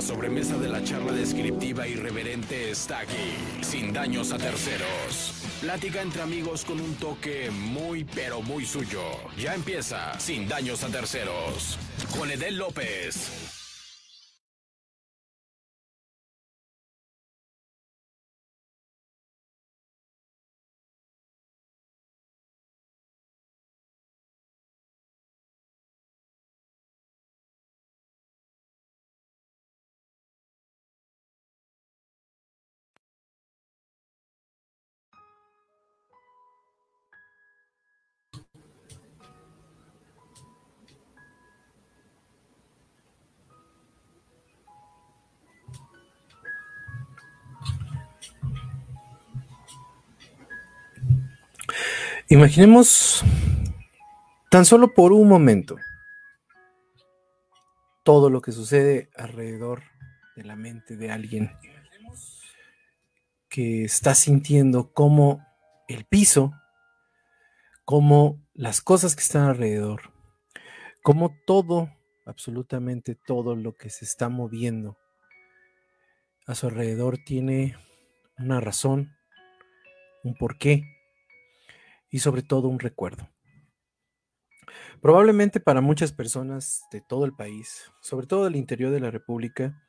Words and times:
la 0.00 0.06
sobremesa 0.06 0.56
de 0.56 0.70
la 0.70 0.82
charla 0.82 1.12
descriptiva 1.12 1.86
irreverente 1.86 2.70
está 2.70 3.00
aquí, 3.00 3.36
sin 3.60 3.92
daños 3.92 4.32
a 4.32 4.38
terceros. 4.38 5.44
Plática 5.60 6.00
entre 6.00 6.22
amigos 6.22 6.64
con 6.64 6.80
un 6.80 6.94
toque 6.94 7.50
muy 7.50 8.04
pero 8.04 8.40
muy 8.40 8.64
suyo. 8.64 9.02
Ya 9.36 9.54
empieza, 9.54 10.18
sin 10.18 10.48
daños 10.48 10.84
a 10.84 10.88
terceros. 10.88 11.78
Con 12.16 12.30
Edel 12.30 12.56
López. 12.56 13.59
Imaginemos 52.32 53.24
tan 54.52 54.64
solo 54.64 54.94
por 54.94 55.12
un 55.12 55.28
momento 55.28 55.78
todo 58.04 58.30
lo 58.30 58.40
que 58.40 58.52
sucede 58.52 59.10
alrededor 59.16 59.82
de 60.36 60.44
la 60.44 60.54
mente 60.54 60.96
de 60.96 61.10
alguien. 61.10 61.50
Que 63.48 63.82
está 63.82 64.14
sintiendo 64.14 64.92
como 64.92 65.44
el 65.88 66.04
piso, 66.04 66.52
como 67.84 68.40
las 68.54 68.80
cosas 68.80 69.16
que 69.16 69.22
están 69.22 69.48
alrededor, 69.48 70.12
como 71.02 71.34
todo, 71.48 71.90
absolutamente 72.26 73.16
todo 73.16 73.56
lo 73.56 73.74
que 73.74 73.90
se 73.90 74.04
está 74.04 74.28
moviendo 74.28 74.96
a 76.46 76.54
su 76.54 76.68
alrededor 76.68 77.18
tiene 77.18 77.76
una 78.38 78.60
razón, 78.60 79.16
un 80.22 80.36
porqué 80.36 80.99
y 82.10 82.18
sobre 82.18 82.42
todo 82.42 82.68
un 82.68 82.80
recuerdo. 82.80 83.28
Probablemente 85.00 85.60
para 85.60 85.80
muchas 85.80 86.12
personas 86.12 86.82
de 86.92 87.00
todo 87.00 87.24
el 87.24 87.34
país, 87.34 87.90
sobre 88.00 88.26
todo 88.26 88.44
del 88.44 88.56
interior 88.56 88.90
de 88.90 89.00
la 89.00 89.10
República, 89.10 89.82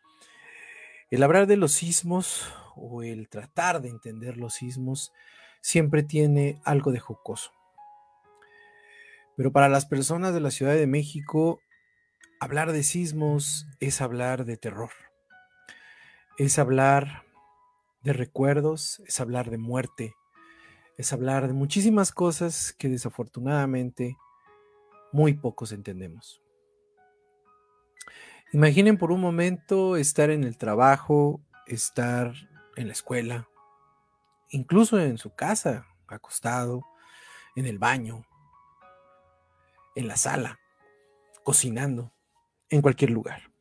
el 1.10 1.24
hablar 1.24 1.48
de 1.48 1.58
los 1.58 1.74
sismos 1.74 2.54
o 2.76 3.04
el 3.04 3.28
tratar 3.28 3.82
de 3.82 3.90
entender 3.90 4.38
los 4.38 4.54
sismos 4.54 5.12
siempre 5.60 6.04
tiene 6.04 6.62
algo 6.64 6.92
de 6.92 7.00
jocoso. 7.00 7.52
Pero 9.36 9.52
para 9.52 9.70
las 9.70 9.86
personas 9.86 10.34
de 10.34 10.40
la 10.40 10.52
Ciudad 10.52 10.76
de 10.76 10.88
México, 10.88 11.60
hablar 12.40 12.72
de 12.72 12.84
sismos 12.84 13.68
es 13.80 14.02
hablar 14.02 14.46
de 14.46 14.56
terror, 14.56 14.92
es 16.38 16.58
hablar 16.58 17.24
de 18.04 18.14
recuerdos, 18.14 19.02
es 19.06 19.20
hablar 19.20 19.50
de 19.50 19.58
muerte, 19.58 20.16
es 20.98 21.14
hablar 21.14 21.48
de 21.48 21.54
muchísimas 21.54 22.12
cosas 22.12 22.74
que 22.78 22.90
desafortunadamente 22.90 24.18
muy 25.12 25.34
pocos 25.34 25.72
entendemos. 25.72 26.42
Imaginen 28.54 28.98
por 28.98 29.12
un 29.12 29.22
momento 29.22 29.96
estar 29.96 30.30
en 30.30 30.44
el 30.44 30.58
trabajo, 30.58 31.42
estar 31.68 32.34
en 32.76 32.88
la 32.88 32.94
escuela, 32.94 33.48
incluso 34.50 35.00
en 35.00 35.18
su 35.18 35.34
casa, 35.34 35.88
acostado, 36.08 36.86
en 37.56 37.66
el 37.66 37.80
baño, 37.80 38.26
en 39.96 40.08
la 40.08 40.18
sala, 40.18 40.60
cocinando, 41.44 42.14
en 42.70 42.82
cualquier 42.82 43.12
lugar. 43.12 43.52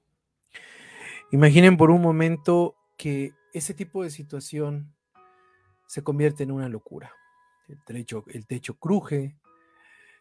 Imaginen 1.30 1.76
por 1.76 1.90
un 1.90 2.02
momento 2.02 2.76
que 2.96 3.32
ese 3.52 3.74
tipo 3.74 4.02
de 4.02 4.10
situación 4.10 4.92
se 5.86 6.02
convierte 6.02 6.42
en 6.42 6.50
una 6.50 6.68
locura 6.68 7.12
el 7.70 7.82
techo, 7.84 8.24
el 8.28 8.46
techo 8.46 8.74
cruje, 8.74 9.36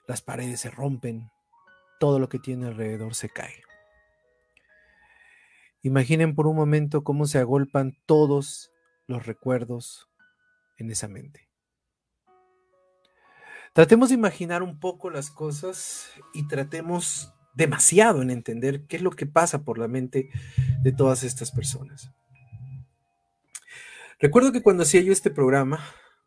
las 0.07 0.21
paredes 0.21 0.61
se 0.61 0.71
rompen, 0.71 1.29
todo 1.99 2.19
lo 2.19 2.29
que 2.29 2.39
tiene 2.39 2.67
alrededor 2.67 3.15
se 3.15 3.29
cae. 3.29 3.63
Imaginen 5.81 6.35
por 6.35 6.47
un 6.47 6.55
momento 6.55 7.03
cómo 7.03 7.25
se 7.25 7.39
agolpan 7.39 7.97
todos 8.05 8.71
los 9.07 9.25
recuerdos 9.25 10.09
en 10.77 10.91
esa 10.91 11.07
mente. 11.07 11.49
Tratemos 13.73 14.09
de 14.09 14.15
imaginar 14.15 14.63
un 14.63 14.79
poco 14.79 15.09
las 15.09 15.29
cosas 15.29 16.11
y 16.33 16.47
tratemos 16.47 17.33
demasiado 17.53 18.21
en 18.21 18.31
entender 18.31 18.85
qué 18.87 18.97
es 18.97 19.01
lo 19.01 19.11
que 19.11 19.25
pasa 19.25 19.63
por 19.63 19.77
la 19.77 19.87
mente 19.87 20.29
de 20.81 20.91
todas 20.91 21.23
estas 21.23 21.51
personas. 21.51 22.11
Recuerdo 24.19 24.51
que 24.51 24.61
cuando 24.61 24.83
hacía 24.83 25.01
yo 25.01 25.13
este 25.13 25.29
programa, 25.29 25.79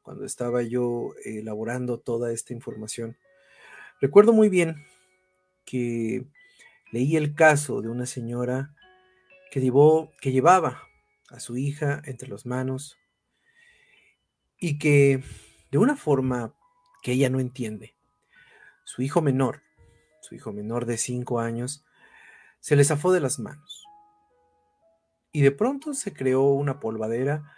cuando 0.02 0.24
estaba 0.24 0.62
yo 0.62 1.14
elaborando 1.24 1.98
toda 1.98 2.32
esta 2.32 2.52
información. 2.52 3.16
Recuerdo 4.00 4.32
muy 4.32 4.48
bien 4.48 4.84
que 5.64 6.26
leí 6.90 7.16
el 7.16 7.34
caso 7.34 7.82
de 7.82 7.88
una 7.88 8.06
señora 8.06 8.74
que, 9.50 9.60
llevó, 9.60 10.12
que 10.20 10.32
llevaba 10.32 10.82
a 11.30 11.40
su 11.40 11.56
hija 11.56 12.02
entre 12.04 12.28
las 12.28 12.46
manos 12.46 12.98
y 14.58 14.78
que 14.78 15.22
de 15.70 15.78
una 15.78 15.96
forma 15.96 16.54
que 17.02 17.12
ella 17.12 17.30
no 17.30 17.40
entiende, 17.40 17.94
su 18.84 19.02
hijo 19.02 19.22
menor, 19.22 19.62
su 20.20 20.34
hijo 20.34 20.52
menor 20.52 20.86
de 20.86 20.98
cinco 20.98 21.40
años, 21.40 21.84
se 22.60 22.76
le 22.76 22.84
zafó 22.84 23.12
de 23.12 23.20
las 23.20 23.38
manos. 23.38 23.84
Y 25.32 25.40
de 25.40 25.50
pronto 25.50 25.94
se 25.94 26.12
creó 26.12 26.44
una 26.44 26.78
polvadera 26.78 27.56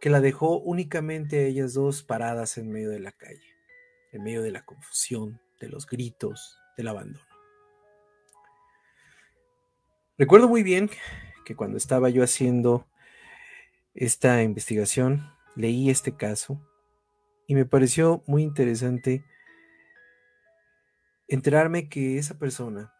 que 0.00 0.10
la 0.10 0.20
dejó 0.20 0.58
únicamente 0.58 1.38
a 1.38 1.46
ellas 1.46 1.74
dos 1.74 2.02
paradas 2.02 2.58
en 2.58 2.70
medio 2.70 2.90
de 2.90 3.00
la 3.00 3.12
calle, 3.12 3.56
en 4.12 4.22
medio 4.22 4.42
de 4.42 4.52
la 4.52 4.64
confusión, 4.64 5.40
de 5.60 5.68
los 5.68 5.86
gritos, 5.86 6.58
del 6.76 6.88
abandono. 6.88 7.26
Recuerdo 10.16 10.48
muy 10.48 10.62
bien 10.62 10.90
que 11.44 11.56
cuando 11.56 11.76
estaba 11.76 12.10
yo 12.10 12.22
haciendo 12.22 12.86
esta 13.94 14.42
investigación, 14.42 15.32
leí 15.56 15.90
este 15.90 16.16
caso 16.16 16.60
y 17.46 17.54
me 17.54 17.64
pareció 17.64 18.22
muy 18.26 18.42
interesante 18.42 19.24
enterarme 21.26 21.88
que 21.88 22.18
esa 22.18 22.38
persona 22.38 22.92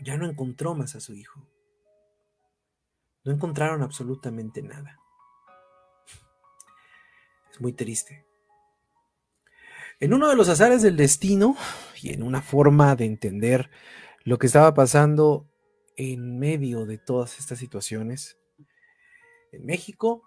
ya 0.00 0.16
no 0.16 0.26
encontró 0.26 0.74
más 0.74 0.94
a 0.96 1.00
su 1.00 1.14
hijo. 1.14 1.46
No 3.24 3.32
encontraron 3.32 3.82
absolutamente 3.82 4.62
nada. 4.62 4.98
Es 7.54 7.60
muy 7.60 7.72
triste. 7.72 8.26
En 10.00 10.12
uno 10.12 10.28
de 10.28 10.34
los 10.34 10.48
azares 10.48 10.82
del 10.82 10.96
destino 10.96 11.56
y 12.02 12.12
en 12.12 12.24
una 12.24 12.42
forma 12.42 12.96
de 12.96 13.04
entender 13.04 13.70
lo 14.24 14.38
que 14.38 14.48
estaba 14.48 14.74
pasando 14.74 15.48
en 15.96 16.40
medio 16.40 16.84
de 16.84 16.98
todas 16.98 17.38
estas 17.38 17.60
situaciones, 17.60 18.40
en 19.52 19.66
México, 19.66 20.24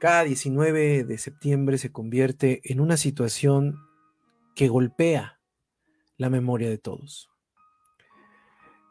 cada 0.00 0.24
19 0.24 1.04
de 1.04 1.18
septiembre 1.18 1.78
se 1.78 1.92
convierte 1.92 2.62
en 2.64 2.80
una 2.80 2.96
situación 2.96 3.76
que 4.56 4.66
golpea 4.66 5.38
la 6.16 6.30
memoria 6.30 6.68
de 6.68 6.78
todos. 6.78 7.30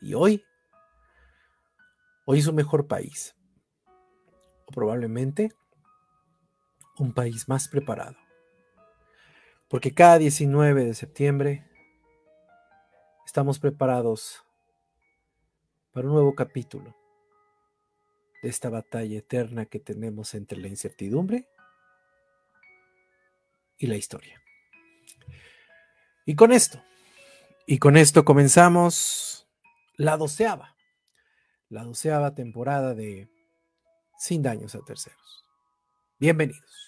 Y 0.00 0.14
hoy, 0.14 0.42
hoy 2.24 2.38
es 2.38 2.46
un 2.46 2.54
mejor 2.54 2.86
país. 2.86 3.36
Probablemente 4.74 5.52
un 6.98 7.14
país 7.14 7.48
más 7.48 7.68
preparado. 7.68 8.16
Porque 9.68 9.94
cada 9.94 10.18
19 10.18 10.84
de 10.84 10.94
septiembre 10.94 11.64
estamos 13.24 13.60
preparados 13.60 14.44
para 15.92 16.08
un 16.08 16.14
nuevo 16.14 16.34
capítulo 16.34 16.92
de 18.42 18.48
esta 18.48 18.68
batalla 18.68 19.16
eterna 19.16 19.66
que 19.66 19.78
tenemos 19.78 20.34
entre 20.34 20.58
la 20.58 20.66
incertidumbre 20.66 21.48
y 23.78 23.86
la 23.86 23.94
historia. 23.94 24.42
Y 26.26 26.34
con 26.34 26.50
esto, 26.50 26.82
y 27.64 27.78
con 27.78 27.96
esto 27.96 28.24
comenzamos 28.24 29.46
la 29.96 30.16
doceava, 30.16 30.74
la 31.68 31.84
doceava 31.84 32.34
temporada 32.34 32.94
de 32.94 33.33
Sin 34.24 34.42
Daños 34.42 34.74
a 34.74 34.80
Terceros. 34.80 35.44
Bienvenidos. 36.18 36.83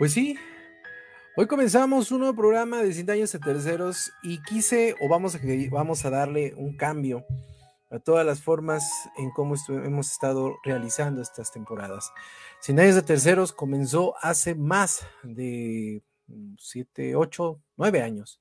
Pues 0.00 0.14
sí, 0.14 0.34
hoy 1.36 1.46
comenzamos 1.46 2.10
un 2.10 2.20
nuevo 2.20 2.34
programa 2.34 2.78
de 2.78 2.90
100 2.90 3.10
años 3.10 3.32
de 3.32 3.38
terceros 3.38 4.10
y 4.22 4.40
quise 4.40 4.94
o 4.98 5.10
vamos 5.10 5.34
a, 5.34 5.40
vamos 5.70 6.06
a 6.06 6.08
darle 6.08 6.54
un 6.56 6.74
cambio 6.74 7.26
a 7.90 7.98
todas 7.98 8.24
las 8.24 8.40
formas 8.40 8.82
en 9.18 9.30
cómo 9.30 9.56
hemos 9.68 10.10
estado 10.10 10.56
realizando 10.64 11.20
estas 11.20 11.52
temporadas. 11.52 12.12
100 12.60 12.80
años 12.80 12.94
de 12.94 13.02
terceros 13.02 13.52
comenzó 13.52 14.14
hace 14.22 14.54
más 14.54 15.06
de 15.22 16.02
7, 16.56 17.14
8, 17.14 17.60
9 17.76 18.00
años. 18.00 18.40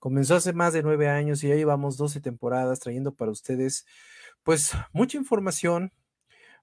Comenzó 0.00 0.34
hace 0.34 0.54
más 0.54 0.72
de 0.72 0.82
9 0.82 1.08
años 1.08 1.44
y 1.44 1.48
ya 1.50 1.54
llevamos 1.54 1.96
12 1.98 2.20
temporadas 2.20 2.80
trayendo 2.80 3.14
para 3.14 3.30
ustedes 3.30 3.86
pues 4.42 4.72
mucha 4.92 5.16
información, 5.18 5.92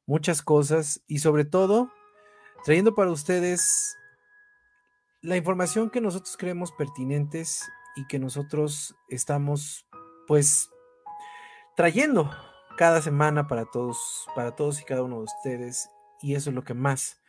muchas 0.05 0.41
cosas 0.41 1.01
y 1.07 1.19
sobre 1.19 1.45
todo 1.45 1.93
trayendo 2.65 2.93
para 2.93 3.09
ustedes 3.09 3.95
la 5.23 5.37
información 5.37 5.89
que 5.89 6.01
nosotros 6.01 6.35
creemos 6.37 6.73
pertinentes 6.73 7.71
y 7.95 8.05
que 8.07 8.19
nosotros 8.19 8.93
estamos 9.07 9.87
pues 10.27 10.69
trayendo 11.77 12.29
cada 12.77 13.01
semana 13.01 13.47
para 13.47 13.65
todos, 13.65 14.27
para 14.35 14.53
todos 14.53 14.81
y 14.81 14.83
cada 14.83 15.01
uno 15.01 15.19
de 15.19 15.23
ustedes 15.23 15.89
y 16.21 16.35
eso 16.35 16.49
es 16.49 16.55
lo 16.55 16.63
que 16.63 16.73
más 16.73 17.21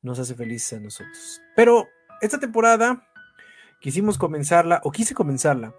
nos 0.00 0.20
hace 0.20 0.34
felices 0.36 0.78
a 0.78 0.80
nosotros. 0.80 1.42
Pero 1.56 1.88
esta 2.20 2.38
temporada 2.38 3.04
quisimos 3.80 4.16
comenzarla 4.16 4.80
o 4.84 4.92
quise 4.92 5.14
comenzarla 5.14 5.74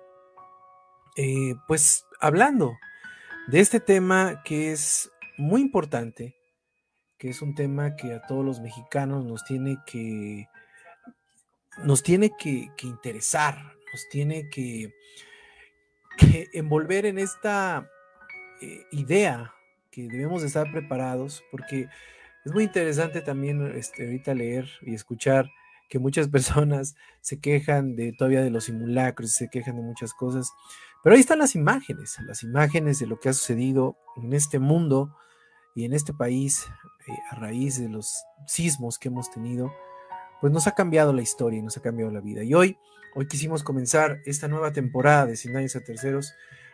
eh, 1.15 1.55
pues 1.67 2.05
hablando 2.19 2.73
de 3.47 3.61
este 3.61 3.79
tema 3.79 4.43
que 4.43 4.73
es 4.73 5.09
muy 5.37 5.61
importante, 5.61 6.35
que 7.17 7.29
es 7.29 7.41
un 7.41 7.55
tema 7.55 7.95
que 7.95 8.13
a 8.13 8.21
todos 8.23 8.43
los 8.43 8.59
mexicanos 8.59 9.23
nos 9.23 9.45
tiene 9.45 9.77
que 9.85 10.47
nos 11.83 12.03
tiene 12.03 12.31
que, 12.37 12.69
interesar, 12.83 13.55
nos 13.91 14.09
tiene 14.09 14.49
que, 14.49 14.93
envolver 16.53 17.05
en 17.05 17.17
esta 17.17 17.89
eh, 18.61 18.85
idea 18.91 19.53
que 19.89 20.07
debemos 20.07 20.41
de 20.41 20.47
estar 20.47 20.71
preparados, 20.71 21.43
porque 21.51 21.87
es 22.45 22.53
muy 22.53 22.63
interesante 22.63 23.21
también 23.21 23.65
este, 23.75 24.05
ahorita 24.05 24.33
leer 24.33 24.69
y 24.81 24.93
escuchar 24.93 25.49
que 25.89 25.99
muchas 25.99 26.27
personas 26.29 26.95
se 27.21 27.39
quejan 27.39 27.95
de 27.95 28.13
todavía 28.13 28.41
de 28.41 28.51
los 28.51 28.65
simulacros, 28.65 29.31
se 29.31 29.49
quejan 29.49 29.75
de 29.77 29.81
muchas 29.81 30.13
cosas, 30.13 30.51
pero 31.03 31.15
ahí 31.15 31.21
están 31.21 31.39
las 31.39 31.55
imágenes, 31.55 32.17
las 32.25 32.43
imágenes 32.43 32.99
de 32.99 33.07
lo 33.07 33.19
que 33.19 33.29
ha 33.29 33.33
sucedido 33.33 33.97
en 34.17 34.33
este 34.33 34.59
mundo 34.59 35.15
y 35.73 35.85
en 35.85 35.93
este 35.93 36.13
país 36.13 36.67
eh, 37.07 37.13
a 37.31 37.35
raíz 37.35 37.79
de 37.79 37.89
los 37.89 38.23
sismos 38.45 38.99
que 38.99 39.07
hemos 39.07 39.31
tenido 39.31 39.73
pues 40.41 40.51
nos 40.51 40.65
ha 40.65 40.71
cambiado 40.71 41.13
la 41.13 41.21
historia 41.21 41.59
y 41.59 41.61
nos 41.61 41.77
ha 41.77 41.81
cambiado 41.81 42.11
la 42.11 42.19
vida. 42.19 42.43
Y 42.43 42.55
hoy, 42.55 42.77
hoy 43.13 43.27
quisimos 43.27 43.63
comenzar 43.63 44.21
esta 44.25 44.47
nueva 44.47 44.73
temporada 44.73 45.27
de 45.27 45.37
Sin 45.37 45.53
Daños 45.53 45.75
a 45.75 45.81
Terceros 45.81 46.33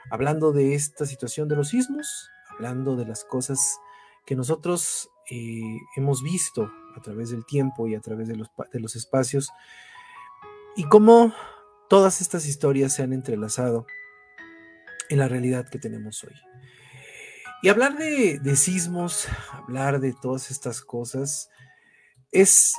hablando 0.10 0.54
de 0.54 0.74
esta 0.74 1.06
situación 1.06 1.50
de 1.50 1.58
los 1.58 1.70
sismos, 1.70 2.32
hablando 2.50 2.96
de 2.96 3.06
las 3.06 3.26
cosas 3.26 3.80
que 4.26 4.36
nosotros 4.36 5.10
eh, 5.30 5.78
hemos 5.98 6.24
visto 6.24 6.72
a 6.96 7.02
través 7.02 7.30
del 7.30 7.46
tiempo 7.46 7.88
y 7.88 7.96
a 7.96 8.00
través 8.00 8.30
de 8.30 8.38
los, 8.38 8.50
de 8.72 8.80
los 8.80 8.96
espacios 8.96 9.50
y 10.78 10.86
cómo 10.86 11.34
todas 11.90 12.22
estas 12.22 12.46
historias 12.46 12.94
se 12.94 13.04
han 13.04 13.12
entrelazado 13.12 13.86
en 15.10 15.20
la 15.20 15.28
realidad 15.28 15.68
que 15.70 15.80
tenemos 15.80 16.24
hoy. 16.24 16.34
Y 17.64 17.70
hablar 17.70 17.98
de, 17.98 18.40
de 18.40 18.56
sismos, 18.56 19.28
hablar 19.52 20.00
de 20.00 20.14
todas 20.14 20.52
estas 20.52 20.82
cosas, 20.82 21.50
es 22.32 22.74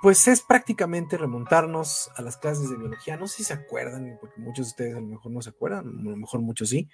pues 0.00 0.28
es 0.28 0.42
prácticamente 0.42 1.16
remontarnos 1.16 2.10
a 2.14 2.22
las 2.22 2.36
clases 2.36 2.70
de 2.70 2.76
biología. 2.76 3.16
No 3.16 3.26
sé 3.26 3.38
si 3.38 3.44
se 3.44 3.54
acuerdan, 3.54 4.16
porque 4.20 4.40
muchos 4.40 4.66
de 4.66 4.70
ustedes 4.70 4.96
a 4.96 5.00
lo 5.00 5.06
mejor 5.06 5.32
no 5.32 5.42
se 5.42 5.50
acuerdan, 5.50 5.88
a 5.88 6.10
lo 6.10 6.16
mejor 6.16 6.40
muchos 6.40 6.68
sí, 6.68 6.88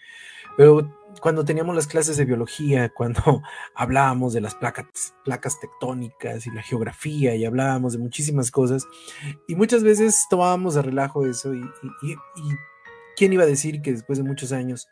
pero 0.56 0.90
cuando 1.20 1.44
teníamos 1.44 1.76
las 1.76 1.86
clases 1.86 2.16
de 2.16 2.24
biología, 2.24 2.88
cuando 2.94 3.42
hablábamos 3.74 4.32
de 4.32 4.40
las 4.40 4.54
placas, 4.54 5.14
placas 5.24 5.60
tectónicas 5.60 6.46
y 6.46 6.50
la 6.50 6.62
geografía 6.62 7.34
y 7.34 7.44
hablábamos 7.44 7.92
de 7.92 7.98
muchísimas 7.98 8.50
cosas, 8.50 8.86
y 9.46 9.54
muchas 9.54 9.82
veces 9.82 10.26
tomábamos 10.30 10.74
de 10.74 10.82
relajo 10.82 11.26
eso 11.26 11.54
y, 11.54 11.62
quién 13.16 13.32
iba 13.32 13.44
a 13.44 13.46
decir 13.46 13.80
que 13.80 13.92
después 13.92 14.18
de 14.18 14.24
muchos 14.24 14.50
años 14.50 14.88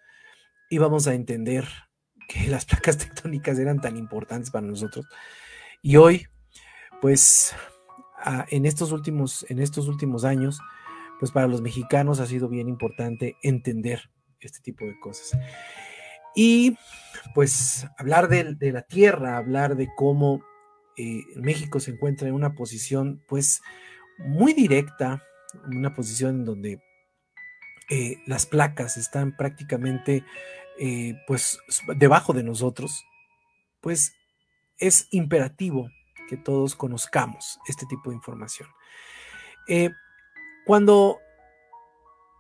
íbamos 0.70 1.08
a 1.08 1.14
entender 1.14 1.66
que 2.28 2.46
las 2.48 2.66
placas 2.66 2.98
tectónicas 2.98 3.58
eran 3.58 3.80
tan 3.80 3.96
importantes 3.96 4.50
para 4.50 4.66
nosotros. 4.66 5.06
Y 5.80 5.96
hoy, 5.96 6.28
pues 7.00 7.52
en, 8.50 8.66
estos 8.66 8.92
últimos, 8.92 9.46
en 9.48 9.58
estos 9.60 9.88
últimos 9.88 10.24
años, 10.24 10.60
pues 11.18 11.30
para 11.30 11.46
los 11.46 11.60
mexicanos 11.60 12.20
ha 12.20 12.26
sido 12.26 12.48
bien 12.48 12.68
importante 12.68 13.36
entender 13.42 14.10
este 14.40 14.60
tipo 14.60 14.84
de 14.84 14.98
cosas. 14.98 15.38
Y 16.34 16.76
pues 17.34 17.86
hablar 17.98 18.28
de, 18.28 18.72
la 18.72 18.82
tierra, 18.82 19.36
hablar 19.36 19.76
de 19.76 19.88
cómo 19.96 20.42
eh, 20.96 21.22
México 21.36 21.80
se 21.80 21.92
encuentra 21.92 22.28
en 22.28 22.34
una 22.34 22.54
posición 22.54 23.22
pues 23.28 23.60
muy 24.18 24.52
directa, 24.52 25.22
una 25.66 25.94
posición 25.94 26.40
en 26.40 26.44
donde 26.44 26.82
eh, 27.90 28.16
las 28.26 28.46
placas 28.46 28.96
están 28.96 29.36
prácticamente 29.36 30.24
eh, 30.78 31.14
pues 31.26 31.58
debajo 31.96 32.32
de 32.32 32.42
nosotros, 32.42 33.04
pues 33.80 34.14
es 34.78 35.08
imperativo 35.10 35.88
que 36.32 36.38
todos 36.38 36.74
conozcamos 36.74 37.60
este 37.68 37.84
tipo 37.84 38.08
de 38.08 38.16
información. 38.16 38.66
Eh, 39.68 39.90
cuando 40.64 41.18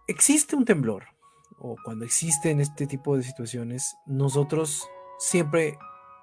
existe 0.06 0.56
un 0.56 0.64
temblor 0.64 1.04
o 1.58 1.76
cuando 1.84 2.06
existen 2.06 2.62
este 2.62 2.86
tipo 2.86 3.18
de 3.18 3.22
situaciones, 3.22 3.94
nosotros 4.06 4.88
siempre 5.18 5.76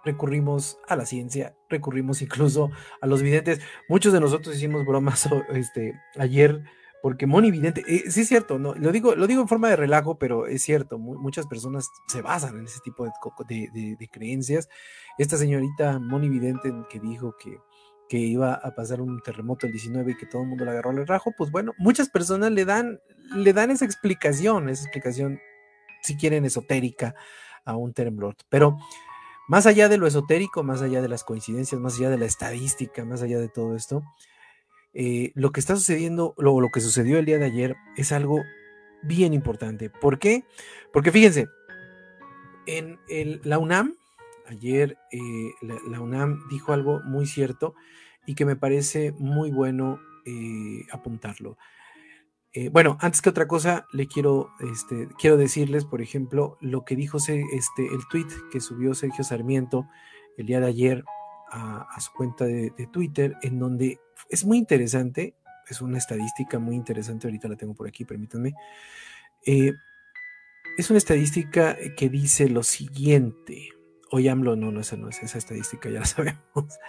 recurrimos 0.03 0.79
a 0.87 0.95
la 0.95 1.05
ciencia, 1.05 1.55
recurrimos 1.69 2.23
incluso 2.23 2.71
a 3.01 3.05
los 3.05 3.21
videntes. 3.21 3.61
Muchos 3.87 4.13
de 4.13 4.19
nosotros 4.19 4.55
hicimos 4.55 4.83
bromas 4.83 5.29
este, 5.49 5.93
ayer 6.17 6.63
porque 7.01 7.25
Moni 7.27 7.51
Vidente, 7.51 7.83
eh, 7.87 8.11
sí 8.11 8.21
es 8.21 8.27
cierto, 8.27 8.59
no, 8.59 8.73
lo 8.75 8.91
digo, 8.91 9.15
lo 9.15 9.27
digo 9.27 9.41
en 9.41 9.47
forma 9.47 9.69
de 9.69 9.75
relajo, 9.75 10.17
pero 10.17 10.47
es 10.47 10.61
cierto, 10.61 10.97
muchas 10.97 11.47
personas 11.47 11.89
se 12.07 12.21
basan 12.21 12.57
en 12.57 12.65
ese 12.65 12.79
tipo 12.83 13.05
de, 13.47 13.95
de, 13.97 14.07
creencias. 14.09 14.67
Esta 15.17 15.37
señorita 15.37 15.99
Moni 15.99 16.27
Vidente 16.27 16.73
que 16.89 16.99
dijo 16.99 17.35
que, 17.41 17.57
que 18.09 18.17
iba 18.17 18.53
a 18.53 18.75
pasar 18.75 19.01
un 19.01 19.21
terremoto 19.21 19.65
el 19.65 19.71
19 19.71 20.11
y 20.11 20.17
que 20.17 20.25
todo 20.25 20.41
el 20.41 20.49
mundo 20.49 20.65
le 20.65 20.71
agarró 20.71 20.89
al 20.89 21.07
rajo, 21.07 21.31
pues 21.37 21.51
bueno, 21.51 21.73
muchas 21.77 22.09
personas 22.09 22.51
le 22.51 22.65
dan, 22.65 22.99
le 23.33 23.53
dan 23.53 23.71
esa 23.71 23.85
explicación, 23.85 24.67
esa 24.67 24.83
explicación, 24.83 25.39
si 26.01 26.17
quieren, 26.17 26.43
esotérica 26.43 27.15
a 27.63 27.77
un 27.77 27.93
temblor. 27.93 28.35
Pero 28.49 28.77
más 29.47 29.65
allá 29.65 29.87
de 29.87 29.97
lo 29.97 30.05
esotérico, 30.05 30.63
más 30.63 30.81
allá 30.81 31.01
de 31.01 31.07
las 31.07 31.23
coincidencias, 31.23 31.79
más 31.79 31.97
allá 31.97 32.09
de 32.09 32.17
la 32.17 32.25
estadística, 32.25 33.05
más 33.05 33.21
allá 33.21 33.39
de 33.39 33.47
todo 33.47 33.75
esto, 33.75 34.03
eh, 34.93 35.31
lo 35.35 35.51
que 35.51 35.59
está 35.59 35.75
sucediendo, 35.75 36.33
lo, 36.37 36.59
lo 36.61 36.69
que 36.69 36.81
sucedió 36.81 37.19
el 37.19 37.25
día 37.25 37.37
de 37.37 37.45
ayer 37.45 37.75
es 37.95 38.11
algo 38.11 38.43
bien 39.03 39.33
importante. 39.33 39.89
¿Por 39.89 40.19
qué? 40.19 40.43
Porque 40.91 41.11
fíjense, 41.11 41.47
en 42.65 42.99
la 43.43 43.59
UNAM, 43.59 43.95
ayer 44.47 44.97
eh, 45.11 45.51
la, 45.61 46.01
UNAM 46.01 46.47
dijo 46.49 46.73
algo 46.73 47.01
muy 47.03 47.25
cierto 47.25 47.75
y 48.25 48.35
que 48.35 48.45
me 48.45 48.55
parece 48.55 49.13
muy 49.17 49.51
bueno 49.51 49.99
eh, 50.25 50.85
apuntarlo. 50.91 51.57
Bueno, 52.71 52.97
antes 52.99 53.21
que 53.21 53.29
otra 53.29 53.47
cosa, 53.47 53.85
le 53.93 54.07
quiero, 54.07 54.49
este, 54.59 55.07
quiero 55.17 55.37
decirles, 55.37 55.85
por 55.85 56.01
ejemplo, 56.01 56.57
lo 56.59 56.83
que 56.83 56.97
dijo 56.97 57.17
este, 57.17 57.85
el 57.85 58.05
tweet 58.09 58.27
que 58.51 58.59
subió 58.59 58.95
Sergio 58.95 59.23
Sarmiento 59.23 59.87
el 60.35 60.47
día 60.47 60.59
de 60.59 60.67
ayer 60.67 61.05
a, 61.51 61.99
su 61.99 62.11
cuenta 62.13 62.45
de, 62.45 62.71
Twitter, 62.91 63.35
en 63.41 63.59
donde 63.59 63.99
es 64.29 64.45
muy 64.45 64.57
interesante, 64.57 65.35
es 65.67 65.81
una 65.81 65.97
estadística 65.97 66.59
muy 66.59 66.75
interesante, 66.75 67.27
ahorita 67.27 67.47
la 67.47 67.55
tengo 67.55 67.73
por 67.73 67.87
aquí, 67.87 68.05
permítanme. 68.05 68.53
es 69.45 70.89
una 70.89 70.97
estadística 70.97 71.77
que 71.97 72.09
dice 72.09 72.49
lo 72.49 72.63
siguiente. 72.63 73.69
Hoy 74.11 74.27
AMLO, 74.27 74.55
no, 74.55 74.71
no, 74.71 74.79
esa 74.79 74.97
no 74.97 75.09
es, 75.09 75.21
esa 75.21 75.37
estadística 75.37 75.89
ya 75.89 75.99
la 75.99 76.05
sabemos. 76.05 76.79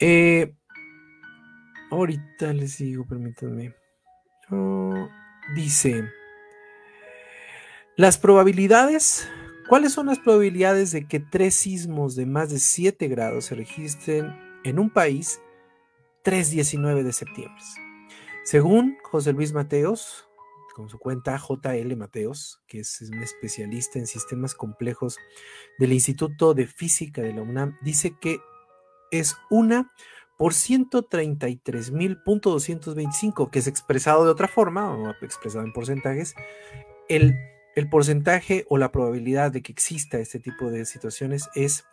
Eh, 0.00 0.54
ahorita 1.90 2.52
les 2.52 2.78
digo, 2.78 3.06
permítanme. 3.06 3.74
Oh, 4.50 5.08
dice, 5.54 6.04
las 7.96 8.18
probabilidades, 8.18 9.28
¿cuáles 9.68 9.92
son 9.92 10.06
las 10.06 10.18
probabilidades 10.18 10.92
de 10.92 11.06
que 11.06 11.20
tres 11.20 11.54
sismos 11.54 12.16
de 12.16 12.26
más 12.26 12.50
de 12.50 12.58
7 12.58 13.08
grados 13.08 13.46
se 13.46 13.54
registren 13.54 14.34
en 14.64 14.78
un 14.78 14.90
país 14.90 15.40
3-19 16.24 17.02
de 17.02 17.12
septiembre? 17.12 17.62
Según 18.44 18.96
José 19.02 19.32
Luis 19.32 19.52
Mateos, 19.52 20.28
con 20.74 20.88
su 20.88 20.98
cuenta 20.98 21.38
JL 21.38 21.96
Mateos, 21.96 22.60
que 22.66 22.80
es 22.80 23.00
un 23.02 23.22
especialista 23.22 23.98
en 23.98 24.06
sistemas 24.06 24.54
complejos 24.54 25.16
del 25.78 25.92
Instituto 25.92 26.52
de 26.52 26.66
Física 26.66 27.22
de 27.22 27.32
la 27.32 27.42
UNAM, 27.42 27.78
dice 27.82 28.16
que 28.20 28.40
es 29.10 29.36
una 29.50 29.92
por 30.36 30.52
133.225, 30.52 33.50
que 33.50 33.60
es 33.60 33.68
expresado 33.68 34.24
de 34.24 34.30
otra 34.30 34.48
forma, 34.48 34.90
o 34.90 35.10
expresado 35.22 35.64
en 35.64 35.72
porcentajes, 35.72 36.34
el, 37.08 37.38
el 37.74 37.88
porcentaje 37.88 38.66
o 38.68 38.76
la 38.78 38.92
probabilidad 38.92 39.50
de 39.52 39.62
que 39.62 39.72
exista 39.72 40.18
este 40.18 40.40
tipo 40.40 40.70
de 40.70 40.84
situaciones 40.84 41.48
es 41.54 41.84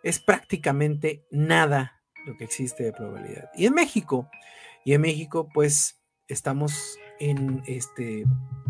es 0.04 0.20
prácticamente 0.20 1.26
nada 1.32 2.04
lo 2.26 2.38
que 2.38 2.44
existe 2.46 2.84
de 2.84 2.94
probabilidad. 2.94 3.50
Y 3.56 3.66
en 3.66 3.74
México, 3.74 4.30
y 4.86 4.94
en 4.94 5.02
México, 5.02 5.50
pues 5.54 6.00
estamos 6.28 6.98
en 7.20 7.64
este 7.68 8.24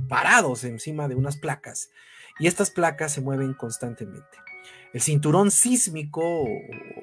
parados 0.08 0.64
encima 0.64 1.08
de 1.08 1.14
unas 1.16 1.38
placas 1.38 1.92
y 2.40 2.48
estas 2.48 2.72
placas 2.72 3.14
se 3.14 3.22
mueven 3.22 3.54
constantemente. 3.54 4.49
El 4.94 5.02
cinturón 5.02 5.52
sísmico 5.52 6.22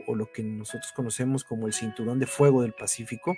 o, 0.07 0.15
lo 0.15 0.31
que 0.33 0.43
nosotros 0.43 0.93
conocemos 0.95 1.45
como 1.45 1.67
el 1.67 1.73
cinturón 1.73 2.19
de 2.19 2.27
fuego 2.27 2.63
del 2.63 2.73
Pacífico 2.73 3.37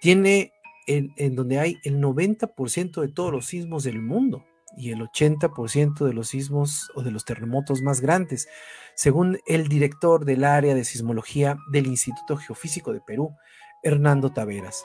tiene 0.00 0.52
en, 0.86 1.12
en 1.16 1.36
donde 1.36 1.58
hay 1.58 1.76
el 1.84 2.00
90% 2.00 3.00
de 3.00 3.08
todos 3.08 3.32
los 3.32 3.46
sismos 3.46 3.84
del 3.84 4.00
mundo 4.00 4.44
y 4.76 4.90
el 4.90 5.00
80% 5.00 6.04
de 6.04 6.12
los 6.12 6.28
sismos 6.28 6.90
o 6.94 7.02
de 7.02 7.10
los 7.10 7.24
terremotos 7.24 7.82
más 7.82 8.00
grandes, 8.00 8.48
según 8.94 9.38
el 9.46 9.68
director 9.68 10.24
del 10.24 10.44
área 10.44 10.74
de 10.74 10.84
sismología 10.84 11.58
del 11.70 11.86
Instituto 11.86 12.36
Geofísico 12.36 12.92
de 12.92 13.00
Perú, 13.00 13.34
Hernando 13.82 14.32
Taveras. 14.32 14.84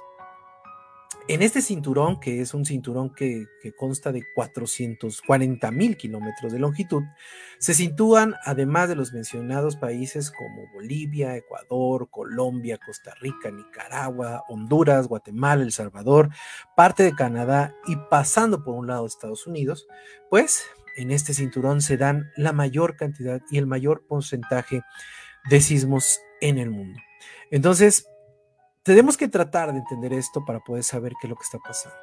En 1.27 1.41
este 1.41 1.63
cinturón, 1.63 2.20
que 2.20 2.39
es 2.39 2.53
un 2.53 2.65
cinturón 2.65 3.12
que, 3.12 3.48
consta 3.79 4.12
de 4.12 4.24
440 4.36 5.72
mil 5.72 5.98
kilómetros 5.98 6.51
de 6.53 6.60
longitud, 6.60 7.01
se 7.58 7.74
sitúan, 7.74 8.36
además 8.44 8.89
de 8.89 8.96
los 8.96 9.12
mencionados 9.12 9.75
países 9.75 10.29
como 10.29 10.72
Bolivia, 10.72 11.36
Ecuador, 11.36 12.10
Colombia, 12.12 12.77
Costa 12.77 13.15
Rica, 13.22 13.50
Nicaragua, 13.50 14.44
Honduras, 14.50 15.08
Guatemala, 15.08 15.63
El 15.63 15.72
Salvador, 15.72 16.29
parte 16.75 17.01
de 17.01 17.15
Canadá 17.15 17.75
y 17.88 17.96
pasando 18.12 18.63
por 18.63 18.75
un 18.75 18.86
lado 18.86 19.08
Estados 19.08 19.48
Unidos, 19.48 19.88
pues 20.29 20.63
en 20.96 21.10
este 21.10 21.34
cinturón 21.34 21.82
se 21.82 21.98
dan 21.98 22.29
la 22.36 22.53
mayor 22.53 22.98
cantidad 22.98 23.41
y 23.50 23.58
el 23.58 23.65
mayor 23.65 24.05
porcentaje 24.08 24.84
de 25.50 25.60
sismos 25.60 26.20
en 26.39 26.60
el 26.60 26.70
mundo. 26.70 27.00
Entonces, 27.50 28.08
tenemos 28.86 29.18
que 29.18 29.27
tratar 29.27 29.74
de 29.74 29.80
entender 29.80 30.13
esto 30.13 30.46
para 30.46 30.60
poder 30.60 30.84
saber 30.84 31.13
qué 31.20 31.25
es 31.25 31.30
lo 31.30 31.36
que 31.36 31.44
está 31.44 31.58
pasando. 31.58 31.98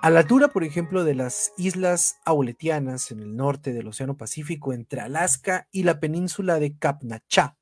A 0.00 0.08
la 0.08 0.20
altura, 0.20 0.48
por 0.48 0.64
ejemplo, 0.64 1.04
de 1.04 1.14
las 1.14 1.52
islas 1.58 2.16
Auletianas 2.24 3.10
en 3.10 3.20
el 3.20 3.36
norte 3.36 3.74
del 3.74 3.86
Océano 3.86 4.16
Pacífico, 4.16 4.72
entre 4.72 5.02
Alaska 5.02 5.68
y 5.70 5.82
la 5.82 6.00
península 6.00 6.58
de 6.58 6.74
Kapnacha, 6.74 7.58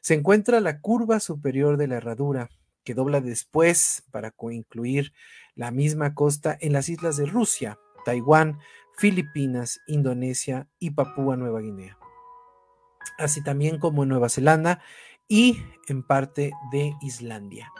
se 0.00 0.14
encuentra 0.14 0.60
la 0.60 0.80
curva 0.80 1.18
superior 1.18 1.76
de 1.76 1.88
la 1.88 1.96
herradura, 1.96 2.50
que 2.84 2.94
dobla 2.94 3.20
después 3.20 4.04
para 4.12 4.32
incluir 4.52 5.12
la 5.56 5.72
misma 5.72 6.14
costa 6.14 6.56
en 6.60 6.72
las 6.72 6.88
islas 6.88 7.16
de 7.16 7.26
Rusia, 7.26 7.80
Taiwán, 8.04 8.60
Filipinas, 8.96 9.80
Indonesia 9.88 10.68
y 10.78 10.90
Papúa 10.90 11.36
Nueva 11.36 11.60
Guinea. 11.60 11.98
Así 13.18 13.42
también 13.42 13.80
como 13.80 14.04
en 14.04 14.08
Nueva 14.08 14.28
Zelanda 14.28 14.80
y 15.32 15.64
en 15.88 16.02
parte 16.02 16.52
de 16.70 16.94
Islandia. 17.00 17.72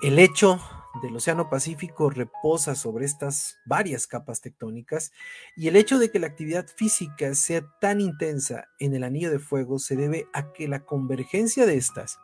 El 0.00 0.18
hecho 0.18 0.58
del 1.02 1.14
Océano 1.14 1.50
Pacífico 1.50 2.08
reposa 2.08 2.74
sobre 2.74 3.04
estas 3.04 3.58
varias 3.66 4.06
capas 4.06 4.40
tectónicas 4.40 5.12
y 5.54 5.68
el 5.68 5.76
hecho 5.76 5.98
de 5.98 6.10
que 6.10 6.18
la 6.18 6.28
actividad 6.28 6.66
física 6.66 7.34
sea 7.34 7.60
tan 7.78 8.00
intensa 8.00 8.68
en 8.78 8.94
el 8.94 9.04
anillo 9.04 9.30
de 9.30 9.38
fuego 9.38 9.78
se 9.78 9.96
debe 9.96 10.28
a 10.32 10.54
que 10.54 10.66
la 10.66 10.86
convergencia 10.86 11.66
de 11.66 11.76
estas 11.76 12.18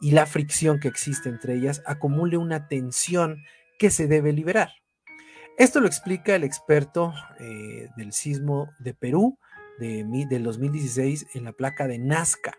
y 0.00 0.12
la 0.12 0.24
fricción 0.24 0.80
que 0.80 0.88
existe 0.88 1.28
entre 1.28 1.54
ellas 1.54 1.82
acumule 1.84 2.38
una 2.38 2.68
tensión 2.68 3.44
que 3.78 3.90
se 3.90 4.06
debe 4.06 4.32
liberar. 4.32 4.70
Esto 5.58 5.80
lo 5.80 5.88
explica 5.88 6.34
el 6.34 6.44
experto 6.44 7.12
eh, 7.38 7.90
del 7.98 8.14
sismo 8.14 8.70
de 8.78 8.94
Perú 8.94 9.38
de, 9.78 10.06
del 10.30 10.42
2016 10.42 11.26
en 11.34 11.44
la 11.44 11.52
placa 11.52 11.86
de 11.86 11.98
Nazca 11.98 12.56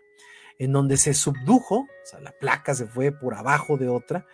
en 0.58 0.72
donde 0.72 0.96
se 0.96 1.14
subdujo, 1.14 1.80
o 1.80 2.06
sea, 2.06 2.20
la 2.20 2.32
placa 2.32 2.74
se 2.74 2.86
fue 2.86 3.12
por 3.12 3.34
abajo 3.34 3.76
de 3.76 3.88
otra, 3.88 4.26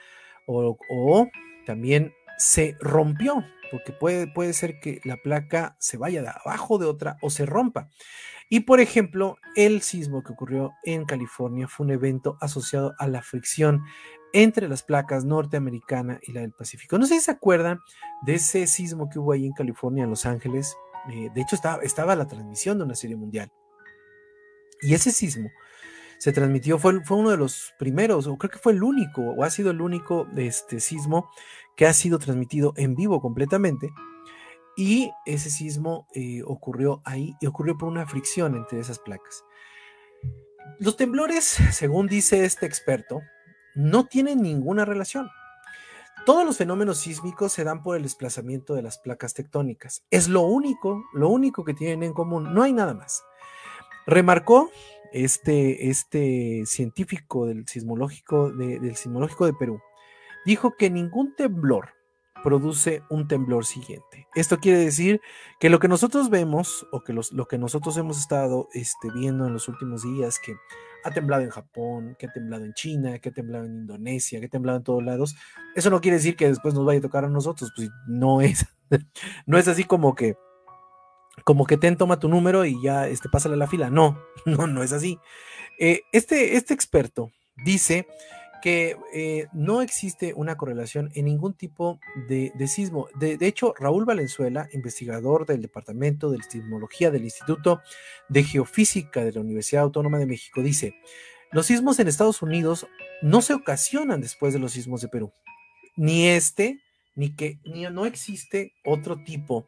o, 0.46 1.28
también 1.66 2.12
se 2.38 2.76
rompió, 2.80 3.44
porque 3.70 3.92
puede, 3.92 4.26
puede 4.26 4.52
ser 4.52 4.80
que 4.80 5.00
la 5.04 5.16
placa 5.16 5.76
se 5.78 5.96
vaya 5.96 6.22
de 6.22 6.28
abajo 6.28 6.78
de 6.78 6.86
otra 6.86 7.16
o 7.22 7.30
se 7.30 7.46
rompa. 7.46 7.88
Y 8.50 8.60
por 8.60 8.80
ejemplo, 8.80 9.38
el 9.56 9.80
sismo 9.82 10.22
que 10.22 10.32
ocurrió 10.32 10.72
en 10.84 11.06
California 11.06 11.66
fue 11.66 11.86
un 11.86 11.92
evento 11.92 12.36
asociado 12.40 12.94
a 12.98 13.08
la 13.08 13.22
fricción 13.22 13.82
entre 14.32 14.68
las 14.68 14.82
placas 14.82 15.24
norteamericana 15.24 16.18
y 16.22 16.32
la 16.32 16.40
del 16.42 16.52
Pacífico. 16.52 16.98
No 16.98 17.06
sé 17.06 17.14
si 17.14 17.20
se 17.22 17.30
acuerdan 17.30 17.78
de 18.22 18.34
ese 18.34 18.66
sismo 18.66 19.08
que 19.08 19.18
hubo 19.18 19.32
ahí 19.32 19.46
en 19.46 19.52
California, 19.52 20.04
en 20.04 20.10
Los 20.10 20.26
Ángeles. 20.26 20.76
Eh, 21.10 21.30
de 21.34 21.40
hecho, 21.40 21.54
estaba, 21.54 21.82
estaba 21.82 22.16
la 22.16 22.26
transmisión 22.26 22.76
de 22.78 22.84
una 22.84 22.94
serie 22.94 23.16
mundial. 23.16 23.50
Y 24.82 24.92
ese 24.92 25.12
sismo 25.12 25.50
se 26.24 26.32
transmitió, 26.32 26.78
fue, 26.78 27.04
fue 27.04 27.18
uno 27.18 27.28
de 27.28 27.36
los 27.36 27.74
primeros, 27.78 28.26
o 28.26 28.38
creo 28.38 28.50
que 28.50 28.58
fue 28.58 28.72
el 28.72 28.82
único, 28.82 29.20
o 29.20 29.44
ha 29.44 29.50
sido 29.50 29.70
el 29.70 29.82
único 29.82 30.26
este, 30.38 30.80
sismo 30.80 31.28
que 31.76 31.84
ha 31.84 31.92
sido 31.92 32.18
transmitido 32.18 32.72
en 32.78 32.94
vivo 32.94 33.20
completamente. 33.20 33.92
Y 34.74 35.10
ese 35.26 35.50
sismo 35.50 36.08
eh, 36.14 36.40
ocurrió 36.46 37.02
ahí 37.04 37.36
y 37.42 37.46
ocurrió 37.46 37.76
por 37.76 37.90
una 37.90 38.06
fricción 38.06 38.54
entre 38.54 38.80
esas 38.80 39.00
placas. 39.00 39.44
Los 40.78 40.96
temblores, 40.96 41.44
según 41.72 42.06
dice 42.06 42.46
este 42.46 42.64
experto, 42.64 43.20
no 43.74 44.06
tienen 44.06 44.40
ninguna 44.40 44.86
relación. 44.86 45.28
Todos 46.24 46.46
los 46.46 46.56
fenómenos 46.56 47.00
sísmicos 47.00 47.52
se 47.52 47.64
dan 47.64 47.82
por 47.82 47.98
el 47.98 48.02
desplazamiento 48.02 48.72
de 48.72 48.80
las 48.80 48.96
placas 48.96 49.34
tectónicas. 49.34 50.06
Es 50.10 50.28
lo 50.28 50.40
único, 50.40 51.04
lo 51.12 51.28
único 51.28 51.64
que 51.64 51.74
tienen 51.74 52.02
en 52.02 52.14
común. 52.14 52.54
No 52.54 52.62
hay 52.62 52.72
nada 52.72 52.94
más. 52.94 53.22
Remarcó 54.06 54.70
este, 55.14 55.88
este 55.88 56.64
científico 56.66 57.46
del 57.46 57.66
sismológico 57.66 58.50
de, 58.50 58.80
del 58.80 58.96
sismológico 58.96 59.46
de 59.46 59.54
Perú, 59.54 59.80
dijo 60.44 60.74
que 60.76 60.90
ningún 60.90 61.34
temblor 61.36 61.90
produce 62.42 63.02
un 63.08 63.26
temblor 63.26 63.64
siguiente. 63.64 64.28
Esto 64.34 64.58
quiere 64.58 64.78
decir 64.78 65.20
que 65.58 65.70
lo 65.70 65.78
que 65.78 65.88
nosotros 65.88 66.28
vemos 66.28 66.86
o 66.92 67.02
que 67.02 67.14
lo 67.14 67.46
que 67.46 67.56
nosotros 67.56 67.96
hemos 67.96 68.18
estado 68.18 68.68
este, 68.74 69.10
viendo 69.14 69.46
en 69.46 69.54
los 69.54 69.66
últimos 69.66 70.02
días, 70.02 70.38
que 70.38 70.54
ha 71.04 71.10
temblado 71.10 71.42
en 71.42 71.50
Japón, 71.50 72.16
que 72.18 72.26
ha 72.26 72.32
temblado 72.32 72.64
en 72.64 72.74
China, 72.74 73.18
que 73.18 73.30
ha 73.30 73.32
temblado 73.32 73.64
en 73.64 73.74
Indonesia, 73.74 74.40
que 74.40 74.46
ha 74.46 74.50
temblado 74.50 74.76
en 74.76 74.84
todos 74.84 75.02
lados. 75.02 75.36
Eso 75.74 75.88
no 75.88 76.02
quiere 76.02 76.18
decir 76.18 76.36
que 76.36 76.48
después 76.48 76.74
nos 76.74 76.84
vaya 76.84 76.98
a 76.98 77.02
tocar 77.02 77.24
a 77.24 77.28
nosotros, 77.30 77.72
pues 77.74 77.88
no 78.06 78.42
es, 78.42 78.66
no 79.46 79.56
es 79.56 79.66
así 79.66 79.84
como 79.84 80.14
que, 80.14 80.36
como 81.42 81.66
que 81.66 81.76
ten, 81.76 81.96
toma 81.96 82.20
tu 82.20 82.28
número 82.28 82.64
y 82.64 82.80
ya, 82.82 83.08
este, 83.08 83.28
pásale 83.28 83.54
a 83.54 83.58
la 83.58 83.66
fila. 83.66 83.90
No, 83.90 84.18
no, 84.44 84.66
no 84.66 84.82
es 84.82 84.92
así. 84.92 85.18
Eh, 85.78 86.02
este, 86.12 86.56
este 86.56 86.74
experto 86.74 87.32
dice 87.64 88.06
que 88.64 88.96
eh, 89.12 89.48
no 89.52 89.82
existe 89.82 90.32
una 90.34 90.56
correlación 90.56 91.10
en 91.14 91.26
ningún 91.26 91.52
tipo 91.52 92.00
de, 92.28 92.50
sismo. 92.66 93.08
De, 93.14 93.36
hecho, 93.42 93.74
Raúl 93.78 94.06
Valenzuela, 94.06 94.70
investigador 94.72 95.44
del 95.44 95.60
Departamento 95.60 96.30
de 96.30 96.42
Sismología 96.42 97.10
del 97.10 97.24
Instituto 97.24 97.82
de 98.30 98.42
Geofísica 98.42 99.22
de 99.22 99.32
la 99.32 99.42
Universidad 99.42 99.82
Autónoma 99.82 100.18
de 100.18 100.24
México, 100.24 100.62
dice, 100.62 100.94
los 101.52 101.66
sismos 101.66 101.98
en 101.98 102.08
Estados 102.08 102.40
Unidos 102.40 102.86
no 103.20 103.42
se 103.42 103.52
ocasionan 103.52 104.22
después 104.22 104.54
de 104.54 104.60
los 104.60 104.72
sismos 104.72 105.02
de 105.02 105.08
Perú. 105.08 105.30
Ni 105.94 106.28
este, 106.28 106.80
ni 107.16 107.36
que 107.36 107.58
ni, 107.66 107.82
no 107.82 108.06
existe 108.06 108.72
otro 108.82 109.22
tipo 109.22 109.66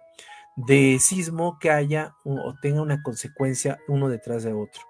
de 0.57 0.99
sismo 0.99 1.59
que 1.59 1.71
haya 1.71 2.17
o 2.25 2.55
tenga 2.61 2.83
una 2.83 3.03
consecuencia 3.03 3.79
uno 3.89 4.09
detrás 4.09 4.43
de 4.43 4.53
otro. 4.53 4.83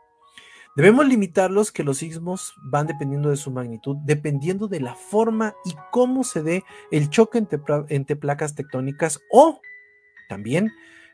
Debemos 0.77 1.09
limitarlos 1.09 1.73
que 1.73 1.83
los 1.83 1.99
sismos 1.99 2.55
van 2.63 2.87
dependiendo 2.87 3.31
de 3.31 3.37
su 3.37 3.51
magnitud, 3.51 3.97
dependiendo 4.05 4.69
de 4.69 4.81
la 4.81 4.95
forma 4.95 5.55
y 5.65 5.75
cómo 5.91 6.23
se 6.23 6.43
dé 6.43 6.65
el 6.91 7.09
choque 7.09 7.39
entre, 7.39 8.17
placas 8.17 8.55
tectónicas 8.55 9.19
o 9.31 9.59
también 10.29 10.71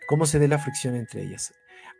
cómo 0.09 0.26
se 0.26 0.40
dé 0.40 0.49
la 0.49 0.59
fricción 0.59 0.97
entre 0.97 1.23
ellas. 1.23 1.54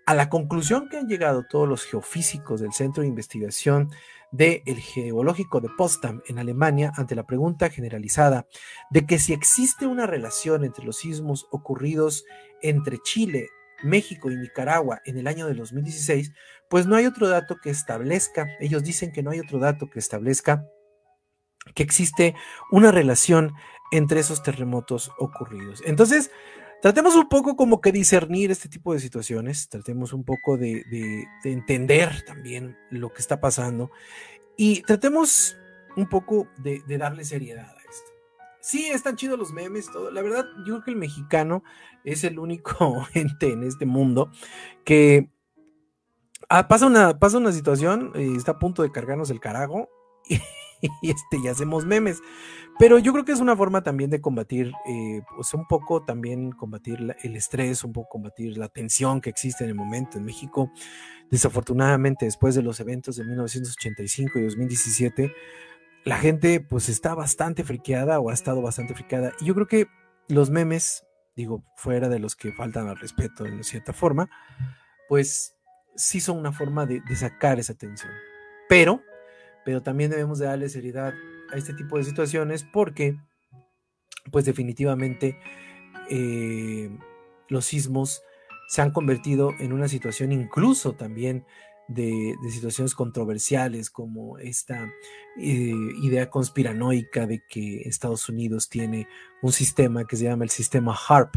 A 0.06 0.14
la 0.14 0.28
conclusión 0.28 0.88
que 0.88 0.99
han 0.99 1.06
llegado 1.06 1.47
todos 1.49 1.68
los 1.68 1.85
geofísicos 1.85 2.61
del 2.61 2.73
Centro 2.73 3.02
de 3.02 3.09
Investigación 3.09 3.90
del 4.33 4.81
Geológico 4.81 5.61
de 5.61 5.69
Potsdam 5.77 6.23
en 6.27 6.39
Alemania 6.39 6.93
ante 6.97 7.15
la 7.15 7.27
pregunta 7.27 7.71
generalizada 7.71 8.47
de 8.91 9.07
que 9.07 9.19
si 9.19 9.33
existe 9.33 9.87
una 9.87 10.07
relación 10.07 10.65
entre 10.65 10.85
los 10.85 10.97
sismos 10.97 11.47
ocurridos 11.51 12.25
entre 12.62 12.99
Chile, 12.99 13.49
México 13.83 14.31
y 14.31 14.37
Nicaragua 14.37 15.01
en 15.05 15.19
el 15.19 15.27
año 15.27 15.47
de 15.47 15.55
2016, 15.55 16.33
pues 16.69 16.87
no 16.87 16.97
hay 16.97 17.07
otro 17.07 17.29
dato 17.29 17.57
que 17.62 17.71
establezca, 17.71 18.49
ellos 18.61 18.83
dicen 18.83 19.12
que 19.12 19.23
no 19.23 19.31
hay 19.31 19.41
otro 19.41 19.59
dato 19.59 19.91
que 19.91 19.99
establezca 19.99 20.65
que 21.75 21.83
existe 21.83 22.35
una 22.71 22.91
relación 22.91 23.53
entre 23.93 24.21
esos 24.21 24.43
terremotos 24.43 25.12
ocurridos. 25.19 25.83
Entonces, 25.85 26.31
tratemos 26.83 27.14
un 27.14 27.29
poco 27.29 27.55
como 27.55 27.81
que 27.81 27.92
discernir 27.92 28.51
este 28.51 28.68
tipo 28.68 28.92
de 28.92 28.99
situaciones, 28.99 29.68
tratemos 29.68 30.12
un 30.12 30.25
poco 30.25 30.59
de, 30.59 30.85
entender 31.45 32.25
también 32.27 32.77
lo 32.90 33.12
que 33.12 33.23
está 33.23 33.40
pasando 33.40 33.92
y 34.57 34.83
tratemos 34.83 35.57
un 35.97 36.09
poco 36.09 36.49
de, 36.59 36.83
de 36.87 36.99
darle 36.99 37.25
seriedad 37.25 37.71
a 37.71 37.90
esto. 37.90 38.11
Sí, 38.61 38.87
están 38.87 39.16
chidos 39.16 39.38
los 39.38 39.53
memes, 39.53 39.90
todo. 39.92 40.11
La 40.11 40.23
verdad, 40.23 40.45
yo 40.59 40.75
creo 40.75 40.83
que 40.83 40.90
el 40.90 40.97
mexicano 40.97 41.62
es 42.05 42.25
el 42.25 42.38
único 42.40 43.07
ente 43.14 43.53
en 43.53 43.62
este 43.62 43.87
mundo 43.87 44.31
que 44.85 45.31
ah, 46.49 46.66
pasa, 46.66 46.87
una, 46.87 47.18
pasa 47.18 47.38
una 47.38 47.53
situación 47.53 48.12
y 48.16 48.37
está 48.37 48.53
a 48.53 48.59
punto 48.59 48.83
de 48.83 48.90
cargarnos 48.90 49.31
el 49.31 49.40
carajo 49.40 49.88
y, 50.29 50.40
este, 51.03 51.38
y 51.42 51.49
hacemos 51.49 51.87
memes. 51.87 52.21
Pero 52.79 52.99
yo 52.99 53.12
creo 53.12 53.25
que 53.25 53.33
es 53.33 53.40
una 53.40 53.57
forma 53.57 53.83
también 53.83 54.11
de 54.11 54.21
combatir, 54.21 54.73
eh, 54.87 55.23
pues 55.35 55.53
un 55.55 55.66
poco 55.66 56.05
también 56.05 56.53
combatir 56.53 57.16
el 57.23 57.37
estrés, 57.37 57.85
un 57.85 57.92
poco 57.92 58.09
combatir 58.11 58.57
la 58.57 58.68
tensión 58.68 59.21
que 59.21 59.31
existe 59.31 59.64
en 59.64 59.71
el 59.71 59.77
momento 59.77 60.18
en 60.18 60.25
México. 60.25 60.71
Desafortunadamente, 61.31 62.25
después 62.25 62.55
de 62.55 62.62
los 62.62 62.81
eventos 62.81 63.16
de 63.16 63.25
1985 63.25 64.38
y 64.38 64.42
2017, 64.42 65.33
la 66.05 66.16
gente 66.16 66.61
pues 66.61 66.88
está 66.88 67.14
bastante 67.14 67.62
friqueada 67.62 68.18
o 68.21 68.31
ha 68.31 68.35
estado 68.35 68.61
bastante 68.62 68.95
friqueada. 68.95 69.33
Y 69.40 69.47
yo 69.47 69.55
creo 69.55 69.66
que 69.66 69.87
los 70.29 70.51
memes 70.51 71.05
digo, 71.35 71.64
fuera 71.77 72.09
de 72.09 72.18
los 72.18 72.37
que 72.37 72.53
faltan 72.53 72.88
al 72.88 72.99
respeto 72.99 73.45
de 73.45 73.62
cierta 73.62 73.92
forma, 73.92 74.29
pues 75.09 75.57
sí 75.95 76.21
son 76.21 76.38
una 76.38 76.53
forma 76.53 76.87
de, 76.87 77.03
sacar 77.16 77.59
esa 77.59 77.75
tensión. 77.75 78.12
Pero, 78.68 79.03
pero 79.64 79.83
también 79.83 80.11
debemos 80.11 80.38
de 80.38 80.46
darle 80.46 80.68
seriedad 80.68 81.14
a 81.53 81.57
este 81.57 81.75
tipo 81.75 81.98
de 81.98 82.05
situaciones 82.05 82.64
porque, 82.64 83.16
pues 84.31 84.44
definitivamente, 84.44 85.38
eh, 86.11 86.90
los 87.48 87.66
sismos 87.66 88.22
se 88.68 88.83
han 88.83 88.90
convertido 88.90 89.53
en 89.59 89.72
una 89.72 89.88
situación 89.88 90.33
incluso 90.33 90.94
también 90.94 91.44
de, 91.88 92.35
situaciones 92.51 92.94
controversiales 92.94 93.90
como 93.90 94.38
esta 94.38 94.90
eh, 95.38 95.75
idea 96.03 96.31
conspiranoica 96.31 97.27
de 97.27 97.42
que 97.48 97.83
Estados 97.83 98.29
Unidos 98.29 98.68
tiene 98.68 99.09
un 99.42 99.53
sistema 99.53 100.07
que 100.07 100.16
se 100.16 100.25
llama 100.25 100.44
el 100.44 100.51
sistema 100.51 100.96
HARP, 100.96 101.35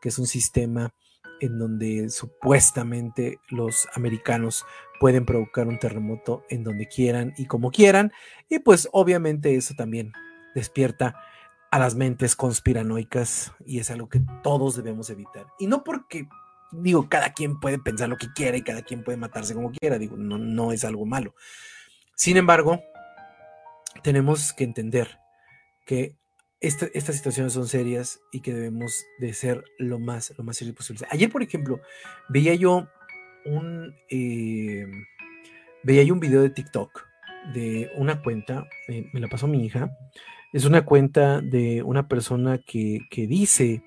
que 0.00 0.08
es 0.08 0.18
un 0.18 0.26
sistema 0.26 0.94
en 1.40 1.58
donde 1.58 2.10
supuestamente 2.10 3.38
los 3.48 3.88
americanos 3.94 4.64
pueden 5.00 5.24
provocar 5.24 5.68
un 5.68 5.78
terremoto 5.78 6.44
en 6.50 6.64
donde 6.64 6.88
quieran 6.88 7.34
y 7.36 7.46
como 7.46 7.70
quieran. 7.70 8.12
Y 8.48 8.58
pues 8.58 8.88
obviamente 8.92 9.54
eso 9.54 9.74
también 9.74 10.12
despierta 10.54 11.16
a 11.70 11.78
las 11.78 11.94
mentes 11.94 12.34
conspiranoicas 12.34 13.52
y 13.64 13.78
es 13.78 13.90
algo 13.90 14.08
que 14.08 14.22
todos 14.42 14.76
debemos 14.76 15.10
evitar. 15.10 15.46
Y 15.58 15.66
no 15.66 15.84
porque 15.84 16.28
digo, 16.72 17.08
cada 17.08 17.32
quien 17.32 17.60
puede 17.60 17.78
pensar 17.78 18.08
lo 18.08 18.16
que 18.16 18.32
quiera 18.32 18.56
y 18.56 18.62
cada 18.62 18.82
quien 18.82 19.04
puede 19.04 19.18
matarse 19.18 19.54
como 19.54 19.70
quiera, 19.70 19.98
digo, 19.98 20.16
no, 20.16 20.38
no 20.38 20.72
es 20.72 20.84
algo 20.84 21.06
malo. 21.06 21.34
Sin 22.14 22.36
embargo, 22.36 22.80
tenemos 24.02 24.52
que 24.52 24.64
entender 24.64 25.18
que 25.86 26.16
estas 26.60 27.16
situaciones 27.16 27.52
son 27.52 27.68
serias 27.68 28.20
y 28.32 28.40
que 28.40 28.52
debemos 28.52 29.04
de 29.18 29.32
ser 29.32 29.64
lo 29.78 29.98
más, 29.98 30.32
lo 30.36 30.44
más 30.44 30.56
serio 30.56 30.74
posible. 30.74 31.06
Ayer, 31.10 31.30
por 31.30 31.42
ejemplo, 31.42 31.80
veía 32.28 32.54
yo 32.54 32.88
un, 33.44 33.94
eh, 34.10 34.86
veía 35.84 36.02
yo 36.02 36.14
un 36.14 36.20
video 36.20 36.42
de 36.42 36.50
TikTok 36.50 37.06
de 37.54 37.90
una 37.96 38.22
cuenta, 38.22 38.66
me 38.88 39.20
la 39.20 39.28
pasó 39.28 39.46
mi 39.46 39.64
hija, 39.64 39.90
es 40.52 40.64
una 40.64 40.84
cuenta 40.84 41.40
de 41.40 41.82
una 41.82 42.08
persona 42.08 42.58
que, 42.58 43.00
que 43.10 43.26
dice 43.26 43.82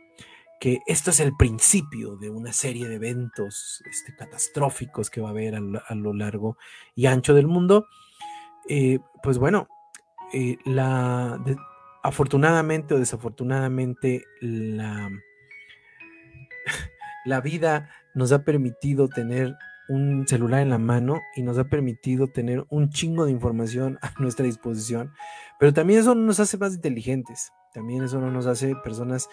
que 0.62 0.80
esto 0.86 1.10
es 1.10 1.20
el 1.20 1.36
principio 1.36 2.18
de 2.18 2.30
una 2.30 2.54
serie 2.54 2.88
de 2.88 2.96
eventos 2.96 3.82
este, 3.90 4.16
catastróficos 4.16 5.10
que 5.10 5.20
va 5.20 5.30
a 5.30 5.32
haber 5.32 5.56
a, 5.56 5.96
lo 5.96 6.14
largo 6.14 6.56
y 6.94 7.08
ancho 7.08 7.34
del 7.34 7.48
mundo. 7.48 7.88
Eh, 8.70 9.00
pues 9.24 9.40
bueno, 9.40 9.68
eh, 10.32 10.58
la, 10.66 11.42
afortunadamente 12.04 12.94
o 12.94 13.00
desafortunadamente 13.00 14.26
la, 14.40 15.10
la 17.26 17.42
vida 17.42 17.90
nos 18.14 18.32
ha 18.32 18.44
permitido 18.44 19.08
tener 19.08 19.56
un 19.90 20.26
celular 20.28 20.62
en 20.62 20.70
la 20.70 20.78
mano 20.78 21.22
y 21.36 21.44
nos 21.44 21.58
ha 21.58 21.66
permitido 21.66 22.28
tener 22.28 22.66
un 22.70 22.90
chingo 22.90 23.26
de 23.26 23.32
información 23.32 24.00
a 24.02 24.14
nuestra 24.20 24.46
disposición, 24.46 25.12
pero 25.60 25.74
también 25.74 26.00
eso 26.00 26.16
no 26.16 26.22
nos 26.22 26.40
hace 26.40 26.58
más 26.58 26.74
inteligentes, 26.74 27.52
también 27.74 28.04
eso 28.04 28.20
no 28.22 28.32
nos 28.32 28.46
hace 28.46 28.74
personas 28.84 29.28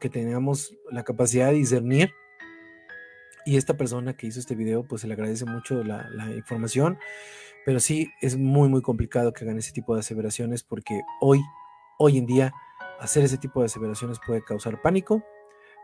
que 0.00 0.10
tengamos 0.10 0.74
la 0.90 1.04
capacidad 1.04 1.48
de 1.48 1.54
discernir. 1.54 2.12
Y 3.46 3.56
esta 3.56 3.76
persona 3.76 4.14
que 4.14 4.26
hizo 4.26 4.40
este 4.40 4.54
video, 4.54 4.84
pues 4.84 5.02
se 5.02 5.06
le 5.06 5.14
agradece 5.14 5.44
mucho 5.44 5.84
la, 5.84 6.06
información, 6.34 6.98
pero 7.66 7.78
sí 7.78 8.10
es 8.20 8.36
muy, 8.36 8.68
muy 8.68 8.82
complicado 8.82 9.32
que 9.32 9.44
hagan 9.44 9.58
ese 9.58 9.72
tipo 9.72 9.94
de 9.94 10.00
aseveraciones 10.00 10.62
porque 10.62 11.00
hoy, 11.20 11.40
hoy 11.98 12.18
en 12.18 12.26
día, 12.26 12.52
hacer 13.00 13.24
ese 13.24 13.38
tipo 13.38 13.60
de 13.60 13.66
aseveraciones 13.66 14.18
puede 14.24 14.42
causar 14.44 14.80
pánico, 14.82 15.22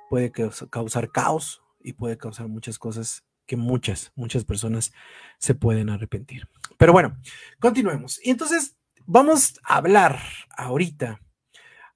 puede 0.09 0.33
causar 0.33 1.11
caos 1.11 1.63
y 1.81 1.93
puede 1.95 2.19
causar 2.19 2.49
muchas 2.49 2.79
cosas 2.79 3.25
que 3.47 3.57
muchas, 3.57 4.13
muchas 4.15 4.45
personas 4.45 4.93
se 5.39 5.55
pueden 5.55 5.91
arrepentir. 5.91 6.49
Pero 6.79 6.93
bueno, 6.93 7.17
continuemos. 7.59 8.21
Y 8.25 8.31
entonces 8.31 8.77
vamos 9.07 9.59
a 9.65 9.77
hablar 9.77 10.21
ahorita, 10.57 11.21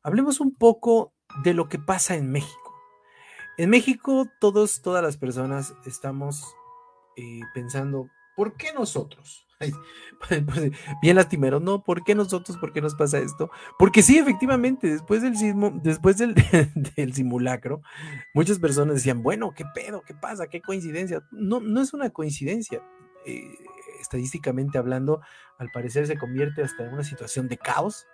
hablemos 0.03 0.41
un 0.41 0.55
poco 0.55 1.13
de 1.43 1.55
lo 1.55 1.69
que 1.69 1.79
pasa 1.79 2.17
en 2.17 2.31
México. 2.31 2.75
En 3.57 3.71
México, 3.71 4.27
todos, 4.41 4.83
todas 4.83 5.03
las 5.03 5.17
personas 5.17 5.75
estamos 5.87 6.57
eh, 7.17 7.41
pensando, 7.55 8.09
¿por 8.37 8.57
qué 8.57 8.73
nosotros? 8.73 9.47
Pues, 10.29 10.43
bien 11.03 11.17
lastimero, 11.17 11.61
no, 11.61 11.83
¿por 11.83 12.03
qué 12.03 12.15
nosotros? 12.15 12.57
¿Por 12.57 12.73
qué 12.73 12.81
nos 12.81 12.95
pasa 12.95 13.19
esto? 13.19 13.51
Porque 13.79 14.01
sí, 14.01 14.17
efectivamente, 14.17 14.89
después 14.89 15.21
del 15.21 15.37
sismo, 15.37 15.71
después 15.83 16.17
del 16.97 17.13
simulacro, 17.13 17.83
muchas 18.33 18.59
personas 18.59 18.95
decían, 18.95 19.23
bueno, 19.23 19.53
¿qué 19.55 19.65
pedo? 19.75 20.03
¿Qué 20.03 20.15
pasa? 20.15 20.47
¿Qué 20.47 20.63
coincidencia? 20.63 21.23
No, 21.31 21.61
no 21.61 21.83
es 21.83 21.93
una 21.93 22.09
coincidencia. 22.09 22.83
Eh, 23.27 23.43
estadísticamente 24.01 24.79
hablando, 24.79 25.21
al 25.59 25.71
parecer 25.71 26.07
se 26.07 26.17
convierte 26.17 26.63
hasta 26.63 26.85
en 26.85 26.95
una 26.95 27.05
situación 27.05 27.49
de 27.49 27.59
caos, 27.59 28.07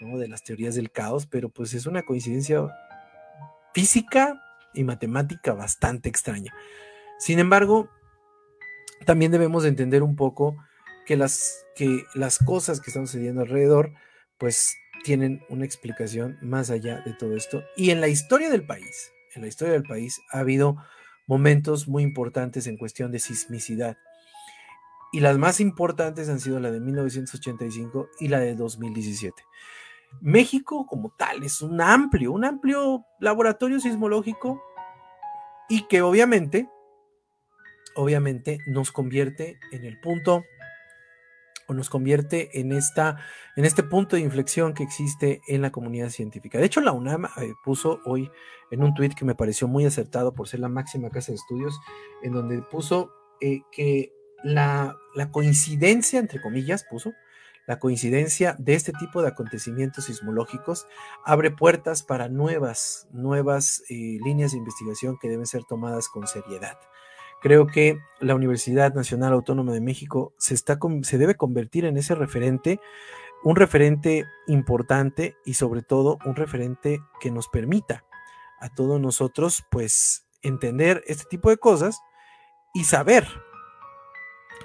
de 0.00 0.28
las 0.28 0.42
teorías 0.42 0.74
del 0.74 0.90
caos, 0.90 1.26
pero 1.26 1.50
pues 1.50 1.74
es 1.74 1.86
una 1.86 2.02
coincidencia 2.02 2.66
física 3.74 4.42
y 4.72 4.84
matemática 4.84 5.52
bastante 5.52 6.08
extraña. 6.08 6.54
Sin 7.18 7.38
embargo, 7.38 7.90
también 9.06 9.32
debemos 9.32 9.64
entender 9.64 10.02
un 10.02 10.16
poco 10.16 10.56
que 11.06 11.16
las, 11.16 11.64
que 11.74 12.04
las 12.14 12.38
cosas 12.38 12.80
que 12.80 12.90
están 12.90 13.06
sucediendo 13.06 13.42
alrededor, 13.42 13.92
pues 14.38 14.74
tienen 15.02 15.42
una 15.48 15.64
explicación 15.64 16.38
más 16.42 16.70
allá 16.70 17.00
de 17.00 17.14
todo 17.14 17.36
esto. 17.36 17.62
Y 17.76 17.90
en 17.90 18.00
la 18.00 18.08
historia 18.08 18.50
del 18.50 18.66
país, 18.66 19.12
en 19.34 19.42
la 19.42 19.48
historia 19.48 19.72
del 19.72 19.84
país 19.84 20.20
ha 20.32 20.40
habido 20.40 20.76
momentos 21.26 21.88
muy 21.88 22.02
importantes 22.02 22.66
en 22.66 22.76
cuestión 22.76 23.12
de 23.12 23.18
sismicidad. 23.18 23.96
Y 25.12 25.20
las 25.20 25.38
más 25.38 25.60
importantes 25.60 26.28
han 26.28 26.40
sido 26.40 26.60
la 26.60 26.70
de 26.70 26.80
1985 26.80 28.08
y 28.20 28.28
la 28.28 28.40
de 28.40 28.54
2017. 28.54 29.42
México 30.20 30.86
como 30.86 31.10
tal 31.16 31.42
es 31.42 31.62
un 31.62 31.80
amplio, 31.80 32.32
un 32.32 32.44
amplio 32.44 33.04
laboratorio 33.20 33.80
sismológico 33.80 34.62
y 35.68 35.86
que 35.86 36.02
obviamente, 36.02 36.68
obviamente 38.00 38.58
nos 38.66 38.92
convierte 38.92 39.58
en 39.72 39.84
el 39.84 40.00
punto 40.00 40.44
o 41.66 41.74
nos 41.74 41.90
convierte 41.90 42.58
en, 42.58 42.72
esta, 42.72 43.18
en 43.56 43.64
este 43.64 43.82
punto 43.82 44.16
de 44.16 44.22
inflexión 44.22 44.74
que 44.74 44.82
existe 44.82 45.40
en 45.46 45.62
la 45.62 45.70
comunidad 45.70 46.08
científica. 46.08 46.58
De 46.58 46.64
hecho, 46.64 46.80
la 46.80 46.92
UNAM 46.92 47.26
eh, 47.26 47.52
puso 47.62 48.00
hoy 48.06 48.30
en 48.70 48.82
un 48.82 48.94
tuit 48.94 49.14
que 49.14 49.24
me 49.24 49.34
pareció 49.36 49.68
muy 49.68 49.84
acertado 49.84 50.34
por 50.34 50.48
ser 50.48 50.60
la 50.60 50.68
máxima 50.68 51.10
casa 51.10 51.30
de 51.30 51.36
estudios, 51.36 51.78
en 52.22 52.32
donde 52.32 52.62
puso 52.62 53.12
eh, 53.40 53.60
que 53.70 54.12
la, 54.42 54.96
la 55.14 55.30
coincidencia, 55.30 56.18
entre 56.18 56.40
comillas, 56.40 56.84
puso, 56.90 57.12
la 57.66 57.78
coincidencia 57.78 58.56
de 58.58 58.74
este 58.74 58.92
tipo 58.92 59.22
de 59.22 59.28
acontecimientos 59.28 60.06
sismológicos 60.06 60.88
abre 61.24 61.52
puertas 61.52 62.02
para 62.02 62.28
nuevas, 62.28 63.06
nuevas 63.12 63.84
eh, 63.88 64.18
líneas 64.24 64.52
de 64.52 64.58
investigación 64.58 65.18
que 65.20 65.28
deben 65.28 65.46
ser 65.46 65.62
tomadas 65.64 66.08
con 66.08 66.26
seriedad. 66.26 66.78
Creo 67.40 67.66
que 67.66 67.98
la 68.20 68.34
Universidad 68.34 68.94
Nacional 68.94 69.32
Autónoma 69.32 69.72
de 69.72 69.80
México 69.80 70.34
se, 70.38 70.54
está, 70.54 70.78
se 71.02 71.18
debe 71.18 71.36
convertir 71.36 71.84
en 71.86 71.96
ese 71.96 72.14
referente, 72.14 72.80
un 73.42 73.56
referente 73.56 74.26
importante 74.46 75.36
y 75.44 75.54
sobre 75.54 75.82
todo 75.82 76.18
un 76.26 76.36
referente 76.36 77.00
que 77.20 77.30
nos 77.30 77.48
permita 77.48 78.04
a 78.60 78.68
todos 78.68 79.00
nosotros 79.00 79.64
pues 79.70 80.26
entender 80.42 81.02
este 81.06 81.24
tipo 81.24 81.48
de 81.48 81.56
cosas 81.56 82.00
y 82.74 82.84
saber 82.84 83.26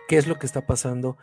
qué 0.07 0.17
es 0.17 0.27
lo 0.27 0.37
que 0.37 0.45
está 0.45 0.65
pasando 0.65 1.17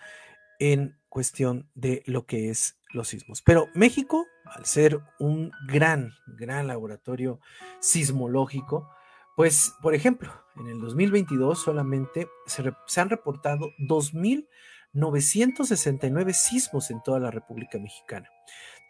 en 0.58 0.96
cuestión 1.08 1.68
de 1.74 2.02
lo 2.06 2.24
que 2.24 2.48
es 2.48 2.78
los 2.92 3.08
sismos. 3.08 3.42
Pero 3.42 3.68
México, 3.74 4.26
al 4.46 4.64
ser 4.64 5.00
un 5.18 5.52
gran, 5.68 6.12
gran 6.26 6.66
laboratorio 6.66 7.40
sismológico, 7.80 8.88
pues, 9.36 9.74
por 9.82 9.94
ejemplo, 9.94 10.32
en 10.56 10.68
el 10.68 10.80
2022 10.80 11.58
solamente 11.58 12.28
se, 12.46 12.72
se 12.86 13.00
han 13.00 13.10
reportado 13.10 13.70
2.969 13.78 16.32
sismos 16.32 16.90
en 16.90 17.02
toda 17.02 17.20
la 17.20 17.30
República 17.30 17.78
Mexicana. 17.78 18.28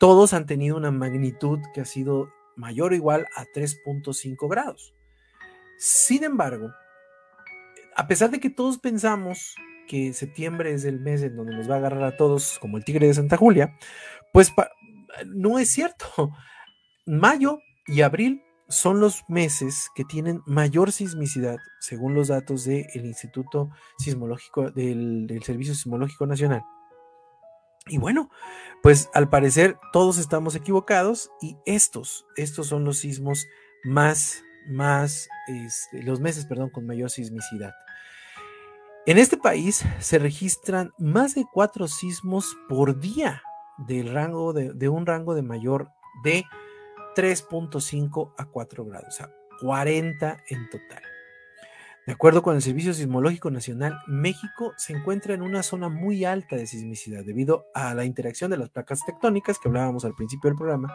Todos 0.00 0.32
han 0.32 0.46
tenido 0.46 0.76
una 0.76 0.90
magnitud 0.90 1.60
que 1.74 1.82
ha 1.82 1.84
sido 1.84 2.30
mayor 2.56 2.92
o 2.92 2.94
igual 2.94 3.26
a 3.36 3.44
3.5 3.44 4.48
grados. 4.48 4.94
Sin 5.78 6.24
embargo, 6.24 6.72
a 7.96 8.06
pesar 8.06 8.30
de 8.30 8.40
que 8.40 8.50
todos 8.50 8.78
pensamos 8.78 9.54
que 9.88 10.12
septiembre 10.12 10.72
es 10.72 10.84
el 10.84 11.00
mes 11.00 11.22
en 11.22 11.36
donde 11.36 11.56
nos 11.56 11.68
va 11.68 11.74
a 11.74 11.78
agarrar 11.78 12.04
a 12.04 12.16
todos 12.16 12.58
como 12.60 12.78
el 12.78 12.84
tigre 12.84 13.06
de 13.06 13.14
Santa 13.14 13.36
Julia, 13.36 13.76
pues 14.32 14.52
no 15.26 15.58
es 15.58 15.70
cierto. 15.70 16.32
Mayo 17.06 17.58
y 17.86 18.02
abril 18.02 18.42
son 18.72 19.00
los 19.00 19.24
meses 19.28 19.90
que 19.94 20.04
tienen 20.04 20.42
mayor 20.46 20.92
sismicidad, 20.92 21.58
según 21.80 22.14
los 22.14 22.28
datos 22.28 22.64
del 22.64 23.04
Instituto 23.04 23.70
Sismológico, 23.98 24.70
del, 24.70 25.26
del, 25.26 25.42
Servicio 25.42 25.74
Sismológico 25.74 26.26
Nacional. 26.26 26.62
Y 27.86 27.98
bueno, 27.98 28.30
pues 28.82 29.10
al 29.12 29.28
parecer 29.28 29.78
todos 29.92 30.18
estamos 30.18 30.54
equivocados 30.54 31.30
y 31.40 31.56
estos, 31.66 32.24
estos 32.36 32.68
son 32.68 32.84
los 32.84 32.98
sismos 32.98 33.46
más, 33.84 34.42
más, 34.68 35.28
este, 35.48 36.02
los 36.02 36.20
meses, 36.20 36.46
perdón, 36.46 36.70
con 36.70 36.86
mayor 36.86 37.10
sismicidad. 37.10 37.72
En 39.04 39.18
este 39.18 39.36
país 39.36 39.84
se 39.98 40.18
registran 40.18 40.92
más 40.96 41.34
de 41.34 41.44
cuatro 41.52 41.88
sismos 41.88 42.56
por 42.68 43.00
día 43.00 43.42
del 43.78 44.12
rango 44.12 44.52
de, 44.52 44.72
de 44.72 44.88
un 44.88 45.06
rango 45.06 45.34
de 45.34 45.42
mayor 45.42 45.90
de 46.22 46.44
3.5 47.14 48.34
a 48.36 48.46
4 48.46 48.84
grados, 48.84 49.08
o 49.08 49.10
sea, 49.10 49.34
40 49.60 50.44
en 50.48 50.70
total. 50.70 51.02
De 52.06 52.12
acuerdo 52.12 52.42
con 52.42 52.56
el 52.56 52.62
Servicio 52.62 52.92
Sismológico 52.92 53.50
Nacional, 53.52 53.96
México 54.08 54.72
se 54.76 54.92
encuentra 54.92 55.34
en 55.34 55.42
una 55.42 55.62
zona 55.62 55.88
muy 55.88 56.24
alta 56.24 56.56
de 56.56 56.66
sismicidad 56.66 57.24
debido 57.24 57.66
a 57.74 57.94
la 57.94 58.04
interacción 58.04 58.50
de 58.50 58.56
las 58.56 58.70
placas 58.70 59.04
tectónicas 59.06 59.60
que 59.60 59.68
hablábamos 59.68 60.04
al 60.04 60.14
principio 60.14 60.50
del 60.50 60.56
programa. 60.56 60.92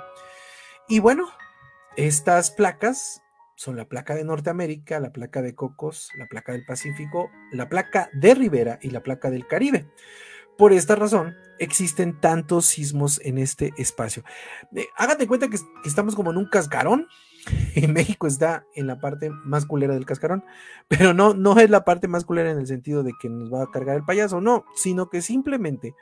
Y 0.90 1.00
bueno, 1.00 1.30
estas 1.96 2.52
placas 2.52 3.22
son 3.56 3.78
la 3.78 3.86
placa 3.86 4.16
de 4.16 4.26
Norteamérica, 4.26 5.00
la 5.00 5.14
placa 5.14 5.42
de 5.42 5.56
Cocos, 5.56 6.10
la 6.18 6.28
placa 6.28 6.52
del 6.52 6.66
Pacífico, 6.66 7.32
la 7.52 7.70
placa 7.70 8.10
de 8.12 8.36
Rivera 8.36 8.78
y 8.82 8.90
la 8.90 9.02
placa 9.02 9.32
del 9.32 9.48
Caribe. 9.48 9.88
Por 10.58 10.74
esta 10.74 10.96
razón, 10.96 11.36
existen 11.60 12.20
tantos 12.20 12.66
sismos 12.66 13.22
en 13.24 13.38
este 13.38 13.74
espacio. 13.78 14.24
Eh, 14.76 14.88
cuenta 15.28 15.48
que, 15.48 15.58
estamos 15.86 16.16
como 16.16 16.32
en 16.32 16.38
un 16.38 16.50
cascarón. 16.50 17.08
Y 17.76 17.88
México 17.88 18.28
está 18.28 18.66
en 18.76 18.88
la 18.88 19.00
parte 19.00 19.30
más 19.30 19.66
culera 19.66 19.94
del 19.94 20.06
cascarón, 20.06 20.44
pero 20.90 21.14
no, 21.14 21.34
no 21.34 21.58
es 21.58 21.70
la 21.70 21.86
parte 21.86 22.10
más 22.10 22.26
culera 22.26 22.52
en 22.52 22.58
el 22.58 22.68
sentido 22.68 23.04
de 23.04 23.14
que 23.22 23.30
nos 23.30 23.54
va 23.54 23.64
a 23.64 23.72
cargar 23.72 23.96
el 23.96 24.04
payaso, 24.04 24.42
no, 24.42 24.66
sino 24.76 25.10
que 25.10 25.22
simplemente 25.22 25.96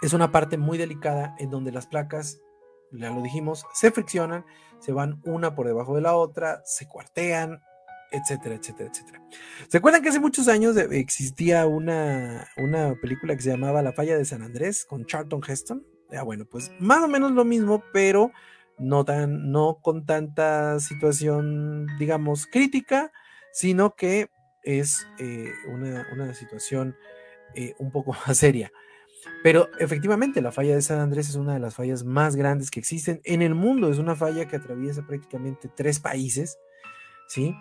es 0.00 0.12
una 0.12 0.30
parte 0.30 0.56
muy 0.56 0.78
delicada 0.78 1.34
en 1.38 1.50
donde 1.50 1.72
las 1.72 1.88
placas, 1.88 2.40
ya 2.92 3.10
lo 3.10 3.22
dijimos, 3.22 3.66
se 3.74 3.90
friccionan, 3.90 4.44
se 4.78 4.92
van 4.92 5.20
una 5.24 5.56
por 5.56 5.66
debajo 5.66 5.96
de 5.96 6.02
la 6.02 6.14
otra, 6.14 6.62
se 6.64 6.86
cuartean, 6.86 7.60
etcétera, 8.10 8.54
etcétera, 8.54 8.90
etcétera. 8.90 9.22
¿Se 9.68 9.78
acuerdan 9.78 10.02
que 10.02 10.08
hace 10.08 10.20
muchos 10.20 10.48
años 10.48 10.76
existía 10.76 11.66
una, 11.66 12.48
una 12.56 12.94
película 13.00 13.36
que 13.36 13.42
se 13.42 13.50
llamaba 13.50 13.82
La 13.82 13.92
falla 13.92 14.16
de 14.16 14.24
San 14.24 14.42
Andrés 14.42 14.84
con 14.84 15.06
Charlton 15.06 15.42
Heston? 15.46 15.86
Ya 16.10 16.22
bueno, 16.22 16.46
pues 16.46 16.72
más 16.78 17.02
o 17.02 17.08
menos 17.08 17.32
lo 17.32 17.44
mismo, 17.44 17.82
pero 17.92 18.32
no, 18.78 19.04
tan, 19.04 19.50
no 19.50 19.78
con 19.82 20.06
tanta 20.06 20.80
situación, 20.80 21.86
digamos, 21.98 22.46
crítica, 22.46 23.12
sino 23.52 23.94
que 23.94 24.28
es 24.62 25.06
eh, 25.18 25.52
una, 25.68 26.34
situación 26.34 26.96
eh, 27.54 27.74
un 27.78 27.90
poco 27.90 28.12
más 28.26 28.38
seria. 28.38 28.70
Pero 29.42 29.68
efectivamente, 29.78 30.40
la 30.40 30.52
falla 30.52 30.74
de 30.74 30.82
San 30.82 31.00
Andrés 31.00 31.28
es 31.28 31.34
una 31.36 31.54
de 31.54 31.60
las 31.60 31.74
fallas 31.74 32.04
más 32.04 32.36
grandes 32.36 32.70
que 32.70 32.80
existen 32.80 33.20
en 33.24 33.42
el 33.42 33.54
mundo. 33.54 33.90
Es 33.90 33.98
una 33.98 34.16
falla 34.16 34.46
que 34.46 34.56
atraviesa 34.56 35.06
prácticamente 35.06 35.68
tres 35.74 36.00
países, 36.00 36.58
¿sí? 37.28 37.54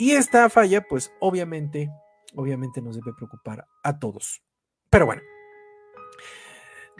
Y 0.00 0.12
esta 0.12 0.48
falla, 0.48 0.80
pues 0.88 1.12
obviamente, 1.20 1.90
obviamente 2.34 2.80
nos 2.80 2.96
debe 2.96 3.12
preocupar 3.12 3.66
a 3.82 3.98
todos. 3.98 4.42
Pero 4.88 5.04
bueno, 5.04 5.20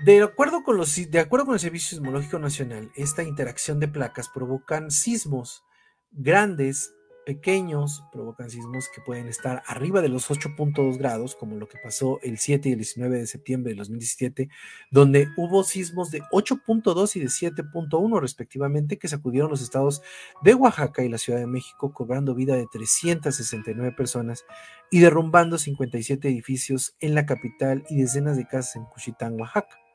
de 0.05 0.23
acuerdo 0.23 0.63
con, 0.63 0.77
los, 0.77 0.95
de 1.11 1.19
acuerdo 1.19 1.47
con 1.47 1.55
el 1.55 1.61
Servicio 1.61 1.97
Sismológico 1.97 2.39
Nacional, 2.39 2.93
esta 2.97 3.23
interacción 3.23 3.81
de 3.81 3.89
placas 3.89 4.29
provocan 4.29 4.91
sismos 4.91 5.65
grandes 6.11 6.95
pequeños 7.25 8.05
provocan 8.13 8.51
sismos 8.51 8.89
que 8.95 9.01
pueden 9.01 9.29
estar 9.29 9.63
arriba 9.67 10.01
de 10.01 10.09
los 10.09 10.31
8.2 10.31 10.99
grados, 10.99 11.37
como 11.37 11.57
lo 11.57 11.69
que 11.69 11.79
pasó 11.83 12.19
el 12.23 12.39
7 12.39 12.69
y 12.69 12.73
el 12.73 12.79
19 12.79 13.19
de 13.19 13.27
septiembre 13.27 13.73
de 13.73 13.79
2017, 13.79 14.49
donde 14.91 15.29
hubo 15.37 15.65
sismos 15.65 16.11
de 16.11 16.23
8.2 16.33 17.17
y 17.17 17.21
de 17.21 17.27
7.1 17.27 18.21
respectivamente 18.21 18.99
que 18.99 19.09
sacudieron 19.09 19.51
los 19.51 19.63
estados 19.63 20.03
de 20.43 20.55
Oaxaca 20.55 21.05
y 21.05 21.09
la 21.09 21.19
Ciudad 21.19 21.39
de 21.39 21.47
México, 21.47 21.93
cobrando 21.93 22.35
vida 22.35 22.57
de 22.57 22.67
369 22.71 23.93
personas 23.97 24.45
y 24.91 25.01
derrumbando 25.01 25.59
57 25.59 26.29
edificios 26.29 26.95
en 27.01 27.15
la 27.15 27.27
capital 27.27 27.85
y 27.89 28.01
decenas 28.01 28.37
de 28.37 28.47
casas 28.47 28.77
en 28.77 28.85
Cuchitán, 28.85 29.41
Oaxaca. 29.41 29.90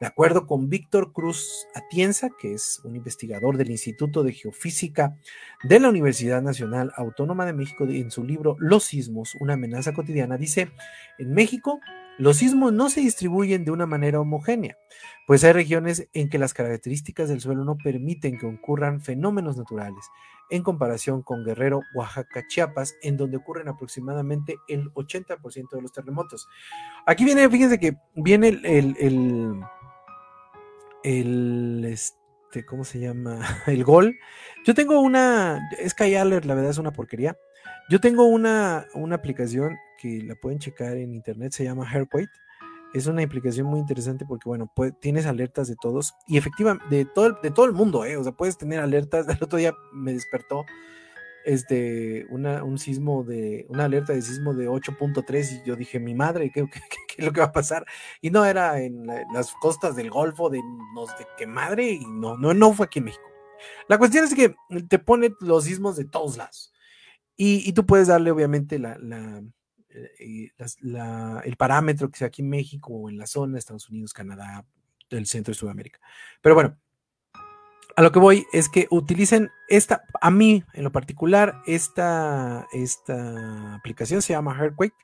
De 0.00 0.06
acuerdo 0.06 0.46
con 0.46 0.68
Víctor 0.68 1.12
Cruz 1.12 1.66
Atienza, 1.74 2.28
que 2.40 2.52
es 2.54 2.80
un 2.84 2.96
investigador 2.96 3.56
del 3.56 3.70
Instituto 3.70 4.22
de 4.24 4.32
Geofísica 4.32 5.16
de 5.62 5.78
la 5.78 5.88
Universidad 5.88 6.42
Nacional 6.42 6.92
Autónoma 6.96 7.46
de 7.46 7.52
México, 7.52 7.84
en 7.84 8.10
su 8.10 8.24
libro 8.24 8.56
Los 8.58 8.84
sismos, 8.84 9.36
una 9.40 9.54
amenaza 9.54 9.92
cotidiana, 9.92 10.36
dice, 10.36 10.70
en 11.18 11.32
México 11.32 11.80
los 12.16 12.36
sismos 12.36 12.72
no 12.72 12.90
se 12.90 13.00
distribuyen 13.00 13.64
de 13.64 13.72
una 13.72 13.86
manera 13.86 14.20
homogénea, 14.20 14.76
pues 15.26 15.42
hay 15.42 15.52
regiones 15.52 16.08
en 16.12 16.28
que 16.28 16.38
las 16.38 16.54
características 16.54 17.28
del 17.28 17.40
suelo 17.40 17.64
no 17.64 17.76
permiten 17.76 18.38
que 18.38 18.46
ocurran 18.46 19.00
fenómenos 19.00 19.56
naturales, 19.56 20.04
en 20.50 20.62
comparación 20.62 21.22
con 21.22 21.44
Guerrero, 21.44 21.80
Oaxaca, 21.94 22.46
Chiapas, 22.46 22.94
en 23.02 23.16
donde 23.16 23.38
ocurren 23.38 23.68
aproximadamente 23.68 24.56
el 24.68 24.92
80% 24.92 25.70
de 25.72 25.82
los 25.82 25.92
terremotos. 25.92 26.46
Aquí 27.06 27.24
viene, 27.24 27.48
fíjense 27.48 27.80
que 27.80 27.96
viene 28.14 28.48
el, 28.48 28.96
el 29.00 29.60
este, 31.04 32.64
¿cómo 32.66 32.84
se 32.84 32.98
llama? 32.98 33.38
El 33.66 33.84
gol. 33.84 34.16
Yo 34.64 34.74
tengo 34.74 35.00
una, 35.00 35.68
Sky 35.86 36.14
Alert, 36.14 36.46
la 36.46 36.54
verdad 36.54 36.70
es 36.70 36.78
una 36.78 36.92
porquería. 36.92 37.36
Yo 37.90 38.00
tengo 38.00 38.24
una, 38.24 38.86
una 38.94 39.16
aplicación 39.16 39.76
que 40.00 40.22
la 40.22 40.34
pueden 40.34 40.58
checar 40.58 40.96
en 40.96 41.14
internet, 41.14 41.52
se 41.52 41.64
llama 41.64 41.88
Hairquake. 41.88 42.30
Es 42.94 43.06
una 43.06 43.22
aplicación 43.22 43.66
muy 43.66 43.80
interesante 43.80 44.24
porque, 44.24 44.48
bueno, 44.48 44.72
tienes 45.00 45.26
alertas 45.26 45.68
de 45.68 45.74
todos 45.76 46.14
y 46.28 46.38
efectivamente 46.38 46.84
de 46.88 47.04
todo, 47.04 47.38
de 47.42 47.50
todo 47.50 47.66
el 47.66 47.72
mundo, 47.72 48.04
¿eh? 48.04 48.16
O 48.16 48.22
sea, 48.22 48.32
puedes 48.32 48.56
tener 48.56 48.80
alertas. 48.80 49.26
El 49.28 49.42
otro 49.42 49.58
día 49.58 49.74
me 49.92 50.12
despertó 50.12 50.64
este, 51.44 52.26
una, 52.30 52.64
un 52.64 52.78
sismo 52.78 53.22
de, 53.22 53.66
una 53.68 53.84
alerta 53.84 54.12
de 54.12 54.22
sismo 54.22 54.54
de 54.54 54.68
8.3 54.68 55.62
y 55.62 55.66
yo 55.66 55.76
dije, 55.76 56.00
mi 56.00 56.14
madre, 56.14 56.50
¿qué, 56.50 56.66
es 57.18 57.24
lo 57.24 57.32
que 57.32 57.40
va 57.40 57.46
a 57.46 57.52
pasar? 57.52 57.84
Y 58.20 58.30
no 58.30 58.44
era 58.44 58.80
en, 58.80 59.06
las 59.06 59.52
costas 59.60 59.96
del 59.96 60.10
Golfo 60.10 60.50
de, 60.50 60.60
no 60.94 61.06
sé 61.06 61.26
qué 61.36 61.46
madre 61.46 61.90
y 61.90 62.04
no, 62.06 62.36
no, 62.36 62.54
no 62.54 62.72
fue 62.72 62.86
aquí 62.86 62.98
en 62.98 63.06
México. 63.06 63.24
La 63.88 63.98
cuestión 63.98 64.24
es 64.24 64.34
que 64.34 64.54
te 64.88 64.98
pone 64.98 65.32
los 65.40 65.64
sismos 65.64 65.96
de 65.96 66.04
todos 66.04 66.36
lados 66.36 66.72
y, 67.36 67.72
tú 67.72 67.84
puedes 67.86 68.08
darle 68.08 68.30
obviamente 68.30 68.78
la, 68.78 68.96
eh, 69.90 70.50
la, 70.80 71.42
el 71.44 71.56
parámetro 71.56 72.10
que 72.10 72.18
sea 72.18 72.28
aquí 72.28 72.42
en 72.42 72.48
México 72.48 72.92
o 72.92 73.10
en 73.10 73.18
la 73.18 73.26
zona, 73.26 73.58
Estados 73.58 73.88
Unidos, 73.88 74.12
Canadá, 74.12 74.66
el 75.10 75.26
centro 75.26 75.52
de 75.52 75.58
Sudamérica. 75.58 76.00
Pero 76.40 76.54
bueno, 76.54 76.78
a 77.96 78.02
lo 78.02 78.12
que 78.12 78.18
voy 78.18 78.46
es 78.52 78.68
que 78.68 78.86
utilicen 78.90 79.50
esta, 79.68 80.04
a 80.20 80.30
mí 80.30 80.64
en 80.72 80.84
lo 80.84 80.92
particular, 80.92 81.62
esta, 81.66 82.66
esta 82.72 83.74
aplicación 83.74 84.22
se 84.22 84.32
llama 84.32 84.56
Earthquake, 84.58 84.94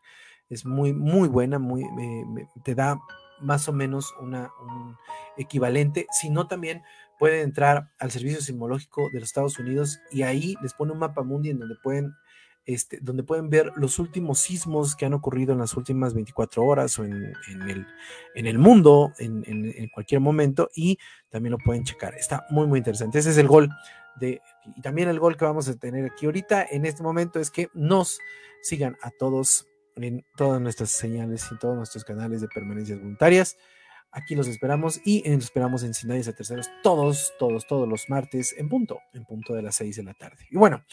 es 0.49 0.65
muy, 0.65 0.93
muy 0.93 1.29
buena, 1.29 1.59
muy, 1.59 1.85
te 2.65 2.75
da 2.75 2.99
más 3.41 3.69
o 3.69 3.73
menos 3.73 4.13
una, 4.21 4.51
un 4.63 4.97
equivalente, 5.37 6.07
sino 6.11 6.49
también 6.49 6.83
pueden 7.19 7.43
entrar 7.43 7.91
al 7.99 8.11
Servicio 8.11 8.41
Sismológico 8.41 9.09
de 9.13 9.21
los 9.21 9.29
Estados 9.29 9.59
Unidos 9.59 10.01
y 10.11 10.23
ahí 10.23 10.57
les 10.63 10.75
pone 10.75 10.93
un 10.93 10.99
mapa 10.99 11.23
mundi 11.23 11.51
en 11.51 11.61
donde 11.61 11.77
pueden 11.83 12.15
este, 12.75 12.99
donde 13.01 13.23
pueden 13.23 13.51
ver 13.51 13.73
los 13.77 13.99
últimos 13.99 14.39
sismos 14.39 14.97
que 14.97 15.07
han 15.07 15.15
ocurrido 15.15 15.53
en 15.53 15.59
las 15.59 15.77
últimas 15.77 16.15
24 16.15 16.65
horas 16.65 16.99
o 16.99 17.05
en, 17.05 17.13
el, 17.13 17.87
en 18.35 18.47
el, 18.47 18.59
mundo 18.59 19.13
en, 19.19 19.45
en, 19.47 19.89
cualquier 19.89 20.21
momento 20.21 20.71
y 20.75 20.99
también 21.29 21.53
lo 21.53 21.59
pueden 21.59 21.85
checar. 21.85 22.15
Está 22.15 22.47
muy, 22.51 22.67
muy 22.67 22.79
interesante. 22.79 23.19
Ese 23.19 23.31
es 23.31 23.39
el 23.39 23.49
gol 23.49 23.69
de, 24.17 24.41
y 24.77 24.81
también 24.81 25.09
el 25.09 25.19
gol 25.19 25.37
que 25.37 25.45
vamos 25.45 25.69
a 25.69 25.77
tener 25.77 26.05
aquí 26.05 26.27
ahorita 26.27 26.67
en 26.71 26.87
este 26.87 27.03
momento 27.03 27.41
es 27.41 27.51
que 27.51 27.69
nos 27.75 28.19
sigan 28.63 28.97
a 29.03 29.11
todos 29.11 29.67
en 29.97 30.25
todas 30.37 30.61
nuestras 30.61 30.91
señales 30.91 31.47
y 31.51 31.59
todos 31.59 31.77
nuestros 31.77 32.05
canales 32.05 32.41
de 32.41 32.49
permanencias 32.49 32.99
voluntarias. 32.99 33.57
Aquí 34.13 34.35
los 34.35 34.49
esperamos 34.49 35.01
y 35.05 35.29
los 35.29 35.45
esperamos 35.45 35.85
en 35.85 35.95
Sinayas 35.95 36.29
a 36.29 36.33
Terceros 36.33 36.69
todos, 36.83 37.33
todos, 37.39 37.67
todos 37.67 37.89
los 37.89 38.09
martes 38.09 38.55
en 38.59 38.69
punto, 38.69 39.01
en 39.13 39.25
punto 39.25 39.55
de 39.55 39.63
las 39.63 39.77
6 39.77 39.97
de 39.97 40.03
la 40.03 40.15
tarde. 40.15 40.47
Y 40.51 40.57
bueno, 40.57 40.85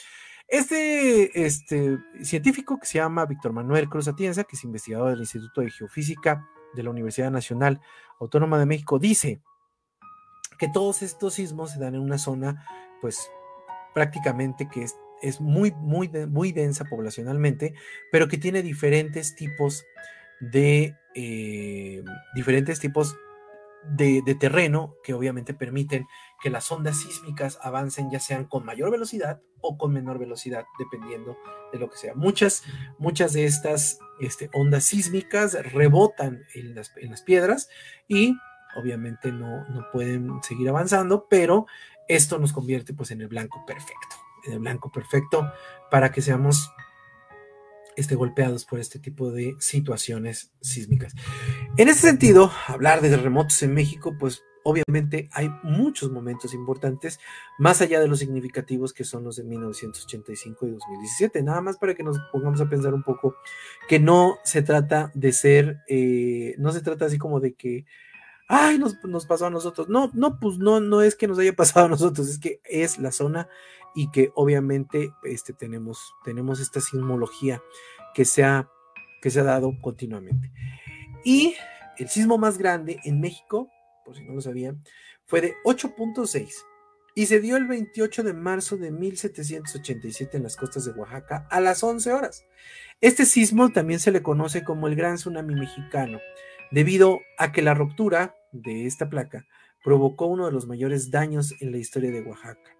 este, 0.47 1.45
este 1.45 1.97
científico 2.21 2.79
que 2.79 2.85
se 2.85 2.99
llama 2.99 3.25
Víctor 3.25 3.53
Manuel 3.53 3.89
Cruz 3.89 4.07
Atienza, 4.07 4.43
que 4.43 4.55
es 4.55 4.63
investigador 4.63 5.09
del 5.09 5.19
Instituto 5.19 5.61
de 5.61 5.71
Geofísica 5.71 6.47
de 6.73 6.83
la 6.83 6.89
Universidad 6.89 7.31
Nacional 7.31 7.81
Autónoma 8.19 8.57
de 8.57 8.65
México, 8.65 8.99
dice 8.99 9.41
que 10.57 10.69
todos 10.69 11.01
estos 11.01 11.35
sismos 11.35 11.71
se 11.71 11.79
dan 11.79 11.95
en 11.95 12.01
una 12.01 12.17
zona, 12.17 12.65
pues 13.01 13.29
prácticamente 13.93 14.67
que 14.69 14.85
es, 15.21 15.41
muy, 15.41 15.71
muy, 15.71 16.07
muy 16.09 16.51
densa 16.51 16.85
poblacionalmente, 16.85 17.73
pero 18.11 18.27
que 18.27 18.37
tiene 18.37 18.61
diferentes 18.61 19.35
tipos 19.35 19.85
de 20.39 20.95
eh, 21.15 22.03
diferentes 22.35 22.79
tipos 22.79 23.17
de, 23.95 24.21
terreno 24.35 24.95
que 25.03 25.13
obviamente 25.13 25.53
permiten 25.53 26.07
que 26.41 26.49
las 26.49 26.71
ondas 26.71 26.97
sísmicas 26.97 27.59
avancen 27.61 28.09
ya 28.11 28.19
sean 28.19 28.45
con 28.45 28.65
mayor 28.65 28.91
velocidad 28.91 29.41
o 29.61 29.77
con 29.77 29.93
menor 29.93 30.19
velocidad, 30.19 30.65
dependiendo 30.77 31.37
de 31.71 31.79
lo 31.79 31.89
que 31.89 31.97
sea. 31.97 32.13
Muchas, 32.15 32.63
muchas 32.99 33.33
de 33.33 33.45
estas 33.45 33.99
este, 34.19 34.49
ondas 34.53 34.83
sísmicas 34.83 35.57
rebotan 35.73 36.43
en 36.53 36.75
las, 36.75 36.91
en 36.97 37.11
las 37.11 37.21
piedras 37.21 37.69
y 38.07 38.35
obviamente 38.75 39.31
no, 39.31 39.67
no, 39.69 39.87
pueden 39.91 40.41
seguir 40.43 40.69
avanzando, 40.69 41.27
pero 41.29 41.65
esto 42.07 42.37
nos 42.37 42.53
convierte 42.53 42.93
pues 42.93 43.11
en 43.11 43.21
el 43.21 43.27
blanco 43.27 43.65
perfecto, 43.65 44.15
en 44.45 44.53
el 44.53 44.59
blanco 44.59 44.91
perfecto 44.91 45.51
para 45.89 46.11
que 46.11 46.21
seamos 46.21 46.71
este, 47.97 48.13
golpeados 48.13 48.63
por 48.63 48.79
este 48.79 48.99
tipo 48.99 49.31
de 49.31 49.55
situaciones 49.59 50.53
sísmicas. 50.61 51.15
En 51.77 51.89
ese 51.89 52.07
sentido, 52.07 52.51
hablar 52.65 53.01
de 53.01 53.09
terremotos 53.11 53.61
en 53.61 53.75
México, 53.75 54.15
pues 54.19 54.43
obviamente 54.63 55.29
hay 55.31 55.47
muchos 55.61 56.11
momentos 56.11 56.55
importantes, 56.55 57.19
más 57.59 57.81
allá 57.81 57.99
de 57.99 58.07
los 58.07 58.17
significativos 58.17 58.93
que 58.93 59.03
son 59.03 59.23
los 59.23 59.35
de 59.35 59.43
1985 59.43 60.65
y 60.65 60.71
2017. 60.71 61.43
Nada 61.43 61.61
más 61.61 61.77
para 61.77 61.93
que 61.93 62.01
nos 62.01 62.17
pongamos 62.31 62.61
a 62.61 62.67
pensar 62.67 62.95
un 62.95 63.03
poco 63.03 63.35
que 63.87 63.99
no 63.99 64.39
se 64.43 64.63
trata 64.63 65.11
de 65.13 65.31
ser, 65.33 65.83
eh, 65.87 66.55
no 66.57 66.71
se 66.71 66.81
trata 66.81 67.05
así 67.05 67.19
como 67.19 67.39
de 67.39 67.53
que, 67.53 67.85
ay, 68.47 68.79
nos, 68.79 68.95
pasó 69.27 69.45
a 69.45 69.51
nosotros. 69.51 69.87
No, 69.87 70.09
no, 70.15 70.39
pues 70.39 70.57
no, 70.57 70.79
no 70.79 71.03
es 71.03 71.13
que 71.13 71.27
nos 71.27 71.37
haya 71.37 71.53
pasado 71.53 71.85
a 71.85 71.89
nosotros, 71.89 72.27
es 72.27 72.39
que 72.39 72.59
es 72.65 72.97
la 72.97 73.11
zona 73.11 73.49
y 73.93 74.09
que 74.09 74.31
obviamente 74.33 75.13
este, 75.25 75.53
tenemos, 75.53 76.15
tenemos 76.25 76.59
esta 76.59 76.81
sismología 76.81 77.61
que 78.15 78.25
se, 78.25 78.43
ha, 78.43 78.67
que 79.21 79.29
se 79.29 79.41
ha 79.41 79.43
dado 79.43 79.79
continuamente. 79.79 80.51
Y 81.27 81.55
el 81.97 82.07
sismo 82.07 82.37
más 82.37 82.57
grande 82.57 83.01
en 83.03 83.19
México, 83.19 83.69
por 84.05 84.15
si 84.15 84.23
no 84.23 84.33
lo 84.33 84.39
sabían, 84.39 84.81
fue 85.25 85.41
de 85.41 85.55
8.6 85.65 86.53
y 87.15 87.25
se 87.25 87.41
dio 87.41 87.57
el 87.57 87.67
28 87.67 88.23
de 88.23 88.31
marzo 88.31 88.77
de 88.77 88.91
1787 88.91 90.37
en 90.37 90.43
las 90.43 90.55
costas 90.55 90.85
de 90.85 90.91
Oaxaca 90.91 91.45
a 91.51 91.59
las 91.59 91.83
11 91.83 92.13
horas. 92.13 92.45
Este 93.01 93.25
sismo 93.25 93.73
también 93.73 93.99
se 93.99 94.13
le 94.13 94.23
conoce 94.23 94.63
como 94.63 94.87
el 94.87 94.95
Gran 94.95 95.15
Tsunami 95.15 95.53
Mexicano, 95.53 96.21
debido 96.71 97.19
a 97.37 97.51
que 97.51 97.61
la 97.61 97.73
ruptura 97.73 98.33
de 98.53 98.85
esta 98.85 99.09
placa 99.09 99.45
provocó 99.83 100.27
uno 100.27 100.45
de 100.45 100.53
los 100.53 100.65
mayores 100.65 101.11
daños 101.11 101.53
en 101.59 101.73
la 101.73 101.77
historia 101.77 102.09
de 102.09 102.21
Oaxaca 102.21 102.71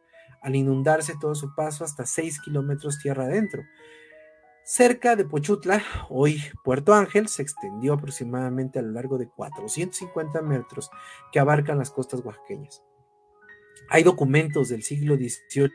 al 0.41 0.55
inundarse 0.55 1.15
todo 1.19 1.36
su 1.36 1.53
paso 1.53 1.83
hasta 1.83 2.05
6 2.05 2.39
kilómetros 2.39 2.99
tierra 2.99 3.25
adentro. 3.25 3.63
Cerca 4.69 5.15
de 5.15 5.23
Pochutla, 5.23 5.82
hoy 6.10 6.43
Puerto 6.62 6.93
Ángel, 6.93 7.30
se 7.30 7.41
extendió 7.41 7.93
aproximadamente 7.93 8.80
a 8.80 8.82
lo 8.82 8.91
largo 8.91 9.17
de 9.17 9.30
450 9.30 10.41
metros 10.41 10.89
que 11.32 11.39
abarcan 11.39 11.77
las 11.77 11.89
costas 11.89 12.19
oaxaqueñas. 12.19 12.84
Hay 13.88 14.03
documentos 14.03 14.67
del 14.67 14.84
siglo 14.84 15.15
XVIII 15.15 15.69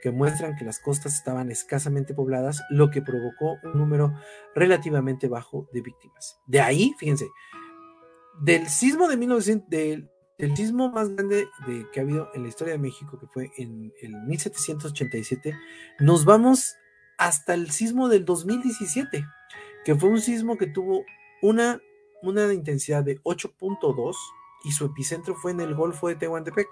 que 0.00 0.12
muestran 0.12 0.54
que 0.54 0.64
las 0.64 0.78
costas 0.78 1.16
estaban 1.16 1.50
escasamente 1.50 2.14
pobladas, 2.14 2.62
lo 2.70 2.92
que 2.92 3.02
provocó 3.02 3.56
un 3.64 3.76
número 3.76 4.14
relativamente 4.54 5.26
bajo 5.26 5.66
de 5.72 5.80
víctimas. 5.80 6.38
De 6.46 6.60
ahí, 6.60 6.94
fíjense, 6.98 7.26
del 8.40 8.68
sismo 8.68 9.08
de 9.08 9.16
1900, 9.16 10.08
el 10.38 10.56
sismo 10.56 10.88
más 10.92 11.08
grande 11.16 11.48
de, 11.66 11.90
que 11.90 11.98
ha 11.98 12.04
habido 12.04 12.28
en 12.34 12.44
la 12.44 12.48
historia 12.48 12.74
de 12.74 12.78
México, 12.78 13.18
que 13.18 13.26
fue 13.26 13.50
en 13.56 13.92
el 14.00 14.12
1787, 14.22 15.52
nos 15.98 16.24
vamos 16.24 16.76
hasta 17.20 17.52
el 17.52 17.70
sismo 17.70 18.08
del 18.08 18.24
2017, 18.24 19.26
que 19.84 19.94
fue 19.94 20.08
un 20.08 20.22
sismo 20.22 20.56
que 20.56 20.66
tuvo 20.66 21.04
una, 21.42 21.78
una 22.22 22.52
intensidad 22.52 23.04
de 23.04 23.20
8.2 23.22 24.16
y 24.64 24.72
su 24.72 24.86
epicentro 24.86 25.34
fue 25.34 25.52
en 25.52 25.60
el 25.60 25.74
Golfo 25.74 26.08
de 26.08 26.16
Tehuantepec. 26.16 26.66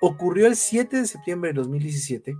Ocurrió 0.00 0.46
el 0.46 0.54
7 0.54 0.96
de 0.96 1.06
septiembre 1.06 1.50
de 1.50 1.54
2017 1.54 2.36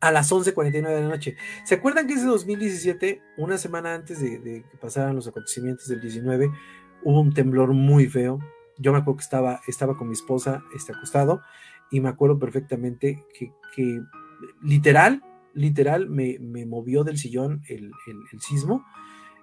a 0.00 0.10
las 0.10 0.32
11.49 0.32 0.72
de 0.72 1.02
la 1.02 1.08
noche. 1.08 1.36
¿Se 1.66 1.74
acuerdan 1.74 2.06
que 2.06 2.14
ese 2.14 2.24
2017, 2.24 3.20
una 3.36 3.58
semana 3.58 3.94
antes 3.94 4.18
de, 4.18 4.64
que 4.70 4.76
pasaran 4.78 5.14
los 5.14 5.28
acontecimientos 5.28 5.88
del 5.88 6.00
19, 6.00 6.50
hubo 7.02 7.20
un 7.20 7.34
temblor 7.34 7.74
muy 7.74 8.06
feo? 8.06 8.38
yo 8.78 8.92
me 8.92 8.98
acuerdo 8.98 9.18
que 9.18 9.24
estaba, 9.24 9.60
estaba 9.68 9.96
con 9.96 10.08
mi 10.08 10.14
esposa 10.14 10.64
este, 10.74 10.92
acostado 10.92 11.42
y 11.92 12.00
me 12.00 12.08
acuerdo 12.08 12.40
perfectamente 12.40 13.24
que, 13.76 14.02
literal, 14.62 15.22
literal 15.54 16.08
me, 16.08 16.38
movió 16.66 17.04
del 17.04 17.18
sillón 17.18 17.62
el, 17.68 17.92
sismo. 18.40 18.84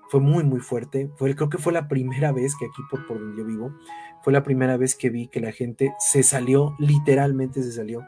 Fue 0.09 0.19
muy, 0.19 0.43
muy 0.43 0.59
fuerte. 0.59 1.09
Fue, 1.17 1.33
creo 1.35 1.49
que 1.49 1.57
fue 1.57 1.71
la 1.73 1.87
primera 1.87 2.31
vez 2.31 2.55
que 2.55 2.65
aquí 2.65 2.81
por, 2.89 3.07
por 3.07 3.19
donde 3.19 3.37
yo 3.37 3.45
vivo, 3.45 3.73
fue 4.23 4.33
la 4.33 4.43
primera 4.43 4.77
vez 4.77 4.95
que 4.95 5.09
vi 5.09 5.27
que 5.27 5.39
la 5.39 5.51
gente 5.51 5.93
se 5.99 6.21
salió, 6.23 6.75
literalmente 6.79 7.63
se 7.63 7.71
salió 7.71 8.05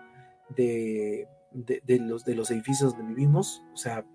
de, 0.50 1.28
de, 1.54 2.00
los, 2.00 2.26
de 2.26 2.36
los 2.36 2.52
edificios 2.52 2.96
donde 2.96 3.14
vivimos. 3.14 3.64
O 3.74 3.78
sea, 3.78 4.06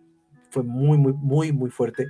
fue 0.50 0.62
muy, 0.62 0.98
muy, 0.98 1.14
muy, 1.14 1.52
muy 1.52 1.70
fuerte 1.70 2.08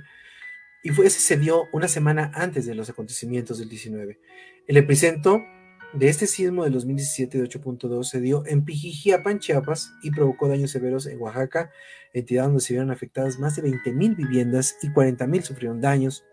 y 0.81 0.89
fue, 0.89 1.07
ese 1.07 1.19
se 1.19 1.37
dio 1.37 1.65
una 1.73 1.87
semana 1.87 2.31
antes 2.33 2.65
de 2.65 2.75
los 2.75 2.89
acontecimientos 2.89 3.59
del 3.59 3.69
19. 3.69 4.19
El 4.67 4.77
epicentro 4.77 5.43
de 5.93 6.07
este 6.07 6.27
sismo 6.27 6.63
del 6.63 6.73
2017 6.73 7.37
de 7.39 7.43
8.2 7.49 8.03
se 8.03 8.21
dio 8.21 8.43
en 8.45 8.63
Pijijiapan, 8.63 9.39
Chiapas, 9.39 9.91
y 10.03 10.11
provocó 10.11 10.47
daños 10.47 10.71
severos 10.71 11.07
en 11.07 11.19
Oaxaca, 11.19 11.71
entidad 12.13 12.43
donde 12.43 12.61
se 12.61 12.73
vieron 12.73 12.91
afectadas 12.91 13.39
más 13.39 13.55
de 13.55 13.63
20.000 13.63 14.15
viviendas 14.15 14.77
y 14.83 14.89
40.000 14.89 15.41
sufrieron 15.41 15.81
daños. 15.81 16.23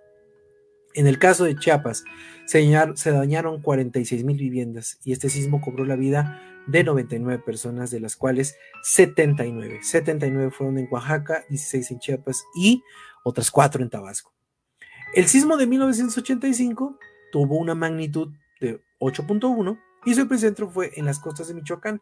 En 0.94 1.06
el 1.06 1.18
caso 1.18 1.44
de 1.44 1.56
Chiapas, 1.56 2.04
se, 2.46 3.10
dañaron 3.10 3.60
46 3.60 4.24
mil 4.24 4.38
viviendas 4.38 4.98
y 5.04 5.12
este 5.12 5.28
sismo 5.28 5.60
cobró 5.60 5.84
la 5.84 5.96
vida 5.96 6.40
de 6.66 6.84
99 6.84 7.42
personas, 7.44 7.90
de 7.90 8.00
las 8.00 8.16
cuales 8.16 8.56
79. 8.82 9.80
79 9.82 10.50
fueron 10.50 10.78
en 10.78 10.88
Oaxaca, 10.90 11.44
16 11.50 11.90
en 11.90 11.98
Chiapas 11.98 12.44
y 12.54 12.82
otras 13.24 13.50
4 13.50 13.82
en 13.82 13.90
Tabasco. 13.90 14.32
El 15.14 15.26
sismo 15.26 15.58
de 15.58 15.66
1985 15.66 16.98
tuvo 17.30 17.58
una 17.58 17.74
magnitud 17.74 18.32
de 18.60 18.80
8.1 19.00 19.78
y 20.04 20.14
su 20.14 20.22
epicentro 20.22 20.70
fue 20.70 20.92
en 20.94 21.04
las 21.04 21.18
costas 21.18 21.48
de 21.48 21.54
Michoacán. 21.54 22.00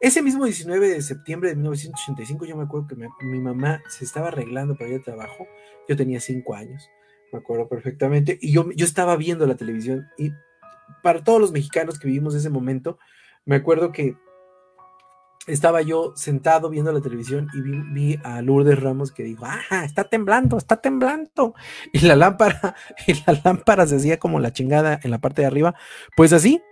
Ese 0.00 0.22
mismo 0.22 0.44
19 0.44 0.88
de 0.88 1.02
septiembre 1.02 1.50
de 1.50 1.56
1985, 1.56 2.46
yo 2.46 2.56
me 2.56 2.64
acuerdo 2.64 2.88
que 2.88 2.96
mi, 3.24 3.40
mamá 3.40 3.80
se 3.88 4.04
estaba 4.04 4.28
arreglando 4.28 4.76
para 4.76 4.90
ir 4.90 4.96
al 4.96 5.04
trabajo. 5.04 5.46
Yo 5.88 5.96
tenía 5.96 6.18
5 6.18 6.54
años, 6.54 6.90
me 7.32 7.38
acuerdo 7.38 7.68
perfectamente, 7.68 8.38
y 8.40 8.52
yo, 8.52 8.68
yo 8.72 8.84
estaba 8.84 9.16
viendo 9.16 9.46
la 9.46 9.54
televisión. 9.54 10.08
Y 10.18 10.32
para 11.02 11.22
todos 11.22 11.40
los 11.40 11.52
mexicanos 11.52 11.98
que 12.00 12.08
vivimos 12.08 12.34
ese 12.34 12.50
momento, 12.50 12.98
me 13.44 13.54
acuerdo 13.54 13.92
que 13.92 14.16
estaba 15.46 15.82
yo 15.82 16.12
sentado 16.16 16.70
viendo 16.70 16.92
la 16.92 17.00
televisión 17.00 17.48
y 17.52 17.60
vi, 17.60 18.18
a 18.24 18.40
Lourdes 18.40 18.80
Ramos 18.80 19.12
que 19.12 19.24
dijo, 19.24 19.44
ah, 19.46 19.84
está 19.84 20.04
temblando, 20.04 20.56
está 20.56 20.80
temblando. 20.80 21.54
Y 21.92 22.00
la 22.00 22.16
lámpara, 22.16 22.74
y 23.06 23.14
la 23.26 23.40
lámpara 23.44 23.86
se 23.86 23.96
hacía 23.96 24.18
como 24.18 24.40
la 24.40 24.52
chingada 24.52 24.98
en 25.02 25.10
la 25.10 25.18
parte 25.18 25.42
de 25.42 25.46
arriba. 25.46 25.74
Pues 26.16 26.32
así, 26.32 26.62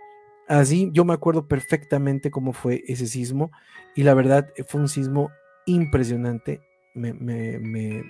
así, 0.47 0.89
yo 0.93 1.05
me 1.05 1.13
acuerdo 1.13 1.47
perfectamente 1.47 2.31
cómo 2.31 2.53
fue 2.53 2.83
ese 2.87 3.07
sismo. 3.07 3.51
Y 3.95 4.03
la 4.03 4.13
verdad, 4.13 4.49
fue 4.67 4.81
un 4.81 4.89
sismo 4.89 5.29
impresionante. 5.65 6.61
Me, 6.95 7.13
me, 7.13 8.03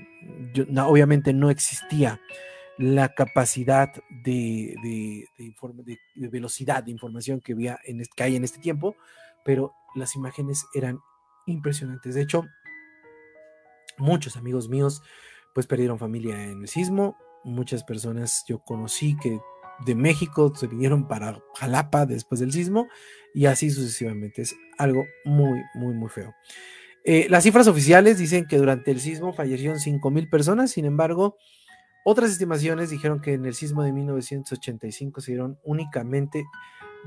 obviamente 0.85 1.33
no 1.33 1.49
existía 1.49 2.19
la 2.77 3.13
capacidad 3.13 3.93
de, 4.09 4.75
de, 4.81 5.25
de, 5.37 6.27
velocidad 6.27 6.83
de 6.83 6.91
información 6.91 7.39
que, 7.39 7.53
había 7.53 7.79
en 7.85 8.03
que 8.15 8.23
hay 8.23 8.35
en 8.35 8.43
este 8.43 8.59
tiempo, 8.59 8.95
pero 9.45 9.73
las 9.95 10.15
imágenes 10.15 10.65
eran 10.73 10.99
impresionantes. 11.45 12.15
De 12.15 12.21
hecho, 12.21 12.43
muchos 13.97 14.37
amigos 14.37 14.69
míos 14.69 15.01
pues 15.53 15.67
perdieron 15.67 15.99
familia 15.99 16.43
en 16.43 16.61
el 16.61 16.67
sismo. 16.67 17.17
Muchas 17.43 17.83
personas 17.83 18.43
yo 18.47 18.59
conocí 18.59 19.15
que 19.17 19.39
de 19.85 19.95
México 19.95 20.53
se 20.55 20.67
vinieron 20.67 21.07
para 21.07 21.41
Jalapa 21.55 22.05
después 22.05 22.39
del 22.39 22.51
sismo 22.51 22.87
y 23.33 23.45
así 23.45 23.69
sucesivamente. 23.69 24.41
Es 24.43 24.55
algo 24.77 25.05
muy, 25.25 25.61
muy, 25.75 25.93
muy 25.93 26.09
feo. 26.09 26.33
Eh, 27.05 27.27
las 27.29 27.43
cifras 27.43 27.67
oficiales 27.67 28.17
dicen 28.17 28.45
que 28.47 28.57
durante 28.57 28.91
el 28.91 28.99
sismo 28.99 29.33
fallecieron 29.33 29.77
5.000 29.77 30.29
personas, 30.29 30.71
sin 30.71 30.85
embargo, 30.85 31.37
otras 32.05 32.31
estimaciones 32.31 32.89
dijeron 32.89 33.21
que 33.21 33.33
en 33.33 33.45
el 33.45 33.53
sismo 33.53 33.83
de 33.83 33.91
1985 33.91 35.21
se 35.21 35.31
dieron 35.31 35.59
únicamente 35.63 36.45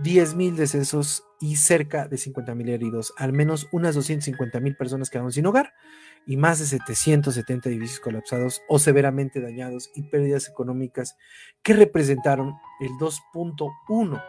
10.000 0.03 0.55
decesos 0.55 1.25
y 1.41 1.57
cerca 1.57 2.07
de 2.09 2.17
50.000 2.17 2.69
heridos. 2.69 3.15
Al 3.17 3.33
menos 3.33 3.69
unas 3.73 3.97
250.000 3.97 4.77
personas 4.77 5.11
quedaron 5.11 5.33
sin 5.33 5.47
hogar 5.47 5.75
y 6.27 6.37
más 6.37 6.59
de 6.59 6.67
770 6.67 7.69
edificios 7.69 8.01
colapsados 8.01 8.63
o 8.69 8.79
severamente 8.79 9.41
dañados 9.41 9.91
y 9.95 10.03
pérdidas 10.03 10.49
económicas 10.49 11.17
que 11.63 11.73
representaron 11.73 12.55
el 12.81 12.91
2.1 12.93 14.23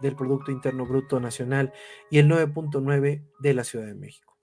del 0.00 0.14
Producto 0.14 0.52
Interno 0.52 0.86
Bruto 0.86 1.20
Nacional 1.20 1.72
y 2.10 2.18
el 2.18 2.28
9.9 2.28 3.24
de 3.40 3.54
la 3.54 3.64
Ciudad 3.64 3.86
de 3.86 3.94
México. 3.94 4.36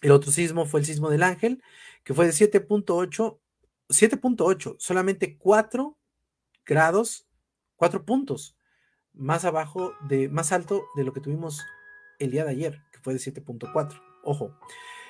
El 0.00 0.12
otro 0.12 0.30
sismo 0.30 0.64
fue 0.64 0.80
el 0.80 0.86
sismo 0.86 1.10
del 1.10 1.22
Ángel, 1.24 1.62
que 2.04 2.14
fue 2.14 2.26
de 2.26 2.32
7.8, 2.32 3.38
7.8, 3.88 4.76
solamente 4.78 5.36
4 5.36 5.98
grados, 6.64 7.26
4 7.76 8.04
puntos 8.04 8.57
más 9.18 9.44
abajo 9.44 9.94
de, 10.08 10.28
más 10.28 10.52
alto 10.52 10.86
de 10.96 11.04
lo 11.04 11.12
que 11.12 11.20
tuvimos 11.20 11.64
el 12.18 12.30
día 12.30 12.44
de 12.44 12.50
ayer, 12.50 12.82
que 12.92 12.98
fue 13.00 13.12
de 13.12 13.20
7.4. 13.20 14.00
Ojo, 14.24 14.52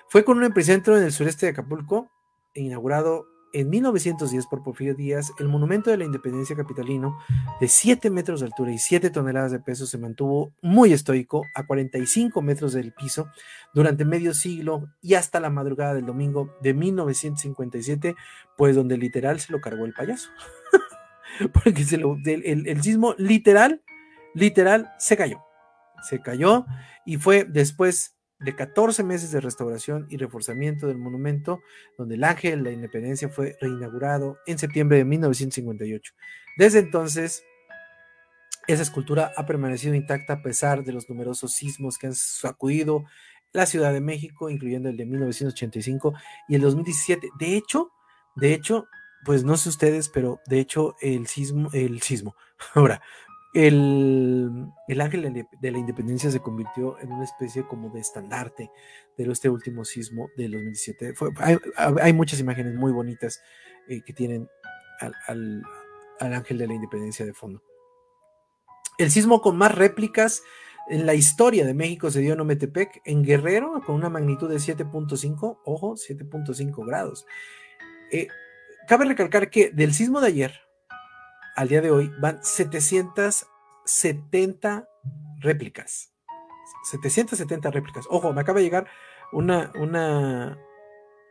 fue 0.08 0.24
con 0.24 0.38
un 0.38 0.44
epicentro 0.44 0.96
en 0.96 1.04
el 1.04 1.12
sureste 1.12 1.46
de 1.46 1.52
Acapulco, 1.52 2.10
inaugurado 2.54 3.26
en 3.52 3.70
1910 3.70 4.46
por 4.46 4.62
Porfirio 4.62 4.94
Díaz, 4.94 5.32
el 5.38 5.48
monumento 5.48 5.90
de 5.90 5.96
la 5.96 6.04
independencia 6.04 6.56
capitalino 6.56 7.18
de 7.60 7.68
7 7.68 8.10
metros 8.10 8.40
de 8.40 8.46
altura 8.46 8.72
y 8.72 8.78
7 8.78 9.10
toneladas 9.10 9.52
de 9.52 9.60
peso 9.60 9.86
se 9.86 9.98
mantuvo 9.98 10.52
muy 10.60 10.92
estoico 10.92 11.44
a 11.54 11.66
45 11.66 12.42
metros 12.42 12.72
del 12.72 12.92
piso 12.92 13.28
durante 13.72 14.04
medio 14.04 14.34
siglo 14.34 14.88
y 15.00 15.14
hasta 15.14 15.40
la 15.40 15.50
madrugada 15.50 15.94
del 15.94 16.06
domingo 16.06 16.54
de 16.62 16.74
1957, 16.74 18.16
pues 18.56 18.76
donde 18.76 18.98
literal 18.98 19.40
se 19.40 19.52
lo 19.52 19.60
cargó 19.60 19.86
el 19.86 19.94
payaso. 19.94 20.30
Porque 21.52 21.84
el, 21.90 22.66
el 22.66 22.82
sismo 22.82 23.14
literal 23.16 23.82
literal, 24.34 24.90
se 24.98 25.16
cayó. 25.16 25.42
Se 26.08 26.20
cayó 26.20 26.64
y 27.04 27.16
fue 27.16 27.44
después 27.44 28.16
de 28.40 28.54
14 28.54 29.02
meses 29.02 29.32
de 29.32 29.40
restauración 29.40 30.06
y 30.10 30.16
reforzamiento 30.16 30.86
del 30.86 30.98
monumento, 30.98 31.60
donde 31.96 32.14
el 32.14 32.24
Ángel 32.24 32.62
de 32.62 32.70
la 32.70 32.74
Independencia 32.74 33.28
fue 33.28 33.56
reinaugurado 33.60 34.38
en 34.46 34.58
septiembre 34.58 34.98
de 34.98 35.04
1958. 35.04 36.14
Desde 36.56 36.78
entonces, 36.78 37.42
esa 38.68 38.82
escultura 38.82 39.32
ha 39.36 39.46
permanecido 39.46 39.94
intacta 39.94 40.34
a 40.34 40.42
pesar 40.42 40.84
de 40.84 40.92
los 40.92 41.08
numerosos 41.08 41.52
sismos 41.52 41.98
que 41.98 42.08
han 42.08 42.14
sacudido 42.14 43.04
la 43.52 43.66
Ciudad 43.66 43.92
de 43.92 44.00
México, 44.00 44.50
incluyendo 44.50 44.88
el 44.88 44.96
de 44.96 45.06
1985 45.06 46.14
y 46.48 46.54
el 46.54 46.60
2017. 46.60 47.30
De 47.38 47.56
hecho, 47.56 47.90
de 48.36 48.52
hecho, 48.52 48.86
pues 49.24 49.42
no 49.42 49.56
sé 49.56 49.70
ustedes, 49.70 50.08
pero 50.08 50.40
de 50.46 50.60
hecho 50.60 50.96
el 51.00 51.26
sismo, 51.26 51.70
el 51.72 52.02
sismo, 52.02 52.36
ahora, 52.74 53.02
el, 53.58 55.00
ángel 55.00 55.46
de 55.60 55.70
la 55.72 55.78
independencia 55.78 56.30
se 56.30 56.38
convirtió 56.38 56.96
en 57.00 57.10
una 57.10 57.24
especie 57.24 57.66
como 57.66 57.90
de 57.90 57.98
estandarte 57.98 58.70
de 59.16 59.32
este 59.32 59.48
último 59.48 59.84
sismo 59.84 60.28
del 60.36 60.52
2017. 60.52 61.14
hay, 62.00 62.12
muchas 62.12 62.38
imágenes 62.38 62.76
muy 62.76 62.92
bonitas 62.92 63.42
eh, 63.88 64.00
que 64.06 64.12
tienen 64.12 64.48
al, 65.26 65.64
ángel 66.20 66.58
de 66.58 66.68
la 66.68 66.74
independencia 66.74 67.26
de 67.26 67.34
fondo. 67.34 67.60
El 68.96 69.10
sismo 69.10 69.40
con 69.40 69.56
más 69.56 69.74
réplicas 69.74 70.42
en 70.88 71.04
la 71.04 71.14
historia 71.14 71.66
de 71.66 71.74
México 71.74 72.12
se 72.12 72.20
dio 72.20 72.34
en 72.34 72.40
Ometepec, 72.40 73.00
en 73.04 73.24
Guerrero, 73.24 73.82
con 73.84 73.96
una 73.96 74.08
magnitud 74.08 74.48
de 74.48 74.56
7.5, 74.58 75.58
ojo, 75.64 75.94
7.5 75.94 76.86
grados. 76.86 77.26
Eh, 78.12 78.28
cabe 78.86 79.04
recalcar 79.04 79.50
que 79.50 79.70
del 79.70 79.94
sismo 79.94 80.20
de 80.20 80.28
ayer, 80.28 80.67
al 81.58 81.66
día 81.66 81.80
de 81.80 81.90
hoy 81.90 82.12
van 82.20 82.38
770 82.40 84.88
réplicas. 85.40 86.14
770 86.84 87.72
réplicas. 87.72 88.06
Ojo, 88.08 88.32
me 88.32 88.42
acaba 88.42 88.60
de 88.60 88.64
llegar 88.64 88.86
una, 89.32 89.72
una, 89.74 90.56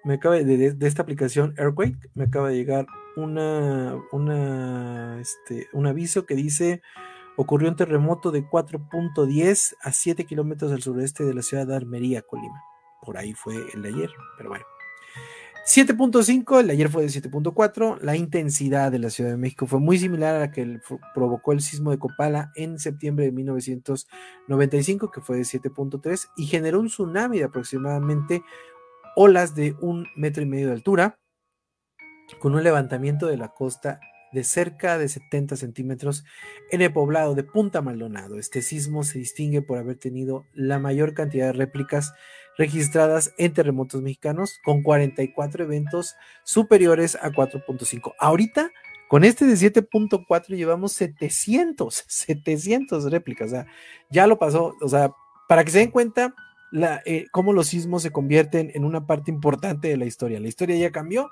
me 0.04 0.16
acaba 0.16 0.36
de, 0.36 0.76
esta 0.82 1.02
aplicación 1.02 1.54
Airquake, 1.58 2.12
me 2.14 2.26
acaba 2.26 2.50
de 2.50 2.58
llegar 2.58 2.88
una, 3.16 3.96
una, 4.12 5.22
este, 5.22 5.70
un 5.72 5.88
aviso 5.88 6.26
que 6.26 6.36
dice 6.36 6.82
ocurrió 7.38 7.70
un 7.70 7.78
terremoto 7.78 8.32
de 8.32 8.44
4.10 8.44 9.76
a 9.82 9.94
7 9.94 10.26
kilómetros 10.26 10.74
al 10.74 10.82
sureste 10.82 11.24
de 11.24 11.36
la 11.36 11.42
ciudad 11.42 11.68
de 11.68 11.78
Armería, 11.78 12.22
Colima. 12.22 12.62
Por 13.02 13.18
ahí 13.18 13.34
fue 13.34 13.56
el 13.74 13.82
de 13.82 13.90
ayer, 13.90 14.10
pero 14.36 14.50
bueno. 14.50 14.66
7.5, 15.68 16.62
el 16.62 16.70
ayer 16.70 16.88
fue 16.88 17.04
de 17.04 17.10
7.4. 17.10 18.00
La 18.00 18.16
intensidad 18.16 18.90
de 18.90 19.00
la 19.00 19.10
Ciudad 19.10 19.32
de 19.32 19.38
México 19.38 19.68
fue 19.68 19.82
muy 19.82 20.00
similar 20.00 20.34
a 20.34 20.40
la 20.40 20.52
que 20.52 20.80
provocó 21.14 21.52
el 21.52 21.60
sismo 21.60 21.92
de 21.92 22.00
Copala 22.00 22.54
en 22.56 22.80
septiembre 22.80 23.26
de 23.26 23.34
1995, 23.34 25.12
que 25.12 25.20
fue 25.20 25.36
de 25.36 25.44
7.3, 25.44 26.30
y 26.38 26.46
generó 26.46 26.80
un 26.80 26.88
tsunami 26.88 27.40
de 27.40 27.44
aproximadamente 27.44 28.44
olas 29.18 29.56
de 29.56 29.76
un 29.82 30.08
metro 30.16 30.42
y 30.42 30.46
medio 30.46 30.68
de 30.68 30.74
altura, 30.74 31.20
con 32.40 32.56
un 32.56 32.64
levantamiento 32.64 33.28
de 33.28 33.36
la 33.36 33.50
costa 33.50 34.00
de 34.32 34.46
cerca 34.46 34.98
de 34.98 35.10
70 35.10 35.58
centímetros 35.58 36.24
en 36.72 36.82
el 36.82 36.94
poblado 36.94 37.36
de 37.36 37.44
Punta 37.44 37.82
Maldonado. 37.82 38.40
Este 38.40 38.62
sismo 38.62 39.04
se 39.04 39.20
distingue 39.20 39.62
por 39.62 39.80
haber 39.80 39.98
tenido 39.98 40.46
la 40.54 40.80
mayor 40.80 41.14
cantidad 41.14 41.48
de 41.48 41.54
réplicas 41.54 42.14
registradas 42.58 43.34
en 43.38 43.54
terremotos 43.54 44.02
mexicanos, 44.02 44.60
con 44.64 44.82
44 44.82 45.64
eventos 45.64 46.16
superiores 46.44 47.16
a 47.16 47.30
4.5. 47.30 48.14
Ahorita, 48.20 48.72
con 49.08 49.24
este 49.24 49.46
de 49.46 49.54
7.4 49.54 50.56
llevamos 50.56 50.92
700, 50.94 52.04
700 52.08 53.04
réplicas, 53.12 53.48
o 53.48 53.52
sea, 53.52 53.68
ya 54.10 54.28
lo 54.28 54.40
pasó, 54.40 54.76
o 54.82 54.90
sea, 54.90 55.12
para 55.48 55.64
que 55.64 55.72
se 55.72 55.80
den 55.80 55.92
cuenta 55.92 56.34
eh, 57.06 57.28
cómo 57.32 57.54
los 57.54 57.68
sismos 57.68 58.02
se 58.02 58.12
convierten 58.12 58.72
en 58.74 58.84
una 58.84 59.06
parte 59.06 59.32
importante 59.32 59.88
de 59.88 59.98
la 59.98 60.06
historia. 60.06 60.40
La 60.40 60.50
historia 60.50 60.76
ya 60.76 60.92
cambió, 60.92 61.30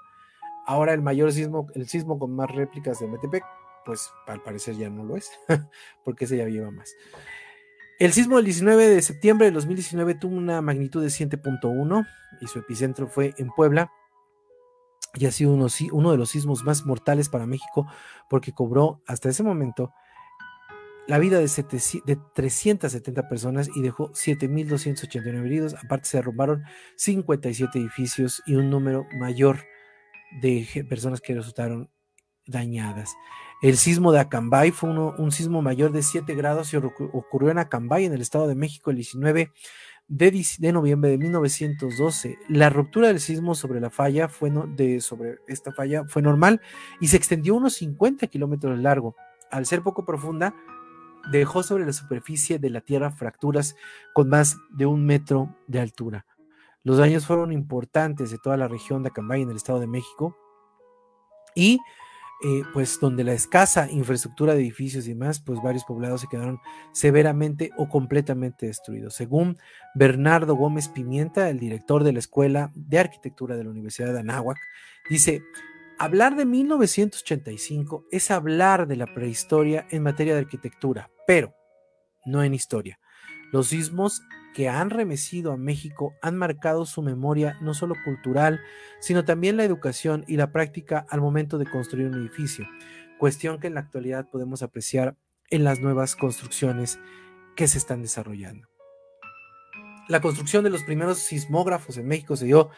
ahora 0.66 0.94
el 0.94 1.02
mayor 1.02 1.34
sismo, 1.34 1.68
el 1.76 1.88
sismo 1.88 2.18
con 2.18 2.36
más 2.36 2.50
réplicas 2.52 3.00
de 3.00 3.08
Metepec, 3.08 3.44
pues 3.86 4.10
al 4.28 4.42
parecer 4.42 4.76
ya 4.76 4.90
no 4.90 5.04
lo 5.04 5.18
es, 5.18 5.32
porque 6.06 6.26
ese 6.26 6.38
ya 6.38 6.48
lleva 6.48 6.72
más. 6.72 6.94
El 7.98 8.12
sismo 8.12 8.36
del 8.36 8.46
19 8.46 8.90
de 8.90 9.02
septiembre 9.02 9.46
de 9.48 9.54
2019 9.54 10.16
tuvo 10.16 10.36
una 10.36 10.62
magnitud 10.62 11.02
de 11.02 11.08
7.1 11.08 12.06
y 12.42 12.48
su 12.48 12.60
epicentro 12.60 13.08
fue 13.08 13.34
en 13.38 13.50
Puebla. 13.50 13.90
y 15.14 15.26
ha 15.26 15.32
sido 15.32 15.54
uno, 15.54 16.12
de 16.12 16.18
los 16.18 16.30
sismos 16.30 16.66
más 16.66 16.86
mortales 16.86 17.30
para 17.30 17.46
México 17.46 17.88
porque 18.30 18.52
cobró 18.52 19.02
hasta 19.08 19.30
ese 19.30 19.44
momento 19.44 19.94
la 21.08 21.20
vida 21.20 21.40
de, 21.40 21.48
370 22.34 23.30
personas 23.30 23.70
y 23.74 23.82
dejó 23.82 24.12
7.289 24.12 25.46
heridos. 25.46 25.76
Aparte 25.76 26.10
se 26.10 26.18
derrumbaron 26.18 26.64
57 26.98 27.80
edificios 27.80 28.44
y 28.46 28.56
un 28.56 28.70
número 28.70 29.08
mayor 29.18 29.60
de 30.42 30.86
personas 30.90 31.22
que 31.22 31.34
resultaron 31.34 31.90
dañadas. 32.46 33.16
El 33.66 33.78
sismo 33.78 34.12
de 34.12 34.20
Acambay 34.20 34.70
fue 34.70 34.92
un 34.92 35.32
sismo 35.32 35.64
mayor 35.64 35.92
de 35.92 36.04
7 36.04 36.36
grados 36.36 36.72
y 36.72 36.78
ocurrió 36.78 37.50
en 37.50 37.58
Acambay, 37.58 38.06
en 38.06 38.14
el 38.14 38.22
Estado 38.22 38.48
de 38.48 38.54
México, 38.54 38.92
el 38.92 38.98
19 38.98 39.52
de, 40.08 40.72
noviembre 40.72 41.10
de 41.10 41.18
1912. 41.18 42.38
La 42.48 42.70
ruptura 42.70 43.08
del 43.08 43.20
sismo 43.20 43.56
sobre 43.56 43.82
la 43.82 43.90
falla 43.90 44.28
fue 44.28 44.52
de, 44.76 45.02
sobre 45.02 45.40
esta 45.48 45.72
falla 45.72 46.04
fue 46.08 46.22
normal 46.22 46.62
y 47.02 47.08
se 47.08 47.18
extendió 47.18 47.56
unos 47.56 47.74
50 47.74 48.28
kilómetros 48.28 48.78
largo. 48.78 49.16
Al 49.50 49.66
ser 49.66 49.82
poco 49.82 50.06
profunda, 50.06 50.54
dejó 51.32 51.64
sobre 51.64 51.88
la 51.88 51.94
superficie 51.94 52.60
de 52.60 52.70
la 52.70 52.82
Tierra 52.82 53.10
fracturas 53.10 53.76
con 54.14 54.30
más 54.30 54.58
de 54.70 54.86
un 54.86 55.08
metro 55.08 55.56
de 55.66 55.80
altura. 55.80 56.28
Los 56.84 57.00
daños 57.00 57.26
fueron 57.26 57.52
importantes 57.52 58.30
de 58.30 58.38
toda 58.38 58.58
la 58.58 58.68
región 58.68 59.02
de 59.02 59.10
Acambay 59.10 59.42
en 59.42 59.50
el 59.50 59.56
Estado 59.56 59.80
de 59.80 59.88
México 59.88 60.38
y 61.56 61.80
eh, 62.44 62.64
pues 62.74 63.00
donde 63.00 63.24
la 63.24 63.34
escasa 63.34 63.90
infraestructura 63.90 64.54
de 64.54 64.62
edificios 64.62 65.06
y 65.06 65.10
demás, 65.10 65.40
pues 65.40 65.62
varios 65.62 65.86
poblados 65.86 66.22
se 66.22 66.28
quedaron 66.28 66.60
severamente 66.92 67.72
o 67.78 67.88
completamente 67.88 68.66
destruidos. 68.68 69.16
Según 69.16 69.58
Bernardo 69.96 70.56
Gómez 70.56 70.90
Pimienta, 70.90 71.50
el 71.50 71.60
director 71.60 72.04
de 72.04 72.12
la 72.12 72.20
Escuela 72.20 72.72
de 72.76 73.00
Arquitectura 73.00 73.56
de 73.56 73.64
la 73.64 73.70
Universidad 73.70 74.12
de 74.12 74.20
Anáhuac, 74.20 74.58
dice, 75.10 75.44
hablar 75.98 76.36
de 76.36 76.46
1985 76.46 78.06
es 78.12 78.30
hablar 78.32 78.86
de 78.86 78.98
la 78.98 79.08
prehistoria 79.14 79.88
en 79.90 80.04
materia 80.04 80.34
de 80.34 80.42
arquitectura, 80.42 81.10
pero 81.26 81.56
no 82.26 82.44
en 82.44 82.54
historia. 82.54 83.00
Los 83.54 83.68
sismos 83.68 84.22
que 84.56 84.70
han 84.70 84.90
remecido 84.90 85.52
a 85.52 85.58
México 85.58 86.16
han 86.22 86.38
marcado 86.38 86.86
su 86.86 87.02
memoria 87.02 87.58
no 87.62 87.74
solo 87.74 87.94
cultural, 88.06 88.62
sino 89.02 89.26
también 89.26 89.58
la 89.58 89.66
educación 89.66 90.24
y 90.28 90.38
la 90.38 90.54
práctica 90.54 91.06
al 91.10 91.20
momento 91.20 91.58
de 91.58 91.70
construir 91.70 92.08
un 92.08 92.16
edificio, 92.16 92.66
cuestión 93.20 93.60
que 93.60 93.68
en 93.68 93.74
la 93.74 93.82
actualidad 93.82 94.30
podemos 94.30 94.64
apreciar 94.64 95.18
en 95.50 95.66
las 95.66 95.82
nuevas 95.82 96.16
construcciones 96.16 97.00
que 97.58 97.68
se 97.68 97.78
están 97.78 98.02
desarrollando. 98.02 98.70
La 100.08 100.22
construcción 100.22 100.64
de 100.64 100.70
los 100.70 100.84
primeros 100.84 101.20
sismógrafos 101.20 101.98
en 101.98 102.08
México 102.08 102.38
se 102.38 102.46
dio 102.46 102.70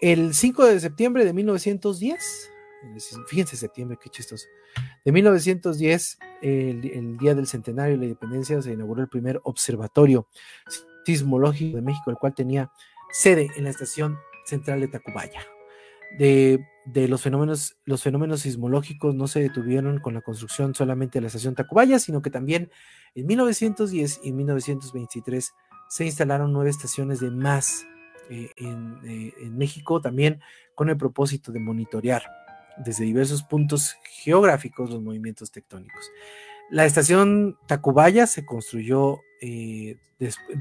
el 0.00 0.34
5 0.34 0.66
de 0.66 0.80
septiembre 0.80 1.24
de 1.24 1.32
1910. 1.32 2.50
Fíjense, 3.28 3.56
septiembre, 3.56 3.96
qué 4.02 4.10
chistoso. 4.10 4.46
De 5.04 5.12
1910, 5.12 6.18
el, 6.40 7.16
día 7.16 7.36
del 7.36 7.46
centenario 7.46 7.92
de 7.92 7.98
la 7.98 8.04
independencia, 8.06 8.60
se 8.60 8.72
inauguró 8.72 9.02
el 9.02 9.08
primer 9.08 9.40
observatorio 9.44 10.26
Sismológico 11.04 11.76
de 11.76 11.82
México, 11.82 12.10
el 12.10 12.16
cual 12.16 12.34
tenía 12.34 12.70
sede 13.10 13.50
en 13.56 13.64
la 13.64 13.70
estación 13.70 14.18
central 14.44 14.80
de 14.80 14.88
Tacubaya. 14.88 15.40
De, 16.18 16.58
los 17.08 17.22
fenómenos, 17.22 17.76
los 17.84 18.02
fenómenos 18.02 18.40
sismológicos 18.40 19.14
no 19.14 19.28
se 19.28 19.40
detuvieron 19.40 20.00
con 20.00 20.14
la 20.14 20.20
construcción 20.20 20.74
solamente 20.74 21.18
de 21.18 21.22
la 21.22 21.26
estación 21.28 21.54
Tacubaya, 21.54 21.98
sino 21.98 22.22
que 22.22 22.30
también 22.30 22.70
en 23.14 23.26
1910 23.26 24.20
y 24.24 24.32
1923 24.32 25.52
se 25.88 26.04
instalaron 26.04 26.52
nueve 26.52 26.70
estaciones 26.70 27.20
de 27.20 27.30
más 27.30 27.86
eh, 28.30 28.50
en, 28.56 28.98
eh, 29.04 29.32
en 29.40 29.56
México, 29.56 30.00
también 30.00 30.40
con 30.74 30.90
el 30.90 30.96
propósito 30.96 31.52
de 31.52 31.60
monitorear 31.60 32.22
desde 32.78 33.04
diversos 33.04 33.42
puntos 33.42 33.96
geográficos 34.22 34.90
los 34.90 35.02
movimientos 35.02 35.50
tectónicos. 35.50 36.10
La 36.70 36.86
estación 36.86 37.58
Tacubaya 37.66 38.26
se 38.26 38.46
construyó 38.46 39.20
eh, 39.42 39.96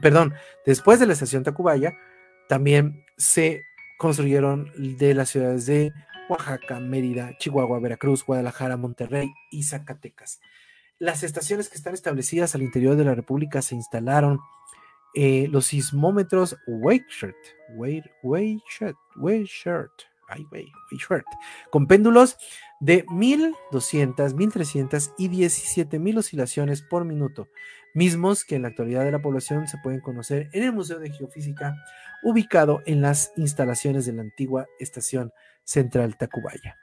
perdón, 0.01 0.33
después 0.65 0.99
de 0.99 1.05
la 1.05 1.13
estación 1.13 1.43
Tacubaya, 1.43 1.95
también 2.49 3.05
se 3.15 3.61
construyeron 3.97 4.71
de 4.97 5.13
las 5.13 5.29
ciudades 5.29 5.67
de 5.67 5.93
Oaxaca, 6.27 6.79
Mérida, 6.79 7.37
Chihuahua, 7.37 7.79
Veracruz, 7.79 8.25
Guadalajara, 8.25 8.77
Monterrey 8.77 9.31
y 9.51 9.63
Zacatecas. 9.63 10.41
Las 10.97 11.23
estaciones 11.23 11.69
que 11.69 11.77
están 11.77 11.93
establecidas 11.93 12.55
al 12.55 12.63
interior 12.63 12.95
de 12.95 13.05
la 13.05 13.13
República 13.13 13.61
se 13.61 13.75
instalaron 13.75 14.39
eh, 15.13 15.47
los 15.49 15.67
sismómetros 15.67 16.57
Weichert, 16.67 17.35
Weichert, 17.75 18.97
Weichert, 19.15 20.01
con 21.69 21.87
péndulos 21.87 22.37
de 22.79 23.05
1200, 23.09 24.33
1300 24.33 25.13
y 25.17 25.27
17000 25.27 26.17
oscilaciones 26.17 26.81
por 26.81 27.05
minuto, 27.05 27.49
mismos 27.93 28.43
que 28.43 28.55
en 28.55 28.63
la 28.63 28.69
actualidad 28.69 29.03
de 29.03 29.11
la 29.11 29.21
población 29.21 29.67
se 29.67 29.77
pueden 29.77 29.99
conocer 29.99 30.49
en 30.53 30.63
el 30.63 30.73
Museo 30.73 30.99
de 30.99 31.11
Geofísica, 31.11 31.75
ubicado 32.23 32.81
en 32.85 33.01
las 33.01 33.33
instalaciones 33.37 34.05
de 34.05 34.13
la 34.13 34.21
antigua 34.21 34.67
estación 34.79 35.31
central 35.63 36.17
Tacubaya. 36.17 36.77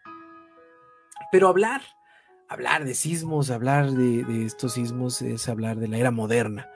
Pero 1.31 1.49
hablar, 1.49 1.83
hablar 2.49 2.85
de 2.85 2.95
sismos, 2.95 3.51
hablar 3.51 3.91
de, 3.91 4.25
de 4.25 4.45
estos 4.45 4.75
sismos 4.75 5.21
es 5.23 5.49
hablar 5.49 5.79
de 5.79 5.89
la 5.89 5.99
era 5.99 6.11
moderna. 6.11 6.71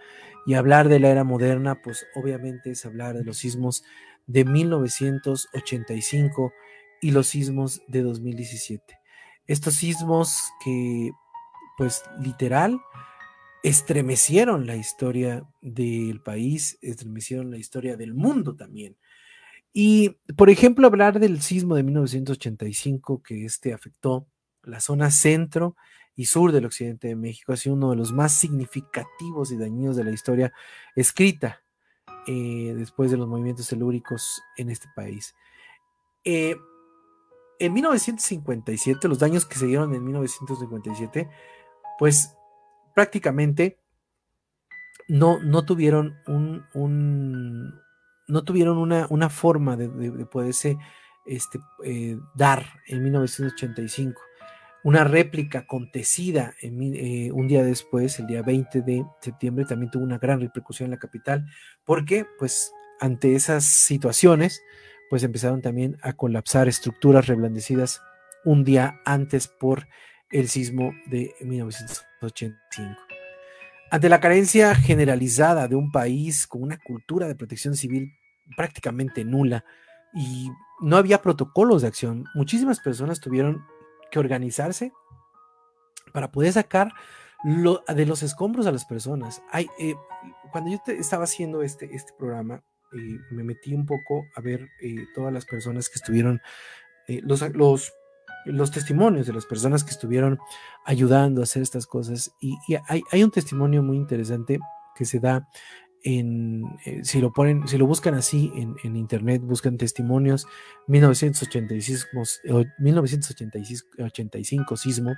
Y 0.45 0.55
hablar 0.55 0.89
de 0.89 0.99
la 0.99 1.09
era 1.09 1.23
moderna, 1.23 1.81
pues 1.83 2.05
obviamente 2.17 2.73
es 2.73 2.85
hablar 2.85 3.17
de 3.17 3.23
los 3.23 3.39
sismos 3.39 3.85
de 4.27 4.45
1985 4.45 6.53
y 7.01 7.11
los 7.11 7.29
sismos 7.29 7.83
de 7.89 8.03
2017. 8.03 8.99
Estos 9.47 9.75
sismos 9.75 10.51
que, 10.65 11.11
pues 11.77 12.05
literal, 12.21 12.81
estremecieron 13.63 14.67
la 14.67 14.77
historia 14.77 15.47
del 15.61 16.21
país, 16.21 16.79
estremecieron 16.81 17.51
la 17.51 17.59
historia 17.59 17.97
del 17.97 18.15
mundo 18.15 18.55
también. 18.55 18.97
Y, 19.73 20.11
por 20.37 20.51
ejemplo, 20.51 20.87
hablar 20.87 21.19
del 21.19 21.41
sismo 21.41 21.77
de 21.77 21.83
1985, 21.83 23.23
que 23.23 23.45
este 23.45 23.73
afectó 23.73 24.27
la 24.63 24.81
zona 24.81 25.11
centro 25.11 25.77
y 26.15 26.27
sur 26.27 26.53
del 26.53 26.67
occidente 26.67 27.09
de 27.09 27.17
México, 27.17 27.53
ha 27.53 27.57
sido 27.57 27.75
uno 27.75 27.91
de 27.91 27.97
los 27.97 28.13
más 28.13 28.33
significativos 28.33 29.51
y 29.51 29.57
dañinos 29.57 29.97
de 29.97 30.05
la 30.05 30.11
historia 30.11 30.53
escrita 30.95 31.63
eh, 32.27 32.75
después 32.77 33.11
de 33.11 33.17
los 33.17 33.29
movimientos 33.29 33.69
telúricos 33.69 34.43
en 34.57 34.71
este 34.71 34.89
país. 34.95 35.35
Eh, 36.25 36.57
en 37.59 37.73
1957, 37.73 39.09
los 39.09 39.19
daños 39.19 39.47
que 39.47 39.57
se 39.57 39.67
dieron 39.67 39.95
en 39.95 40.05
1957, 40.05 41.31
pues 41.99 42.35
prácticamente 42.95 43.79
no, 45.09 45.39
no 45.41 45.65
tuvieron 45.65 46.17
un, 46.27 47.75
no 48.27 48.45
tuvieron 48.45 48.79
una, 48.79 49.07
una 49.11 49.29
forma 49.29 49.77
de, 49.77 49.89
poderse 50.27 50.77
este, 51.27 51.61
eh, 51.85 52.19
dar 52.35 52.65
en 52.87 53.03
1985. 53.03 54.21
Una 54.85 55.05
réplica 55.05 55.61
acontecida 55.61 56.55
eh, 56.61 57.31
un 57.33 57.47
día 57.47 57.63
después, 57.63 58.19
el 58.19 58.27
día 58.27 58.43
20 58.43 58.83
de 58.83 59.05
septiembre, 59.21 59.65
también 59.65 59.91
tuvo 59.91 60.03
una 60.03 60.19
gran 60.19 60.41
repercusión 60.41 60.87
en 60.87 60.93
la 60.93 60.99
capital, 60.99 61.47
porque 61.85 62.27
pues 62.39 62.73
ante 62.99 63.35
esas 63.35 63.65
situaciones, 63.65 64.63
pues 65.09 65.23
empezaron 65.23 65.63
también 65.63 65.99
a 66.03 66.15
colapsar 66.15 66.69
estructuras 66.69 67.27
reblandecidas 67.27 68.01
un 68.45 68.65
día 68.65 69.01
antes 69.05 69.47
por 69.47 69.87
el 70.31 70.49
sismo 70.49 70.93
de 71.07 71.35
1985. 71.41 73.01
Ante 73.91 74.09
la 74.09 74.21
carencia 74.21 74.75
generalizada 74.75 75.69
de 75.69 75.77
un 75.77 75.93
país 75.93 76.47
con 76.47 76.63
una 76.63 76.79
cultura 76.79 77.29
de 77.29 77.35
protección 77.35 77.77
civil 77.77 78.15
prácticamente 78.57 79.25
nula 79.25 79.65
y 80.15 80.51
no 80.81 80.97
había 80.97 81.23
protocolos 81.23 81.83
de 81.83 81.89
acción, 81.89 82.25
muchísimas 82.35 82.81
personas 82.81 83.21
tuvieron 83.21 83.63
que 84.13 84.19
organizarse 84.19 84.93
para 86.13 86.31
poder 86.31 86.53
sacar 86.53 86.93
de 87.43 88.07
los 88.07 88.23
escombros 88.23 88.67
a 88.67 88.73
las 88.73 88.85
personas. 88.85 89.43
Eh, 89.81 89.95
cuando 90.53 90.71
yo 90.71 90.79
estaba 90.87 91.25
haciendo 91.25 91.63
este, 91.63 91.93
este 91.93 92.13
programa, 92.17 92.63
eh, 92.93 93.19
me 93.31 93.43
metí 93.43 93.75
un 93.75 93.87
poco 93.87 94.27
a 94.37 94.41
ver 94.41 94.69
eh, 94.81 95.07
todas 95.15 95.33
las 95.33 95.47
personas 95.47 95.89
que 95.89 95.97
estuvieron, 95.97 96.41
los, 97.09 97.41
los 97.55 97.93
los 98.45 98.71
testimonios 98.71 99.27
de 99.27 99.33
las 99.33 99.47
personas 99.47 99.85
que 99.85 99.91
estuvieron 99.91 100.39
ayudando 100.85 101.41
a 101.41 101.45
hacer 101.45 101.63
estas 101.63 101.87
cosas. 101.87 102.35
Y, 102.41 102.57
hay, 102.89 103.23
un 103.23 103.31
testimonio 103.31 103.83
muy 103.83 103.97
interesante 103.97 104.59
que 104.95 105.05
se 105.05 105.21
da 105.21 105.49
eh, 106.05 107.01
si 107.03 107.21
lo 107.21 107.33
ponen, 107.33 107.69
si 107.69 107.79
lo 107.79 107.87
buscan 107.87 108.15
así 108.15 108.53
en, 108.57 108.97
internet, 108.97 109.43
buscan 109.43 109.77
testimonios 109.77 110.47
1986, 110.89 112.09
1985 112.79 114.77
sismo, 114.77 115.15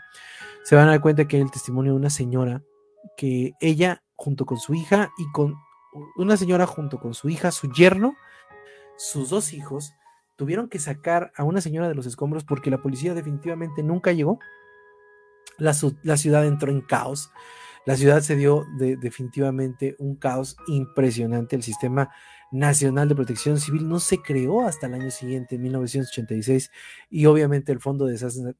se 0.63 0.77
van 0.77 0.89
a 0.89 0.93
dar 0.93 1.01
cuenta 1.01 1.27
que 1.27 1.37
hay 1.37 1.43
el 1.43 1.51
testimonio 1.51 1.93
de 1.93 1.99
una 1.99 2.11
señora 2.11 2.63
que 3.17 3.53
ella 3.61 4.03
junto 4.15 4.47
con 4.47 4.59
su 4.59 4.75
hija 4.75 5.11
y 5.19 5.31
con 5.33 5.55
una 6.17 6.37
señora 6.37 6.67
junto 6.67 6.99
con 6.99 7.15
su 7.15 7.29
hija, 7.29 7.51
su 7.51 7.71
yerno, 7.73 8.15
sus 8.97 9.31
dos 9.31 9.53
hijos, 9.53 9.95
tuvieron 10.37 10.69
que 10.69 10.79
sacar 10.79 11.33
a 11.37 11.45
una 11.45 11.61
señora 11.61 11.89
de 11.89 11.95
los 11.95 12.07
escombros 12.07 12.45
porque 12.45 12.71
la 12.71 12.83
policía 12.83 13.15
definitivamente 13.15 13.83
nunca 13.83 14.13
llegó. 14.13 14.39
La, 15.57 15.73
ciudad 15.73 16.47
entró 16.47 16.73
en 16.73 16.81
caos. 16.81 17.31
La 17.87 17.97
ciudad 17.97 18.21
se 18.23 18.37
dio 18.37 18.65
definitivamente 18.79 19.95
un 19.99 20.17
caos 20.17 20.57
impresionante. 20.69 21.55
El 21.57 21.63
sistema 21.63 22.11
Nacional 22.55 23.09
de 23.09 23.17
Protección 23.17 23.59
Civil 23.59 23.89
no 23.89 23.99
se 23.99 24.23
creó 24.23 24.65
hasta 24.65 24.87
el 24.87 24.95
año 24.95 25.11
siguiente, 25.11 25.57
en 25.57 25.63
1986, 25.63 26.71
y 27.11 27.27
obviamente 27.27 27.73
el 27.73 27.81
Fondo 27.81 28.07
de 28.07 28.13
Desastres, 28.13 28.55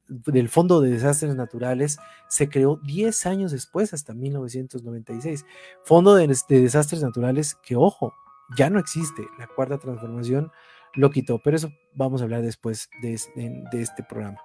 Fondo 0.49 0.81
de 0.81 0.91
Desastres 0.91 1.33
Naturales 1.35 1.97
se 2.27 2.49
creó 2.49 2.77
10 2.83 3.25
años 3.25 3.51
después, 3.53 3.93
hasta 3.93 4.13
1996. 4.13 5.45
Fondo 5.85 6.13
de, 6.13 6.27
Desastres 6.27 7.01
Naturales 7.01 7.55
que, 7.63 7.77
ojo, 7.77 8.13
ya 8.57 8.69
no 8.69 8.79
existe. 8.79 9.25
La 9.39 9.47
cuarta 9.47 9.77
transformación 9.77 10.51
lo 10.93 11.09
quitó, 11.09 11.39
pero 11.41 11.55
eso 11.55 11.71
vamos 11.95 12.19
a 12.19 12.25
hablar 12.25 12.41
después 12.41 12.89
de, 13.01 13.13
este 13.13 14.03
programa, 14.03 14.41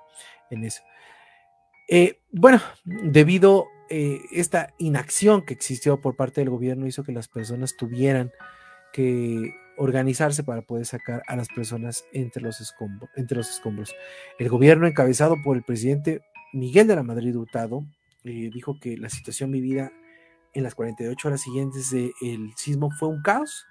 en 0.50 0.64
eso. 0.64 0.80
Eh, 1.88 2.20
bueno, 2.30 2.60
debido 2.84 3.66
eh, 3.90 4.22
esta 4.30 4.72
inacción 4.78 5.44
que 5.44 5.52
existió 5.52 6.00
por 6.00 6.14
parte 6.14 6.40
del 6.40 6.48
gobierno 6.48 6.86
hizo 6.86 7.02
que 7.02 7.10
las 7.10 7.26
personas 7.26 7.76
tuvieran 7.76 8.30
que 8.92 9.52
organizarse 9.76 10.44
para 10.44 10.62
poder 10.62 10.86
sacar 10.86 11.22
a 11.26 11.34
las 11.34 11.48
personas 11.48 12.04
entre 12.12 12.42
los, 12.42 12.60
escombros. 12.60 13.94
El 14.38 14.48
gobierno 14.48 14.86
encabezado 14.86 15.36
por 15.42 15.56
el 15.56 15.64
presidente 15.64 16.22
Miguel 16.52 16.86
de 16.86 16.96
la 16.96 17.02
Madrid 17.02 17.34
Hurtado 17.34 17.84
eh, 18.22 18.50
dijo 18.52 18.78
que 18.80 18.96
la 18.96 19.10
situación 19.10 19.50
vivida 19.50 19.92
en 20.54 20.62
las 20.62 20.76
48 20.76 21.28
horas 21.28 21.40
siguientes 21.40 21.90
del 21.90 22.52
sismo 22.56 22.90
fue 22.90 23.08
un 23.08 23.22
caos 23.22 23.66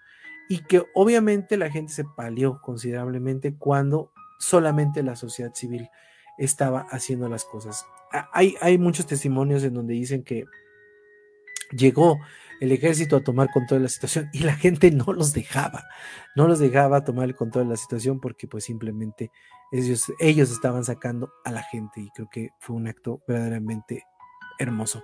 y 0.49 0.63
que 0.63 0.83
obviamente 0.95 1.55
la 1.55 1.69
gente 1.69 1.93
se 1.93 2.03
palió 2.03 2.59
considerablemente 2.61 3.55
cuando 3.55 4.11
solamente 4.39 5.01
la 5.03 5.15
sociedad 5.15 5.53
civil 5.53 5.89
estaba 6.37 6.81
haciendo 6.89 7.29
las 7.29 7.45
cosas. 7.45 7.85
Hay, 8.33 8.77
muchos 8.77 9.05
testimonios 9.05 9.63
en 9.63 9.73
donde 9.73 9.93
dicen 9.93 10.23
que 10.23 10.45
llegó 11.71 12.19
el 12.59 12.71
ejército 12.71 13.17
a 13.17 13.23
tomar 13.23 13.49
control 13.51 13.79
de 13.79 13.83
la 13.83 13.89
situación 13.89 14.29
y 14.33 14.39
la 14.39 14.55
gente 14.55 14.91
no 14.91 15.13
los 15.13 15.33
dejaba, 15.33 15.85
no 16.35 16.47
los 16.47 16.59
dejaba 16.59 17.03
tomar 17.03 17.25
el 17.25 17.35
control 17.35 17.65
de 17.65 17.71
la 17.71 17.77
situación 17.77 18.19
porque 18.19 18.47
pues 18.47 18.65
simplemente 18.65 19.31
ellos, 19.71 20.11
ellos 20.19 20.51
estaban 20.51 20.83
sacando 20.83 21.31
a 21.45 21.51
la 21.51 21.63
gente 21.63 22.01
y 22.01 22.09
creo 22.09 22.29
que 22.29 22.49
fue 22.59 22.75
un 22.75 22.87
acto 22.87 23.21
verdaderamente 23.27 24.03
hermoso. 24.57 25.03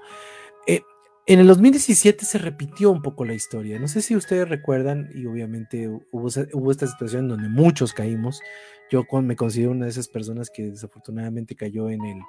Eh, 0.68 0.82
en 1.28 1.40
el 1.40 1.48
2017 1.48 2.24
se 2.26 2.38
repitió 2.38 2.92
un 2.92 3.02
poco 3.02 3.26
la 3.26 3.34
historia. 3.34 3.80
No 3.80 3.88
sé 3.88 4.02
si 4.02 4.16
ustedes 4.16 4.48
recuerdan, 4.48 5.10
y 5.16 5.26
obviamente 5.26 5.88
hubo, 5.88 6.28
hubo 6.54 6.72
esta 6.72 6.86
situación 6.86 7.28
donde 7.28 7.50
muchos 7.50 7.94
caímos. 7.94 8.42
Yo 8.92 9.06
me 9.24 9.36
considero 9.36 9.72
una 9.72 9.86
de 9.86 9.92
esas 9.92 10.08
personas 10.08 10.52
que 10.52 10.70
desafortunadamente 10.70 11.56
cayó 11.56 11.90
en 11.90 12.06
el, 12.06 12.20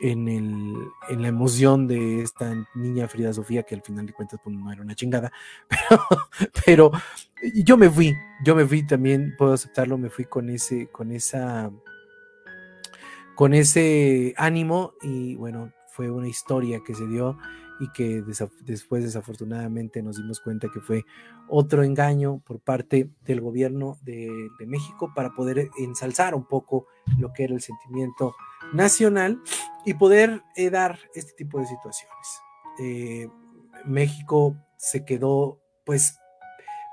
en, 0.00 0.28
el, 0.28 0.74
en 1.08 1.22
la 1.22 1.28
emoción 1.28 1.86
de 1.86 2.22
esta 2.22 2.54
niña 2.74 3.08
Frida 3.08 3.32
Sofía, 3.32 3.62
que 3.62 3.74
al 3.74 3.82
final 3.82 4.06
de 4.06 4.12
cuentas 4.12 4.40
pues, 4.42 4.54
no 4.56 4.70
era 4.72 4.82
una 4.82 4.94
chingada, 4.94 5.32
pero, 5.68 6.00
pero 6.64 6.92
yo 7.54 7.76
me 7.76 7.90
fui, 7.90 8.14
yo 8.44 8.54
me 8.54 8.66
fui 8.66 8.86
también, 8.86 9.34
puedo 9.36 9.52
aceptarlo, 9.52 9.98
me 9.98 10.10
fui 10.10 10.24
con 10.24 10.50
ese, 10.50 10.88
con 10.88 11.12
esa, 11.12 11.70
con 13.34 13.54
ese 13.54 14.34
ánimo 14.36 14.94
y 15.02 15.34
bueno, 15.36 15.72
fue 15.88 16.10
una 16.10 16.28
historia 16.28 16.80
que 16.86 16.94
se 16.94 17.06
dio 17.06 17.38
y 17.80 17.90
que 17.92 18.22
después 18.64 19.04
desafortunadamente 19.04 20.02
nos 20.02 20.16
dimos 20.16 20.40
cuenta 20.40 20.68
que 20.72 20.80
fue 20.80 21.04
otro 21.48 21.82
engaño 21.82 22.42
por 22.44 22.60
parte 22.60 23.10
del 23.24 23.40
gobierno 23.40 23.98
de, 24.02 24.28
México 24.66 25.12
para 25.14 25.30
poder 25.34 25.70
ensalzar 25.78 26.34
un 26.34 26.44
poco 26.44 26.86
lo 27.18 27.32
que 27.32 27.44
era 27.44 27.54
el 27.54 27.62
sentimiento 27.62 28.34
nacional 28.72 29.40
y 29.84 29.94
poder 29.94 30.42
eh, 30.56 30.70
dar 30.70 30.98
este 31.14 31.32
tipo 31.32 31.58
de 31.58 31.66
situaciones. 31.66 32.40
Eh, 32.80 33.28
México 33.84 34.56
se 34.76 35.04
quedó 35.04 35.60
pues 35.84 36.18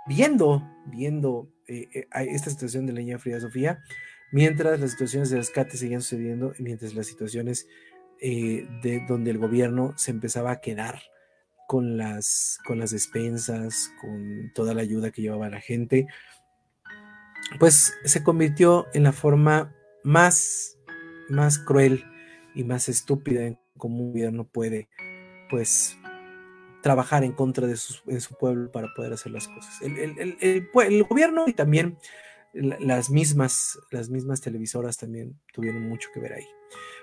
viendo, 0.07 0.63
viendo 0.85 1.49
eh, 1.67 2.07
esta 2.11 2.49
situación 2.49 2.85
de 2.85 2.93
la 2.93 2.99
niña 2.99 3.19
Frida 3.19 3.41
Sofía, 3.41 3.79
mientras 4.31 4.79
las 4.79 4.91
situaciones 4.91 5.29
de 5.29 5.37
rescate 5.37 5.77
seguían 5.77 6.01
sucediendo 6.01 6.53
y 6.57 6.63
mientras 6.63 6.93
las 6.93 7.07
situaciones 7.07 7.67
eh, 8.21 8.67
de 8.81 9.05
donde 9.07 9.31
el 9.31 9.37
gobierno 9.37 9.93
se 9.97 10.11
empezaba 10.11 10.51
a 10.51 10.61
quedar 10.61 11.01
con 11.67 11.97
las, 11.97 12.59
con 12.65 12.79
las 12.79 12.91
despensas, 12.91 13.91
con 14.01 14.51
toda 14.53 14.73
la 14.73 14.81
ayuda 14.81 15.11
que 15.11 15.21
llevaba 15.21 15.49
la 15.49 15.61
gente, 15.61 16.07
pues 17.59 17.93
se 18.03 18.23
convirtió 18.23 18.87
en 18.93 19.03
la 19.03 19.11
forma 19.11 19.73
más, 20.03 20.77
más 21.29 21.59
cruel 21.59 22.05
y 22.53 22.63
más 22.63 22.89
estúpida 22.89 23.43
en 23.45 23.59
cómo 23.77 24.03
un 24.03 24.11
gobierno 24.11 24.45
puede, 24.45 24.87
pues, 25.49 25.97
trabajar 26.81 27.23
en 27.23 27.31
contra 27.31 27.65
de 27.65 27.75
su, 27.77 28.35
pueblo 28.39 28.71
para 28.71 28.87
poder 28.95 29.13
hacer 29.13 29.31
las 29.31 29.47
cosas. 29.47 29.81
El, 29.81 30.37
el, 30.39 31.03
gobierno 31.03 31.45
y 31.47 31.53
también 31.53 31.97
las 32.53 33.09
mismas, 33.09 33.79
las 33.89 34.09
mismas 34.09 34.39
televisoras 34.39 34.97
también 34.97 35.39
tuvieron 35.51 35.89
mucho 35.89 36.09
que 36.13 36.19
ver 36.19 36.33
ahí. 36.33 36.45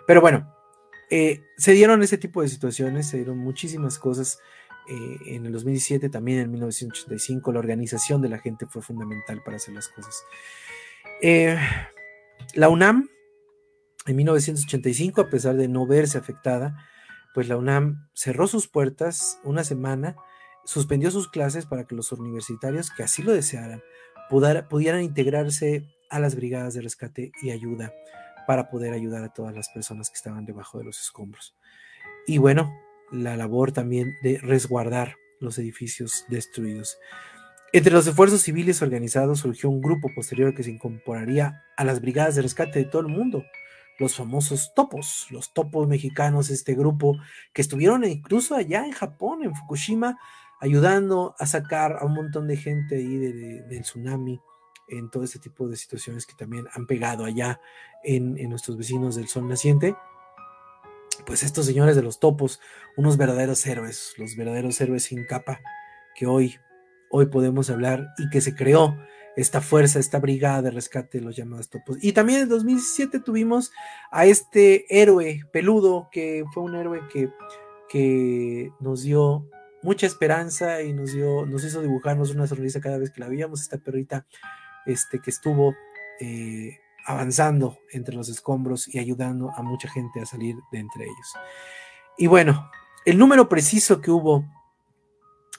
Pero 0.06 0.20
bueno, 0.20 0.54
eh, 1.14 1.42
se 1.58 1.72
dieron 1.72 2.02
ese 2.02 2.16
tipo 2.16 2.40
de 2.40 2.48
situaciones, 2.48 3.06
se 3.06 3.18
dieron 3.18 3.36
muchísimas 3.36 3.98
cosas. 3.98 4.38
Eh, 4.88 5.34
en 5.34 5.44
el 5.44 5.52
2017, 5.52 6.08
también 6.08 6.38
en 6.38 6.50
1985, 6.50 7.52
la 7.52 7.58
organización 7.58 8.22
de 8.22 8.30
la 8.30 8.38
gente 8.38 8.64
fue 8.64 8.80
fundamental 8.80 9.42
para 9.44 9.58
hacer 9.58 9.74
las 9.74 9.88
cosas. 9.90 10.24
Eh, 11.20 11.58
la 12.54 12.70
UNAM, 12.70 13.10
en 14.06 14.16
1985, 14.16 15.20
a 15.20 15.28
pesar 15.28 15.54
de 15.56 15.68
no 15.68 15.86
verse 15.86 16.16
afectada, 16.16 16.82
pues 17.34 17.46
la 17.46 17.58
UNAM 17.58 18.08
cerró 18.14 18.46
sus 18.46 18.66
puertas 18.66 19.38
una 19.44 19.64
semana, 19.64 20.16
suspendió 20.64 21.10
sus 21.10 21.28
clases 21.28 21.66
para 21.66 21.84
que 21.86 21.94
los 21.94 22.10
universitarios 22.12 22.90
que 22.90 23.02
así 23.02 23.22
lo 23.22 23.32
desearan 23.32 23.82
pudieran 24.30 25.02
integrarse 25.02 25.84
a 26.08 26.18
las 26.20 26.36
brigadas 26.36 26.72
de 26.72 26.80
rescate 26.80 27.32
y 27.42 27.50
ayuda 27.50 27.92
para 28.46 28.68
poder 28.70 28.92
ayudar 28.92 29.24
a 29.24 29.32
todas 29.32 29.54
las 29.54 29.68
personas 29.70 30.10
que 30.10 30.16
estaban 30.16 30.44
debajo 30.44 30.78
de 30.78 30.84
los 30.84 31.00
escombros. 31.00 31.54
Y 32.26 32.38
bueno, 32.38 32.72
la 33.10 33.36
labor 33.36 33.72
también 33.72 34.16
de 34.22 34.38
resguardar 34.38 35.16
los 35.40 35.58
edificios 35.58 36.24
destruidos. 36.28 36.98
Entre 37.72 37.92
los 37.92 38.06
esfuerzos 38.06 38.42
civiles 38.42 38.82
organizados 38.82 39.40
surgió 39.40 39.70
un 39.70 39.80
grupo 39.80 40.08
posterior 40.14 40.54
que 40.54 40.62
se 40.62 40.70
incorporaría 40.70 41.64
a 41.76 41.84
las 41.84 42.00
brigadas 42.00 42.34
de 42.34 42.42
rescate 42.42 42.78
de 42.78 42.84
todo 42.84 43.02
el 43.02 43.08
mundo, 43.08 43.44
los 43.98 44.14
famosos 44.16 44.72
topos, 44.74 45.26
los 45.30 45.52
topos 45.52 45.88
mexicanos, 45.88 46.50
este 46.50 46.74
grupo 46.74 47.16
que 47.52 47.62
estuvieron 47.62 48.04
incluso 48.04 48.54
allá 48.54 48.84
en 48.84 48.92
Japón, 48.92 49.42
en 49.42 49.54
Fukushima, 49.54 50.18
ayudando 50.60 51.34
a 51.38 51.46
sacar 51.46 51.96
a 52.00 52.04
un 52.04 52.14
montón 52.14 52.46
de 52.46 52.56
gente 52.56 52.96
ahí 52.96 53.16
del 53.16 53.82
tsunami 53.82 54.40
en 54.88 55.10
todo 55.10 55.24
este 55.24 55.38
tipo 55.38 55.68
de 55.68 55.76
situaciones 55.76 56.26
que 56.26 56.34
también 56.34 56.66
han 56.72 56.86
pegado 56.86 57.24
allá 57.24 57.60
en, 58.04 58.34
nuestros 58.48 58.76
vecinos 58.76 59.16
del 59.16 59.28
sol 59.28 59.48
naciente. 59.48 59.96
Pues 61.26 61.42
estos 61.42 61.66
señores 61.66 61.96
de 61.96 62.02
los 62.02 62.18
topos, 62.20 62.60
unos 62.96 63.16
verdaderos 63.16 63.64
héroes, 63.66 64.14
los 64.18 64.36
verdaderos 64.36 64.80
héroes 64.80 65.04
sin 65.04 65.24
capa 65.24 65.60
que 66.14 66.26
hoy, 66.26 66.56
hoy 67.10 67.26
podemos 67.26 67.70
hablar 67.70 68.08
y 68.18 68.28
que 68.30 68.40
se 68.40 68.54
creó 68.54 68.96
esta 69.36 69.60
fuerza, 69.60 69.98
esta 69.98 70.18
brigada 70.18 70.62
de 70.62 70.70
rescate 70.70 71.18
de 71.18 71.24
los 71.24 71.36
llamados 71.36 71.70
topos. 71.70 71.96
Y 72.02 72.12
también 72.12 72.42
en 72.42 72.48
2017 72.48 73.20
tuvimos 73.20 73.72
a 74.10 74.26
este 74.26 74.84
héroe 74.88 75.42
peludo, 75.52 76.08
que 76.10 76.44
fue 76.52 76.62
un 76.62 76.74
héroe 76.74 77.00
que, 77.10 77.30
que 77.88 78.70
nos 78.80 79.02
dio 79.02 79.48
mucha 79.82 80.06
esperanza 80.06 80.82
y 80.82 80.92
nos 80.92 81.12
dio, 81.12 81.44
nos 81.46 81.64
hizo 81.64 81.82
dibujarnos 81.82 82.30
una 82.30 82.46
sonrisa 82.46 82.80
cada 82.80 82.98
vez 82.98 83.10
que 83.10 83.20
la 83.20 83.28
veíamos, 83.28 83.60
esta 83.60 83.78
perrita 83.78 84.26
este, 84.86 85.20
que 85.20 85.30
estuvo 85.30 85.74
eh, 86.20 86.78
avanzando 87.06 87.78
entre 87.90 88.14
los 88.14 88.28
escombros 88.28 88.92
y 88.92 88.98
ayudando 88.98 89.50
a 89.56 89.62
mucha 89.62 89.88
gente 89.88 90.20
a 90.20 90.26
salir 90.26 90.56
de 90.70 90.78
entre 90.78 91.04
ellos. 91.04 91.32
Y 92.18 92.26
bueno, 92.26 92.70
el 93.04 93.18
número 93.18 93.48
preciso 93.48 94.00
que 94.00 94.10
hubo 94.10 94.44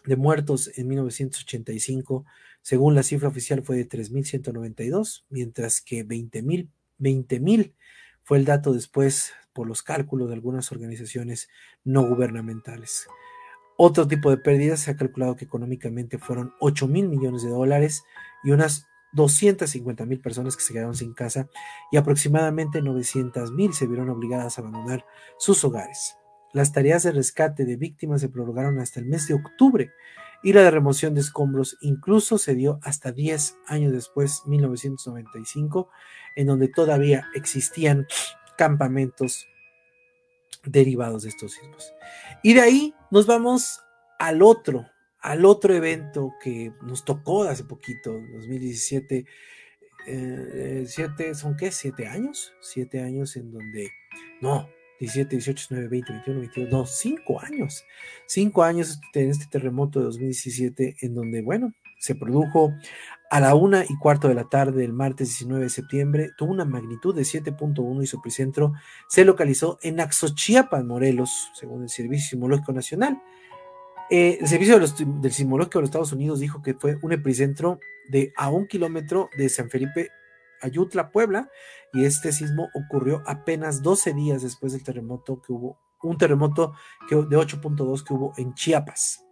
de 0.06 0.16
muertos 0.16 0.72
en 0.78 0.88
1985, 0.88 2.26
según 2.62 2.96
la 2.96 3.04
cifra 3.04 3.30
oficial, 3.30 3.64
fue 3.64 3.78
de 3.78 3.88
3.192, 3.88 5.24
mientras 5.30 5.82
que 5.82 6.06
20.000 6.06 6.70
20, 6.98 7.74
fue 8.24 8.38
el 8.38 8.46
dato 8.46 8.74
después 8.74 9.34
por 9.54 9.68
los 9.68 9.84
cálculos 9.84 10.30
de 10.30 10.36
algunas 10.36 10.72
organizaciones 10.72 11.50
no 11.84 12.04
gubernamentales. 12.04 13.08
Otro 13.78 14.08
tipo 14.08 14.30
de 14.30 14.38
pérdidas 14.38 14.82
se 14.82 14.92
ha 14.92 14.96
calculado 14.96 15.36
que 15.36 15.46
económicamente 15.46 16.18
fueron 16.18 16.54
8 16.60 16.88
mil 16.88 17.10
millones 17.10 17.44
de 17.44 17.50
dólares 17.50 18.04
y 18.44 18.52
unas 18.52 18.88
250 19.14 20.06
mil 20.06 20.20
personas 20.20 20.58
que 20.58 20.64
se 20.64 20.74
quedaron 20.74 20.96
sin 20.96 21.14
casa 21.14 21.48
y 21.92 21.98
aproximadamente 21.98 22.82
900 22.82 23.52
mil 23.52 23.74
se 23.74 23.88
vieron 23.88 24.10
obligadas 24.10 24.58
a 24.58 24.62
abandonar 24.62 25.06
sus 25.38 25.64
hogares. 25.64 26.18
Las 26.54 26.72
tareas 26.72 27.04
de 27.04 27.12
rescate 27.12 27.66
de 27.66 27.78
víctimas 27.78 28.22
se 28.22 28.30
prolongaron 28.30 28.80
hasta 28.80 29.00
el 29.00 29.08
mes 29.08 29.28
de 29.28 29.34
octubre 29.34 29.92
y 30.44 30.54
la 30.54 30.62
de 30.62 30.72
remoción 30.72 31.16
de 31.16 31.22
escombros 31.22 31.78
incluso 31.82 32.38
se 32.38 32.54
dio 32.54 32.80
hasta 32.84 33.12
10 33.12 33.56
años 33.68 33.94
después, 33.94 34.44
1995, 34.46 35.90
en 36.36 36.48
donde 36.48 36.68
todavía 36.68 37.28
existían 37.34 38.06
campamentos 38.58 39.48
derivados 40.66 41.24
de 41.24 41.30
estos 41.30 41.54
sismos. 41.54 41.94
Y 42.44 42.54
de 42.54 42.62
ahí 42.62 42.96
nos 43.10 43.26
vamos 43.26 43.82
al 44.20 44.42
otro, 44.42 44.86
al 45.24 45.46
otro 45.46 45.74
evento 45.74 46.34
que 46.42 46.74
nos 46.82 47.06
tocó 47.06 47.44
hace 47.44 47.64
poquito, 47.64 48.12
2017. 48.12 49.26
Eh, 50.06 50.84
siete, 50.86 51.34
¿Son 51.34 51.56
qué? 51.56 51.72
¿Siete 51.72 52.08
años? 52.08 52.54
Siete 52.60 53.02
años 53.02 53.38
en 53.38 53.52
donde, 53.52 53.90
no, 54.42 54.68
17, 55.00 55.38
18, 55.38 55.68
19, 55.70 55.88
20, 55.88 56.14
21, 56.14 56.40
22, 56.42 56.72
no, 56.72 56.86
cinco 56.86 57.40
años. 57.42 57.86
Cinco 58.26 58.64
años 58.64 59.00
en 59.14 59.30
este 59.30 59.46
terremoto 59.48 60.00
de 60.00 60.06
2017 60.06 60.98
en 61.02 61.16
donde, 61.16 61.42
bueno, 61.42 61.74
se 62.00 62.16
produjo 62.16 62.74
a 63.32 63.40
la 63.40 63.56
una 63.56 63.86
y 63.88 63.98
cuarto 63.98 64.28
de 64.28 64.36
la 64.36 64.50
tarde 64.50 64.82
del 64.82 64.92
martes 64.92 65.30
19 65.30 65.64
de 65.64 65.70
septiembre, 65.70 66.32
tuvo 66.38 66.52
una 66.52 66.66
magnitud 66.66 67.16
de 67.16 67.22
7.1 67.22 68.04
y 68.04 68.08
su 68.08 68.18
epicentro 68.18 68.74
se 69.08 69.24
localizó 69.24 69.80
en 69.82 70.02
Axochiapan, 70.02 70.86
Morelos, 70.86 71.50
según 71.56 71.84
el 71.84 71.90
Servicio 71.90 72.32
Sismológico 72.32 72.74
Nacional. 72.74 73.22
Eh, 74.16 74.38
el 74.42 74.48
Servicio 74.48 74.78
del 74.78 75.32
Sismológico 75.32 75.80
de 75.80 75.82
los 75.82 75.88
Estados 75.88 76.14
Unidos 76.14 76.40
dijo 76.40 76.62
que 76.62 76.76
fue 76.76 77.00
un 77.02 77.14
epicentro 77.14 77.80
de 78.10 78.32
a 78.38 78.52
un 78.52 78.68
kilómetro 78.68 79.32
de 79.36 79.50
San 79.50 79.72
Felipe 79.72 80.12
Ayutla, 80.62 81.10
Puebla, 81.10 81.50
y 81.94 82.06
este 82.06 82.32
sismo 82.32 82.70
ocurrió 82.76 83.24
apenas 83.26 83.82
12 83.82 84.14
días 84.14 84.44
después 84.44 84.74
del 84.74 84.84
terremoto 84.84 85.42
que 85.42 85.52
hubo, 85.52 85.80
un 86.04 86.20
terremoto 86.20 86.76
de 87.10 87.16
8.2 87.16 88.04
que 88.04 88.14
hubo 88.14 88.34
en 88.38 88.54
Chiapas. 88.54 89.26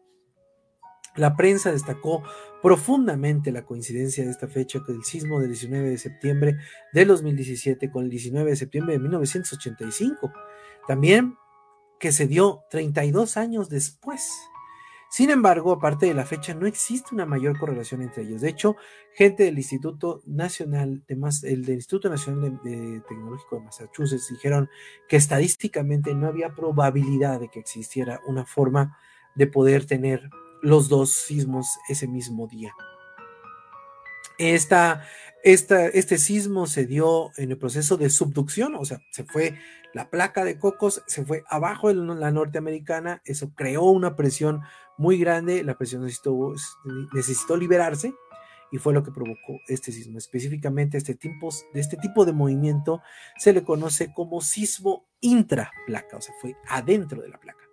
La 1.15 1.35
prensa 1.35 1.71
destacó 1.71 2.23
profundamente 2.63 3.51
la 3.51 3.63
coincidencia 3.63 4.25
de 4.25 4.31
esta 4.31 4.47
fecha 4.47 4.79
con 4.79 4.95
el 4.95 5.03
sismo 5.03 5.39
del 5.39 5.49
19 5.49 5.91
de 5.91 5.97
septiembre 5.99 6.57
del 6.91 7.09
2017 7.09 7.91
con 7.91 8.05
el 8.05 8.09
19 8.09 8.49
de 8.49 8.55
septiembre 8.55 8.93
de 8.93 8.99
1985. 8.99 10.33
También 10.87 11.35
que 11.99 12.11
se 12.11 12.25
dio 12.25 12.63
32 12.71 13.37
años 13.37 13.69
después. 13.69 14.27
Sin 15.11 15.29
embargo, 15.29 15.73
aparte 15.73 16.05
de 16.05 16.13
la 16.13 16.25
fecha, 16.25 16.53
no 16.53 16.65
existe 16.65 17.13
una 17.13 17.25
mayor 17.25 17.59
correlación 17.59 18.01
entre 18.01 18.23
ellos. 18.23 18.39
De 18.39 18.47
hecho, 18.47 18.77
gente 19.13 19.43
del 19.43 19.57
Instituto 19.57 20.21
Nacional 20.25 21.03
de 21.05 21.15
el 21.43 21.65
del 21.65 21.75
Instituto 21.75 22.09
Nacional 22.09 22.61
de, 22.63 23.01
Tecnológico 23.01 23.57
de 23.57 23.65
Massachusetts 23.65 24.29
dijeron 24.29 24.69
que 25.09 25.17
estadísticamente 25.17 26.15
no 26.15 26.27
había 26.27 26.55
probabilidad 26.55 27.41
de 27.41 27.49
que 27.49 27.59
existiera 27.59 28.21
una 28.25 28.45
forma 28.45 28.97
de 29.35 29.47
poder 29.47 29.85
tener 29.85 30.29
los 30.61 30.87
dos 30.87 31.11
sismos 31.11 31.67
ese 31.89 32.07
mismo 32.07 32.47
día. 32.47 32.71
Esta, 34.37 35.05
esta, 35.43 35.87
este 35.87 36.17
sismo 36.17 36.67
se 36.67 36.85
dio 36.85 37.31
en 37.35 37.51
el 37.51 37.57
proceso 37.57 37.97
de 37.97 38.09
subducción, 38.09 38.75
o 38.75 38.85
sea, 38.85 39.01
se 39.11 39.25
fue 39.25 39.59
la 39.93 40.09
placa 40.09 40.45
de 40.45 40.57
Cocos, 40.57 41.03
se 41.05 41.25
fue 41.25 41.43
abajo 41.49 41.89
de 41.89 41.95
la 41.95 42.31
norteamericana, 42.31 43.21
eso 43.25 43.51
creó 43.53 43.83
una 43.83 44.15
presión 44.15 44.61
muy 45.01 45.17
grande, 45.17 45.63
la 45.63 45.75
presión 45.75 46.03
necesitó, 46.03 46.53
necesitó 47.11 47.57
liberarse 47.57 48.13
y 48.71 48.77
fue 48.77 48.93
lo 48.93 49.03
que 49.03 49.11
provocó 49.11 49.59
este 49.67 49.91
sismo. 49.91 50.19
Específicamente 50.19 50.95
este 50.95 51.15
tipo, 51.15 51.49
de 51.73 51.79
este 51.79 51.97
tipo 51.97 52.23
de 52.23 52.33
movimiento 52.33 53.01
se 53.37 53.51
le 53.51 53.63
conoce 53.63 54.13
como 54.13 54.41
sismo 54.41 55.07
intraplaca, 55.19 56.17
o 56.17 56.21
sea, 56.21 56.35
fue 56.39 56.55
adentro 56.67 57.19
de 57.19 57.29
la 57.29 57.39
placa. 57.39 57.63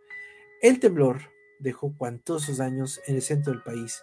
El 0.62 0.81
temblor 0.81 1.20
dejó 1.61 1.95
cuantosos 1.99 2.57
daños 2.57 2.99
en 3.07 3.16
el 3.16 3.22
centro 3.22 3.53
del 3.53 3.62
país. 3.62 4.03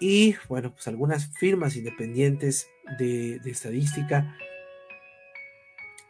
Y 0.00 0.34
bueno, 0.48 0.72
pues 0.72 0.88
algunas 0.88 1.28
firmas 1.38 1.76
independientes 1.76 2.66
de, 2.98 3.36
estadística 3.44 4.36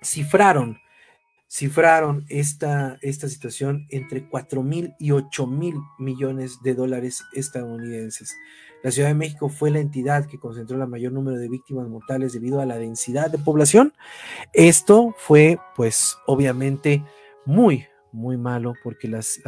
cifraron, 0.03 0.79
cifraron 1.53 2.25
esta, 2.31 2.99
esta 3.03 3.29
situación 3.29 3.87
entre 3.91 4.27
4 4.27 4.63
mil 4.63 4.95
y 4.99 5.11
8 5.11 5.47
mil 5.47 5.75
millones 5.99 6.63
de 6.63 6.75
dólares 6.75 7.25
estadounidenses. 7.35 8.39
La 8.83 8.91
Ciudad 8.91 9.09
de 9.09 9.15
México 9.15 9.51
fue 9.51 9.71
la 9.71 9.79
entidad 9.79 10.27
que 10.27 10.39
concentró 10.39 10.83
el 10.83 10.89
mayor 10.89 11.13
número 11.13 11.37
de 11.37 11.51
víctimas 11.51 11.87
mortales 11.89 12.33
debido 12.33 12.61
a 12.61 12.67
la 12.67 12.79
densidad 12.79 13.31
de 13.31 13.37
población. 13.37 13.93
Esto 14.55 15.15
fue, 15.19 15.59
pues, 15.77 16.17
obviamente 16.27 17.05
muy, 17.45 17.85
muy 18.13 18.39
malo 18.39 18.73
porque 18.83 19.07
las, 19.07 19.39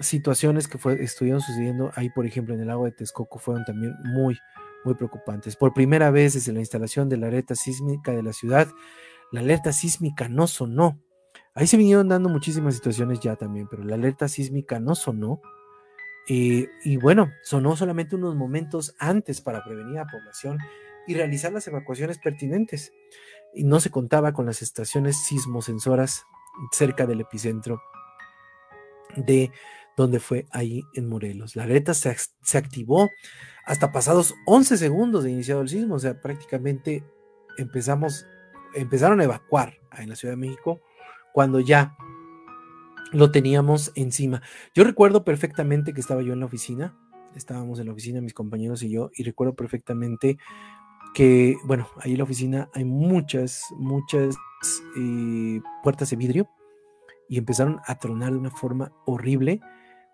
situaciones 0.00 0.66
que 0.66 0.78
fue, 0.78 1.00
estuvieron 1.00 1.40
sucediendo 1.40 1.92
ahí, 1.94 2.10
por 2.10 2.26
ejemplo, 2.26 2.52
en 2.54 2.60
el 2.60 2.66
lago 2.66 2.86
de 2.86 2.90
Texcoco, 2.90 3.38
fueron 3.38 3.64
también 3.64 3.94
muy, 4.02 4.36
muy 4.84 4.94
preocupantes. 4.94 5.54
Por 5.54 5.72
primera 5.72 6.10
vez 6.10 6.34
desde 6.34 6.52
la 6.52 6.58
instalación 6.58 7.08
de 7.08 7.18
la 7.18 7.28
alerta 7.28 7.54
sísmica 7.54 8.10
de 8.10 8.24
la 8.24 8.32
ciudad, 8.32 8.66
la 9.34 9.40
alerta 9.40 9.72
sísmica 9.72 10.28
no 10.28 10.46
sonó. 10.46 11.00
Ahí 11.54 11.66
se 11.66 11.76
vinieron 11.76 12.08
dando 12.08 12.28
muchísimas 12.28 12.76
situaciones 12.76 13.18
ya 13.18 13.34
también, 13.34 13.66
pero 13.68 13.82
la 13.82 13.96
alerta 13.96 14.28
sísmica 14.28 14.78
no 14.78 14.94
sonó. 14.94 15.40
Eh, 16.28 16.68
y 16.84 16.96
bueno, 16.98 17.32
sonó 17.42 17.76
solamente 17.76 18.14
unos 18.14 18.36
momentos 18.36 18.94
antes 19.00 19.40
para 19.40 19.64
prevenir 19.64 19.96
la 19.96 20.06
población 20.06 20.58
y 21.08 21.14
realizar 21.14 21.52
las 21.52 21.66
evacuaciones 21.66 22.18
pertinentes. 22.18 22.92
Y 23.52 23.64
no 23.64 23.80
se 23.80 23.90
contaba 23.90 24.32
con 24.32 24.46
las 24.46 24.62
estaciones 24.62 25.16
sismosensoras 25.24 26.22
cerca 26.70 27.04
del 27.04 27.20
epicentro 27.20 27.82
de 29.16 29.50
donde 29.96 30.20
fue 30.20 30.46
ahí 30.52 30.84
en 30.94 31.08
Morelos. 31.08 31.56
La 31.56 31.64
alerta 31.64 31.92
se, 31.92 32.16
activó 32.56 33.10
hasta 33.66 33.90
pasados 33.90 34.36
11 34.46 34.76
segundos 34.76 35.24
de 35.24 35.32
iniciado 35.32 35.60
el 35.60 35.68
sismo, 35.68 35.96
o 35.96 35.98
sea, 35.98 36.20
prácticamente 36.20 37.02
empezamos, 37.58 38.26
empezaron 38.74 39.20
a 39.20 39.24
evacuar 39.24 39.78
en 39.98 40.08
la 40.08 40.16
Ciudad 40.16 40.32
de 40.32 40.40
México 40.40 40.80
cuando 41.32 41.60
ya 41.60 41.96
lo 43.12 43.30
teníamos 43.30 43.92
encima. 43.94 44.42
Yo 44.74 44.84
recuerdo 44.84 45.24
perfectamente 45.24 45.92
que 45.92 46.00
estaba 46.00 46.22
yo 46.22 46.32
en 46.32 46.40
la 46.40 46.46
oficina, 46.46 46.96
estábamos 47.34 47.78
en 47.78 47.86
la 47.86 47.92
oficina 47.92 48.20
mis 48.20 48.34
compañeros 48.34 48.82
y 48.82 48.90
yo, 48.90 49.10
y 49.14 49.22
recuerdo 49.22 49.54
perfectamente 49.54 50.38
que, 51.14 51.56
bueno, 51.64 51.88
ahí 52.00 52.12
en 52.12 52.18
la 52.18 52.24
oficina 52.24 52.68
hay 52.74 52.84
muchas, 52.84 53.64
muchas 53.76 54.36
eh, 54.96 55.60
puertas 55.82 56.10
de 56.10 56.16
vidrio 56.16 56.48
y 57.28 57.38
empezaron 57.38 57.80
a 57.86 57.98
tronar 57.98 58.32
de 58.32 58.38
una 58.38 58.50
forma 58.50 58.92
horrible 59.06 59.60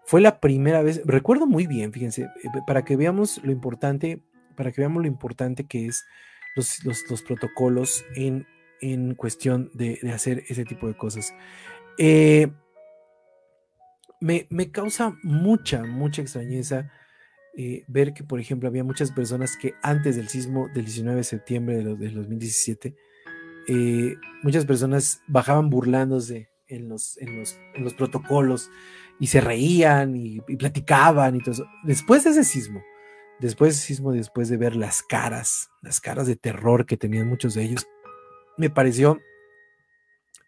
fue 0.05 0.21
la 0.21 0.41
primera 0.41 0.83
vez, 0.83 1.03
recuerdo 1.05 1.47
muy 1.47 1.67
bien, 1.67 1.93
fíjense, 1.93 2.23
eh, 2.23 2.49
para 2.67 2.85
que 2.85 2.97
veamos 2.97 3.41
lo 3.45 3.53
importante, 3.53 4.23
para 4.57 4.73
que 4.73 4.81
veamos 4.81 5.03
lo 5.03 5.09
importante 5.09 5.67
que 5.67 5.87
es 5.87 6.05
los, 6.57 6.85
los, 6.85 7.23
protocolos 7.23 8.05
en, 8.17 8.45
en 8.81 9.14
cuestión 9.14 9.70
de, 9.74 9.99
hacer 10.12 10.45
ese 10.49 10.64
tipo 10.64 10.87
de 10.87 10.97
cosas. 10.97 11.35
Eh, 11.99 12.49
me, 14.20 14.70
causa 14.70 15.16
mucha, 15.22 15.83
mucha 15.85 16.22
extrañeza 16.22 16.91
eh, 17.57 17.85
ver 17.89 18.12
que, 18.12 18.22
por 18.22 18.41
ejemplo, 18.41 18.68
había 18.68 18.85
muchas 18.85 19.11
personas 19.11 19.57
que 19.57 19.74
antes 19.83 20.16
del 20.16 20.28
sismo 20.28 20.68
del 20.74 20.85
19 20.85 21.18
de 21.18 21.24
septiembre 21.24 21.76
de, 21.85 21.97
de 21.97 22.11
2017, 22.11 22.95
muchas 24.43 24.66
personas 24.66 25.22
bajaban 25.28 25.70
burlándose 25.70 26.51
en 26.70 26.89
los, 26.89 27.18
en 27.18 27.39
los, 27.39 27.59
en 27.74 27.85
los 27.85 27.95
protocolos 27.95 28.70
y 29.18 29.26
se 29.26 29.41
reían 29.41 30.16
y, 30.16 30.41
platicaban 30.57 31.37
y 31.37 31.41
todo. 31.41 31.66
Después 31.85 32.24
de 32.24 32.31
ese 32.31 32.45
sismo, 32.45 32.83
después 33.41 33.72
de 33.72 33.78
ese 33.78 33.87
sismo, 33.87 34.12
después 34.12 34.49
de 34.49 34.57
ver 34.57 34.76
las 34.76 35.03
caras, 35.03 35.70
las 35.83 36.01
caras 36.01 36.26
de 36.26 36.37
terror 36.37 36.87
que 36.87 36.97
tenían 36.97 37.28
muchos 37.28 37.55
de 37.55 37.64
ellos, 37.64 37.87
me 38.61 38.69
pareció 38.69 39.19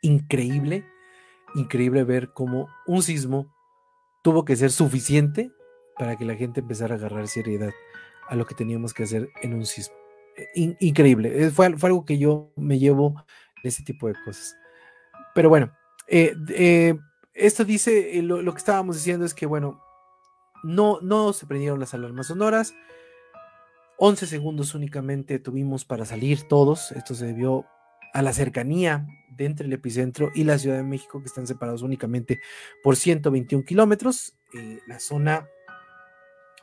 increíble, 0.03 0.85
increíble 1.55 2.05
ver 2.05 2.35
cómo 2.35 2.69
un 2.87 3.03
sismo 3.03 3.51
tuvo 4.23 4.45
que 4.45 4.55
ser 4.55 4.71
suficiente 4.71 5.51
para 5.97 6.17
que 6.17 6.27
la 6.27 6.35
gente 6.35 6.61
empezara 6.61 6.95
a 6.95 6.99
agarrar 6.99 7.27
seriedad 7.27 7.71
a 8.29 8.37
lo 8.37 8.45
que 8.45 8.55
teníamos 8.55 8.93
que 8.93 9.05
hacer 9.05 9.31
en 9.41 9.55
un 9.55 9.65
sismo. 9.65 9.97
increíble, 10.55 11.51
fue, 11.51 11.75
fue, 11.79 11.89
algo 11.89 12.05
que 12.05 12.19
yo 12.19 12.53
me 12.55 12.79
llevo 12.79 13.25
de 13.63 13.71
ese 13.71 13.83
tipo 13.83 14.09
de 14.09 14.15
cosas. 14.27 14.59
Pero 15.35 15.49
bueno, 15.49 15.73
eh, 16.07 16.35
eh, 16.51 16.95
esto 17.33 17.65
dice, 17.65 18.19
eh, 18.19 18.23
lo, 18.23 18.53
que 18.53 18.59
estábamos 18.59 18.97
diciendo 18.97 19.25
es 19.25 19.33
que, 19.33 19.47
bueno, 19.47 19.81
no, 20.63 21.01
no 21.01 21.33
se 21.33 21.47
prendieron 21.47 21.81
las 21.81 21.95
alarmas 21.95 22.27
sonoras. 22.27 22.75
11 23.97 24.27
segundos 24.27 24.75
únicamente 24.75 25.39
tuvimos 25.39 25.87
para 25.87 26.05
salir 26.05 26.43
todos. 26.43 26.93
Esto 26.93 27.15
se 27.15 27.25
debió 27.25 27.65
a 28.13 28.23
la 28.23 28.33
cercanía 28.33 29.07
de 29.37 29.47
entre 29.47 29.67
el 29.67 29.73
epicentro 29.73 30.31
y 30.35 30.45
la 30.45 30.59
Ciudad 30.59 30.77
de 30.77 30.83
México, 30.83 31.21
que 31.21 31.27
están 31.27 31.47
separados 31.47 31.83
únicamente 31.83 32.41
por 32.83 32.97
121 32.97 33.65
kilómetros. 33.65 34.35
Eh, 34.55 34.81
la 34.87 35.01
zona 35.01 35.49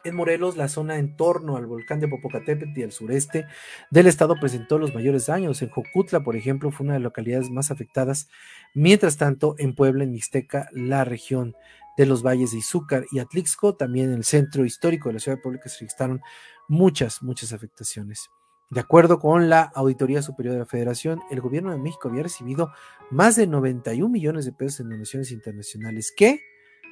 en 0.03 0.15
Morelos, 0.15 0.55
la 0.55 0.69
zona 0.69 0.97
en 0.97 1.15
torno 1.15 1.57
al 1.57 1.65
volcán 1.65 1.99
de 1.99 2.07
Popocatépetl 2.07 2.79
y 2.79 2.83
al 2.83 2.91
sureste 2.91 3.47
del 3.89 4.07
estado 4.07 4.35
presentó 4.39 4.77
los 4.77 4.93
mayores 4.93 5.25
daños. 5.25 5.61
En 5.61 5.69
Jocutla, 5.69 6.21
por 6.21 6.35
ejemplo, 6.35 6.71
fue 6.71 6.85
una 6.85 6.93
de 6.93 6.99
las 6.99 7.05
localidades 7.05 7.49
más 7.49 7.71
afectadas. 7.71 8.29
Mientras 8.73 9.17
tanto, 9.17 9.55
en 9.57 9.75
Puebla, 9.75 10.03
en 10.03 10.11
Mixteca, 10.11 10.69
la 10.71 11.03
región 11.03 11.55
de 11.97 12.05
los 12.05 12.23
valles 12.23 12.51
de 12.51 12.59
Izúcar 12.59 13.05
y 13.11 13.19
Atlixco. 13.19 13.75
También 13.75 14.09
en 14.09 14.15
el 14.15 14.23
centro 14.23 14.63
histórico 14.63 15.09
de 15.09 15.13
la 15.13 15.19
Ciudad 15.19 15.37
de 15.37 15.43
Puebla 15.43 15.61
se 15.65 15.79
registraron 15.79 16.21
muchas, 16.69 17.21
muchas 17.21 17.51
afectaciones. 17.51 18.29
De 18.71 18.81
acuerdo 18.81 19.17
con 19.17 19.49
la 19.49 19.63
Auditoría 19.73 20.21
Superior 20.21 20.53
de 20.53 20.59
la 20.59 20.65
Federación, 20.67 21.21
el 21.31 21.41
gobierno 21.41 21.71
de 21.71 21.79
México 21.79 22.07
había 22.07 22.21
recibido 22.21 22.71
más 23.09 23.35
de 23.35 23.47
91 23.47 24.07
millones 24.09 24.45
de 24.45 24.51
pesos 24.51 24.81
en 24.81 24.89
donaciones 24.89 25.31
internacionales 25.31 26.13
que, 26.15 26.41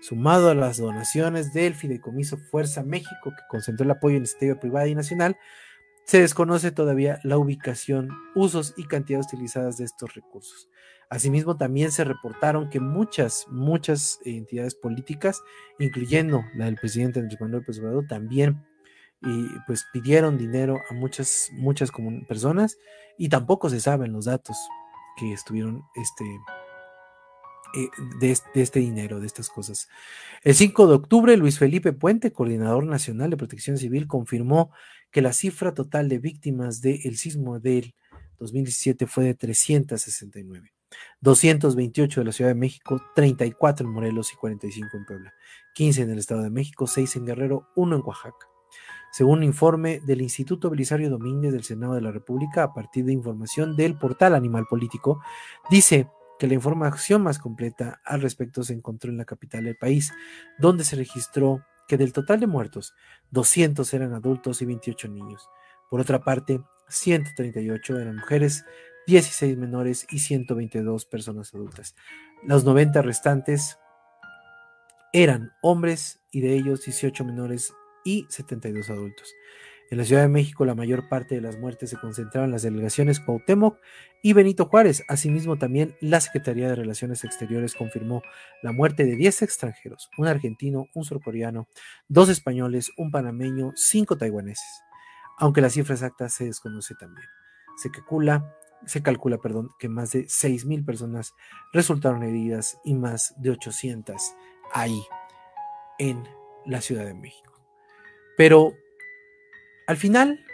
sumado 0.01 0.49
a 0.49 0.55
las 0.55 0.77
donaciones 0.77 1.53
del 1.53 1.75
Fideicomiso 1.75 2.37
Fuerza 2.37 2.81
México, 2.81 3.29
que 3.29 3.43
concentró 3.47 3.83
el 3.83 3.91
apoyo 3.91 4.15
en 4.15 4.21
iniciativa 4.23 4.59
privada 4.59 4.87
y 4.87 4.95
nacional, 4.95 5.37
se 6.03 6.19
desconoce 6.19 6.71
todavía 6.71 7.19
la 7.23 7.37
ubicación, 7.37 8.09
usos 8.33 8.73
y 8.75 8.85
cantidades 8.85 9.27
utilizadas 9.27 9.77
de 9.77 9.85
estos 9.85 10.15
recursos. 10.15 10.69
Asimismo, 11.09 11.57
también 11.57 11.91
se 11.91 12.05
reportaron 12.05 12.71
que 12.71 12.79
muchas, 12.79 13.45
muchas 13.49 14.19
entidades 14.25 14.73
políticas, 14.73 15.43
incluyendo 15.77 16.43
la 16.55 16.65
del 16.65 16.75
presidente 16.77 17.19
Andrés 17.19 17.39
Manuel 17.39 17.61
López 17.61 17.77
Obrador, 17.79 18.07
también 18.07 18.65
y 19.21 19.47
pues 19.65 19.85
pidieron 19.91 20.37
dinero 20.37 20.81
a 20.89 20.93
muchas, 20.93 21.49
muchas 21.53 21.91
personas 22.27 22.77
y 23.17 23.29
tampoco 23.29 23.69
se 23.69 23.79
saben 23.79 24.13
los 24.13 24.25
datos 24.25 24.57
que 25.17 25.33
estuvieron 25.33 25.83
este, 25.95 26.25
eh, 27.75 27.89
de, 28.19 28.37
de, 28.53 28.61
este 28.61 28.79
dinero, 28.79 29.19
de 29.19 29.25
estas 29.25 29.49
cosas. 29.49 29.87
El 30.43 30.53
5 30.53 30.87
de 30.87 30.93
octubre, 30.93 31.37
Luis 31.37 31.57
Felipe 31.57 31.93
Puente, 31.93 32.31
coordinador 32.31 32.85
nacional 32.85 33.31
de 33.31 33.37
protección 33.37 33.77
civil, 33.77 34.07
confirmó 34.07 34.71
que 35.11 35.21
la 35.21 35.33
cifra 35.33 35.73
total 35.73 36.09
de 36.09 36.19
víctimas 36.19 36.81
del 36.81 37.17
sismo 37.17 37.59
del 37.59 37.95
2017 38.39 39.07
fue 39.07 39.23
de 39.25 39.33
369. 39.33 40.71
228 41.21 42.21
de 42.21 42.25
la 42.25 42.31
Ciudad 42.31 42.51
de 42.51 42.55
México, 42.55 43.01
34 43.15 43.85
en 43.85 43.93
Morelos 43.93 44.31
y 44.33 44.35
45 44.35 44.97
en 44.97 45.05
Puebla, 45.05 45.33
15 45.73 46.03
en 46.03 46.11
el 46.11 46.19
Estado 46.19 46.43
de 46.43 46.49
México, 46.49 46.87
6 46.87 47.17
en 47.17 47.25
Guerrero, 47.25 47.67
1 47.75 47.95
en 47.95 48.01
Oaxaca. 48.05 48.46
Según 49.17 49.39
un 49.39 49.45
informe 49.45 49.99
del 50.01 50.21
Instituto 50.21 50.69
Belisario 50.69 51.09
Domínguez 51.09 51.51
del 51.51 51.63
Senado 51.63 51.95
de 51.95 52.01
la 52.01 52.11
República, 52.11 52.61
a 52.61 52.71
partir 52.75 53.03
de 53.03 53.13
información 53.13 53.75
del 53.75 53.97
portal 53.97 54.35
Animal 54.35 54.67
Político, 54.69 55.23
dice 55.71 56.07
que 56.37 56.45
la 56.45 56.53
información 56.53 57.23
más 57.23 57.39
completa 57.39 57.99
al 58.05 58.21
respecto 58.21 58.61
se 58.61 58.73
encontró 58.73 59.09
en 59.09 59.17
la 59.17 59.25
capital 59.25 59.63
del 59.63 59.75
país, 59.75 60.13
donde 60.59 60.83
se 60.83 60.97
registró 60.97 61.65
que 61.87 61.97
del 61.97 62.13
total 62.13 62.39
de 62.39 62.45
muertos, 62.45 62.93
200 63.31 63.91
eran 63.95 64.13
adultos 64.13 64.61
y 64.61 64.65
28 64.65 65.07
niños. 65.07 65.49
Por 65.89 65.99
otra 65.99 66.23
parte, 66.23 66.61
138 66.87 67.99
eran 67.99 68.17
mujeres, 68.17 68.65
16 69.07 69.57
menores 69.57 70.05
y 70.11 70.19
122 70.19 71.05
personas 71.05 71.55
adultas. 71.55 71.95
Los 72.43 72.65
90 72.65 73.01
restantes 73.01 73.79
eran 75.11 75.53
hombres 75.63 76.19
y 76.31 76.41
de 76.41 76.53
ellos 76.53 76.85
18 76.85 77.25
menores 77.25 77.73
y 78.07 78.25
72 78.29 78.89
adultos. 78.89 79.35
En 79.89 79.97
la 79.97 80.05
Ciudad 80.05 80.21
de 80.21 80.29
México, 80.29 80.65
la 80.65 80.75
mayor 80.75 81.09
parte 81.09 81.35
de 81.35 81.41
las 81.41 81.57
muertes 81.57 81.89
se 81.89 81.97
concentraron 81.97 82.49
en 82.49 82.53
las 82.53 82.61
delegaciones 82.61 83.19
Cuauhtémoc 83.19 83.77
y 84.21 84.31
Benito 84.31 84.65
Juárez. 84.65 85.03
Asimismo, 85.09 85.57
también 85.57 85.95
la 85.99 86.21
Secretaría 86.21 86.69
de 86.69 86.75
Relaciones 86.75 87.25
Exteriores 87.25 87.75
confirmó 87.75 88.21
la 88.63 88.71
muerte 88.71 89.03
de 89.03 89.15
10 89.17 89.41
extranjeros, 89.41 90.09
un 90.17 90.27
argentino, 90.27 90.87
un 90.93 91.03
surcoreano, 91.03 91.67
dos 92.07 92.29
españoles, 92.29 92.91
un 92.97 93.11
panameño, 93.11 93.73
cinco 93.75 94.17
taiwaneses. 94.17 94.83
Aunque 95.37 95.61
la 95.61 95.69
cifra 95.69 95.95
exacta 95.95 96.29
se 96.29 96.45
desconoce 96.45 96.95
también. 96.95 97.27
Se 97.75 97.91
calcula, 97.91 98.55
se 98.85 99.01
calcula 99.03 99.37
perdón, 99.37 99.71
que 99.79 99.89
más 99.89 100.11
de 100.11 100.25
6.000 100.25 100.85
personas 100.85 101.33
resultaron 101.73 102.23
heridas 102.23 102.77
y 102.85 102.93
más 102.93 103.35
de 103.37 103.51
800 103.51 104.33
ahí 104.73 105.01
en 105.99 106.23
la 106.65 106.81
Ciudad 106.81 107.05
de 107.05 107.13
México. 107.13 107.56
Pero 108.37 108.75
al 109.87 109.97
final, 109.97 110.45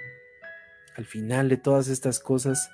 al 0.95 1.05
final 1.05 1.49
de 1.49 1.57
todas 1.57 1.89
estas 1.89 2.19
cosas, 2.19 2.71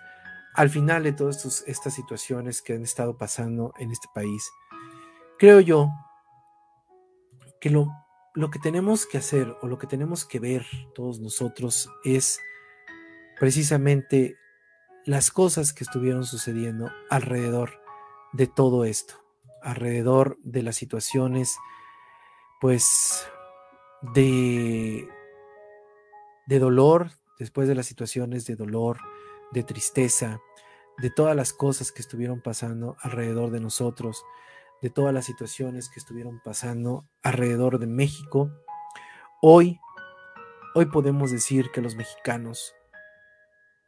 al 0.54 0.70
final 0.70 1.04
de 1.04 1.14
todas 1.14 1.64
estas 1.68 1.96
situaciones 1.96 2.62
que 2.62 2.74
han 2.74 2.84
estado 2.84 3.18
pasando 3.18 3.74
en 3.80 3.92
este 3.92 4.08
país, 4.14 4.50
creo 5.40 5.60
yo 5.60 5.90
que 7.60 7.72
lo, 7.72 7.88
lo 8.36 8.52
que 8.52 8.60
tenemos 8.60 9.06
que 9.06 9.18
hacer 9.18 9.56
o 9.62 9.68
lo 9.68 9.80
que 9.80 9.88
tenemos 9.88 10.26
que 10.26 10.40
ver 10.40 10.66
todos 10.94 11.20
nosotros 11.20 11.90
es 12.04 12.40
precisamente 13.40 14.38
las 15.06 15.32
cosas 15.32 15.74
que 15.74 15.84
estuvieron 15.84 16.24
sucediendo 16.24 16.92
alrededor 17.10 17.82
de 18.34 18.46
todo 18.46 18.86
esto, 18.86 19.16
alrededor 19.64 20.38
de 20.44 20.62
las 20.62 20.76
situaciones, 20.76 21.58
pues 22.62 23.26
de, 24.02 25.08
de 26.48 26.60
dolor, 26.60 27.12
después 27.38 27.68
de 27.68 27.76
las 27.76 27.86
situaciones 27.86 28.46
de 28.46 28.56
dolor, 28.56 28.98
de 29.52 29.64
tristeza, 29.64 30.40
de 30.98 31.10
todas 31.10 31.36
las 31.36 31.54
cosas 31.54 31.92
que 31.92 32.02
estuvieron 32.02 32.42
pasando 32.42 32.98
alrededor 33.02 33.52
de 33.52 33.60
nosotros, 33.60 34.24
de 34.82 34.90
todas 34.90 35.14
las 35.14 35.26
situaciones 35.26 35.90
que 35.90 36.00
estuvieron 36.00 36.42
pasando 36.44 37.06
alrededor 37.24 37.80
de 37.80 37.88
México, 37.88 38.52
hoy, 39.42 39.80
hoy 40.76 40.86
podemos 40.86 41.32
decir 41.32 41.72
que 41.72 41.82
los 41.82 41.96
mexicanos 41.96 42.74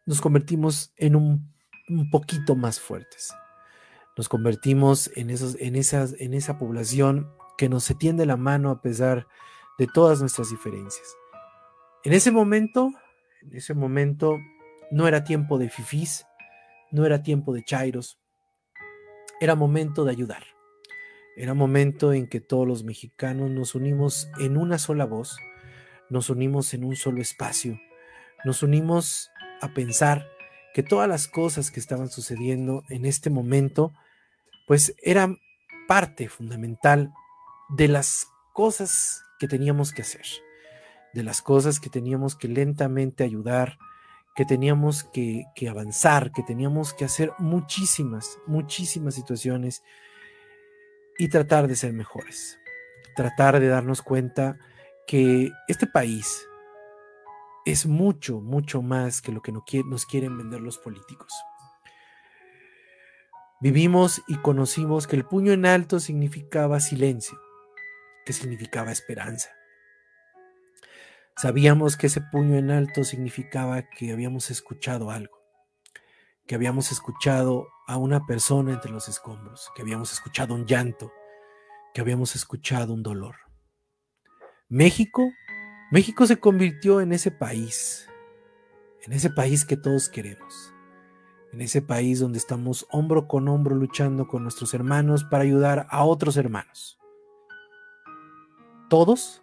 nos 0.05 0.21
convertimos 0.21 0.93
en 0.97 1.15
un, 1.15 1.53
un 1.89 2.09
poquito 2.09 2.55
más 2.55 2.79
fuertes. 2.79 3.33
Nos 4.17 4.27
convertimos 4.27 5.09
en, 5.15 5.29
esos, 5.29 5.55
en, 5.59 5.75
esas, 5.75 6.15
en 6.19 6.33
esa 6.33 6.57
población 6.57 7.31
que 7.57 7.69
nos 7.69 7.83
se 7.83 7.95
tiende 7.95 8.25
la 8.25 8.37
mano 8.37 8.71
a 8.71 8.81
pesar 8.81 9.19
de 9.19 9.25
todas 9.87 10.19
nuestras 10.19 10.49
diferencias. 10.49 11.15
En 12.03 12.13
ese 12.13 12.31
momento, 12.31 12.91
en 13.41 13.55
ese 13.55 13.73
momento 13.73 14.37
no 14.91 15.07
era 15.07 15.23
tiempo 15.23 15.57
de 15.57 15.69
fifís, 15.69 16.25
no 16.91 17.05
era 17.05 17.23
tiempo 17.23 17.53
de 17.53 17.63
chairos, 17.63 18.19
era 19.39 19.55
momento 19.55 20.05
de 20.05 20.11
ayudar. 20.11 20.43
Era 21.37 21.53
momento 21.53 22.13
en 22.13 22.27
que 22.27 22.41
todos 22.41 22.67
los 22.67 22.83
mexicanos 22.83 23.49
nos 23.49 23.73
unimos 23.73 24.29
en 24.39 24.57
una 24.57 24.77
sola 24.77 25.05
voz, 25.05 25.37
nos 26.09 26.29
unimos 26.29 26.73
en 26.73 26.83
un 26.83 26.95
solo 26.95 27.21
espacio, 27.21 27.79
nos 28.43 28.63
unimos 28.63 29.31
a 29.61 29.73
pensar 29.73 30.27
que 30.73 30.83
todas 30.83 31.07
las 31.07 31.27
cosas 31.27 31.71
que 31.71 31.79
estaban 31.79 32.09
sucediendo 32.09 32.83
en 32.89 33.05
este 33.05 33.29
momento, 33.29 33.93
pues 34.67 34.93
eran 35.01 35.37
parte 35.87 36.27
fundamental 36.27 37.13
de 37.69 37.87
las 37.87 38.27
cosas 38.53 39.23
que 39.41 39.47
teníamos 39.47 39.91
que 39.91 40.03
hacer, 40.03 40.27
de 41.15 41.23
las 41.23 41.41
cosas 41.41 41.79
que 41.79 41.89
teníamos 41.89 42.35
que 42.35 42.47
lentamente 42.47 43.23
ayudar, 43.23 43.79
que 44.35 44.45
teníamos 44.45 45.03
que, 45.03 45.47
avanzar, 45.67 46.31
que 46.31 46.43
teníamos 46.43 46.93
que 46.93 47.05
hacer 47.05 47.33
muchísimas, 47.39 48.37
muchísimas 48.45 49.15
situaciones 49.15 49.81
y 51.17 51.27
tratar 51.29 51.67
de 51.67 51.75
ser 51.75 51.91
mejores, 51.91 52.59
tratar 53.15 53.59
de 53.59 53.67
darnos 53.67 54.03
cuenta 54.03 54.59
que 55.07 55.49
este 55.67 55.87
país 55.87 56.47
es 57.65 57.87
mucho, 57.87 58.41
mucho 58.41 58.83
más 58.83 59.23
que 59.23 59.31
lo 59.31 59.41
que 59.41 59.51
nos 59.51 60.05
quieren 60.05 60.37
vender 60.37 60.61
los 60.61 60.77
políticos. 60.77 61.33
Vivimos 63.59 64.21
y 64.27 64.35
conocimos 64.35 65.07
que 65.07 65.15
el 65.15 65.25
puño 65.25 65.51
en 65.51 65.65
alto 65.65 65.99
significaba 65.99 66.79
silencio, 66.79 67.39
que 68.25 68.33
significaba 68.33 68.91
esperanza. 68.91 69.49
Sabíamos 71.35 71.97
que 71.97 72.07
ese 72.07 72.21
puño 72.21 72.57
en 72.57 72.71
alto 72.71 73.03
significaba 73.03 73.83
que 73.89 74.11
habíamos 74.11 74.51
escuchado 74.51 75.11
algo, 75.11 75.41
que 76.45 76.55
habíamos 76.55 76.91
escuchado 76.91 77.67
a 77.87 77.97
una 77.97 78.25
persona 78.25 78.73
entre 78.73 78.91
los 78.91 79.07
escombros, 79.07 79.71
que 79.75 79.81
habíamos 79.81 80.11
escuchado 80.11 80.53
un 80.53 80.65
llanto, 80.65 81.11
que 81.93 82.01
habíamos 82.01 82.35
escuchado 82.35 82.93
un 82.93 83.01
dolor. 83.01 83.37
México, 84.69 85.31
México 85.89 86.27
se 86.27 86.39
convirtió 86.39 87.01
en 87.01 87.11
ese 87.11 87.31
país, 87.31 88.07
en 89.03 89.13
ese 89.13 89.29
país 89.29 89.65
que 89.65 89.77
todos 89.77 90.09
queremos, 90.09 90.73
en 91.53 91.61
ese 91.61 91.81
país 91.81 92.19
donde 92.19 92.37
estamos 92.37 92.85
hombro 92.91 93.27
con 93.27 93.47
hombro 93.47 93.75
luchando 93.75 94.27
con 94.27 94.43
nuestros 94.43 94.73
hermanos 94.73 95.23
para 95.23 95.43
ayudar 95.43 95.87
a 95.89 96.03
otros 96.03 96.37
hermanos 96.37 97.00
todos, 98.91 99.41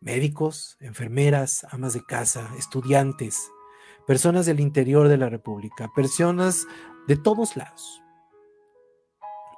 médicos, 0.00 0.76
enfermeras, 0.78 1.66
amas 1.72 1.94
de 1.94 2.04
casa, 2.04 2.48
estudiantes, 2.56 3.50
personas 4.06 4.46
del 4.46 4.60
interior 4.60 5.08
de 5.08 5.16
la 5.16 5.28
República, 5.28 5.90
personas 5.96 6.64
de 7.08 7.16
todos 7.16 7.56
lados, 7.56 8.00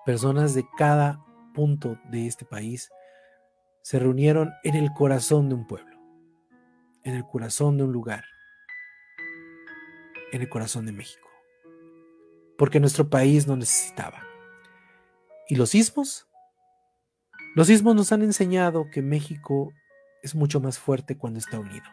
personas 0.06 0.54
de 0.54 0.66
cada 0.78 1.22
punto 1.52 1.98
de 2.10 2.26
este 2.26 2.46
país, 2.46 2.88
se 3.82 3.98
reunieron 3.98 4.54
en 4.64 4.74
el 4.74 4.90
corazón 4.94 5.50
de 5.50 5.56
un 5.56 5.66
pueblo, 5.66 6.00
en 7.04 7.14
el 7.14 7.26
corazón 7.26 7.76
de 7.76 7.84
un 7.84 7.92
lugar, 7.92 8.24
en 10.32 10.40
el 10.40 10.48
corazón 10.48 10.86
de 10.86 10.92
México, 10.92 11.28
porque 12.56 12.80
nuestro 12.80 13.10
país 13.10 13.46
no 13.46 13.54
necesitaba. 13.54 14.22
Y 15.46 15.56
los 15.56 15.68
sismos 15.68 16.25
Los 17.56 17.68
sismos 17.68 17.94
nos 17.94 18.12
han 18.12 18.20
enseñado 18.20 18.90
que 18.90 19.00
México 19.00 19.72
es 20.22 20.34
mucho 20.34 20.60
más 20.60 20.78
fuerte 20.78 21.16
cuando 21.16 21.38
está 21.38 21.58
unido. 21.58 21.86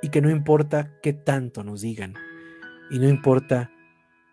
Y 0.00 0.10
que 0.10 0.20
no 0.20 0.30
importa 0.30 0.96
qué 1.02 1.12
tanto 1.12 1.64
nos 1.64 1.80
digan, 1.80 2.14
y 2.92 3.00
no 3.00 3.08
importa 3.08 3.72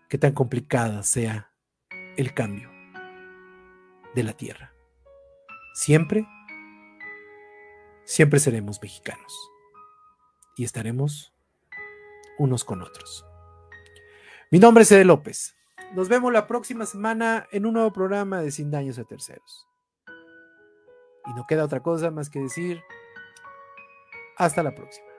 qué 0.07 0.19
tan 0.19 0.33
complicada 0.33 1.01
sea 1.01 1.51
el 2.15 2.35
cambio 2.35 2.69
de 4.13 4.21
la 4.21 4.33
tierra. 4.33 4.71
Siempre, 5.73 6.27
siempre 8.03 8.39
seremos 8.39 8.79
mexicanos 8.83 9.33
y 10.57 10.63
estaremos 10.63 11.33
unos 12.37 12.63
con 12.63 12.83
otros. 12.83 13.25
Mi 14.51 14.59
nombre 14.59 14.83
es 14.83 14.91
Ede 14.91 15.05
López. 15.05 15.54
Nos 15.93 16.09
vemos 16.09 16.33
la 16.33 16.47
próxima 16.47 16.85
semana 16.85 17.47
en 17.51 17.65
un 17.65 17.73
nuevo 17.73 17.91
programa 17.93 18.41
de 18.41 18.51
Sin 18.51 18.71
Daños 18.71 18.99
a 18.99 19.05
Terceros. 19.05 19.67
Y 21.25 21.33
no 21.33 21.45
queda 21.47 21.65
otra 21.65 21.81
cosa 21.81 22.11
más 22.11 22.29
que 22.29 22.39
decir 22.39 22.81
hasta 24.37 24.61
la 24.63 24.75
próxima. 24.75 25.14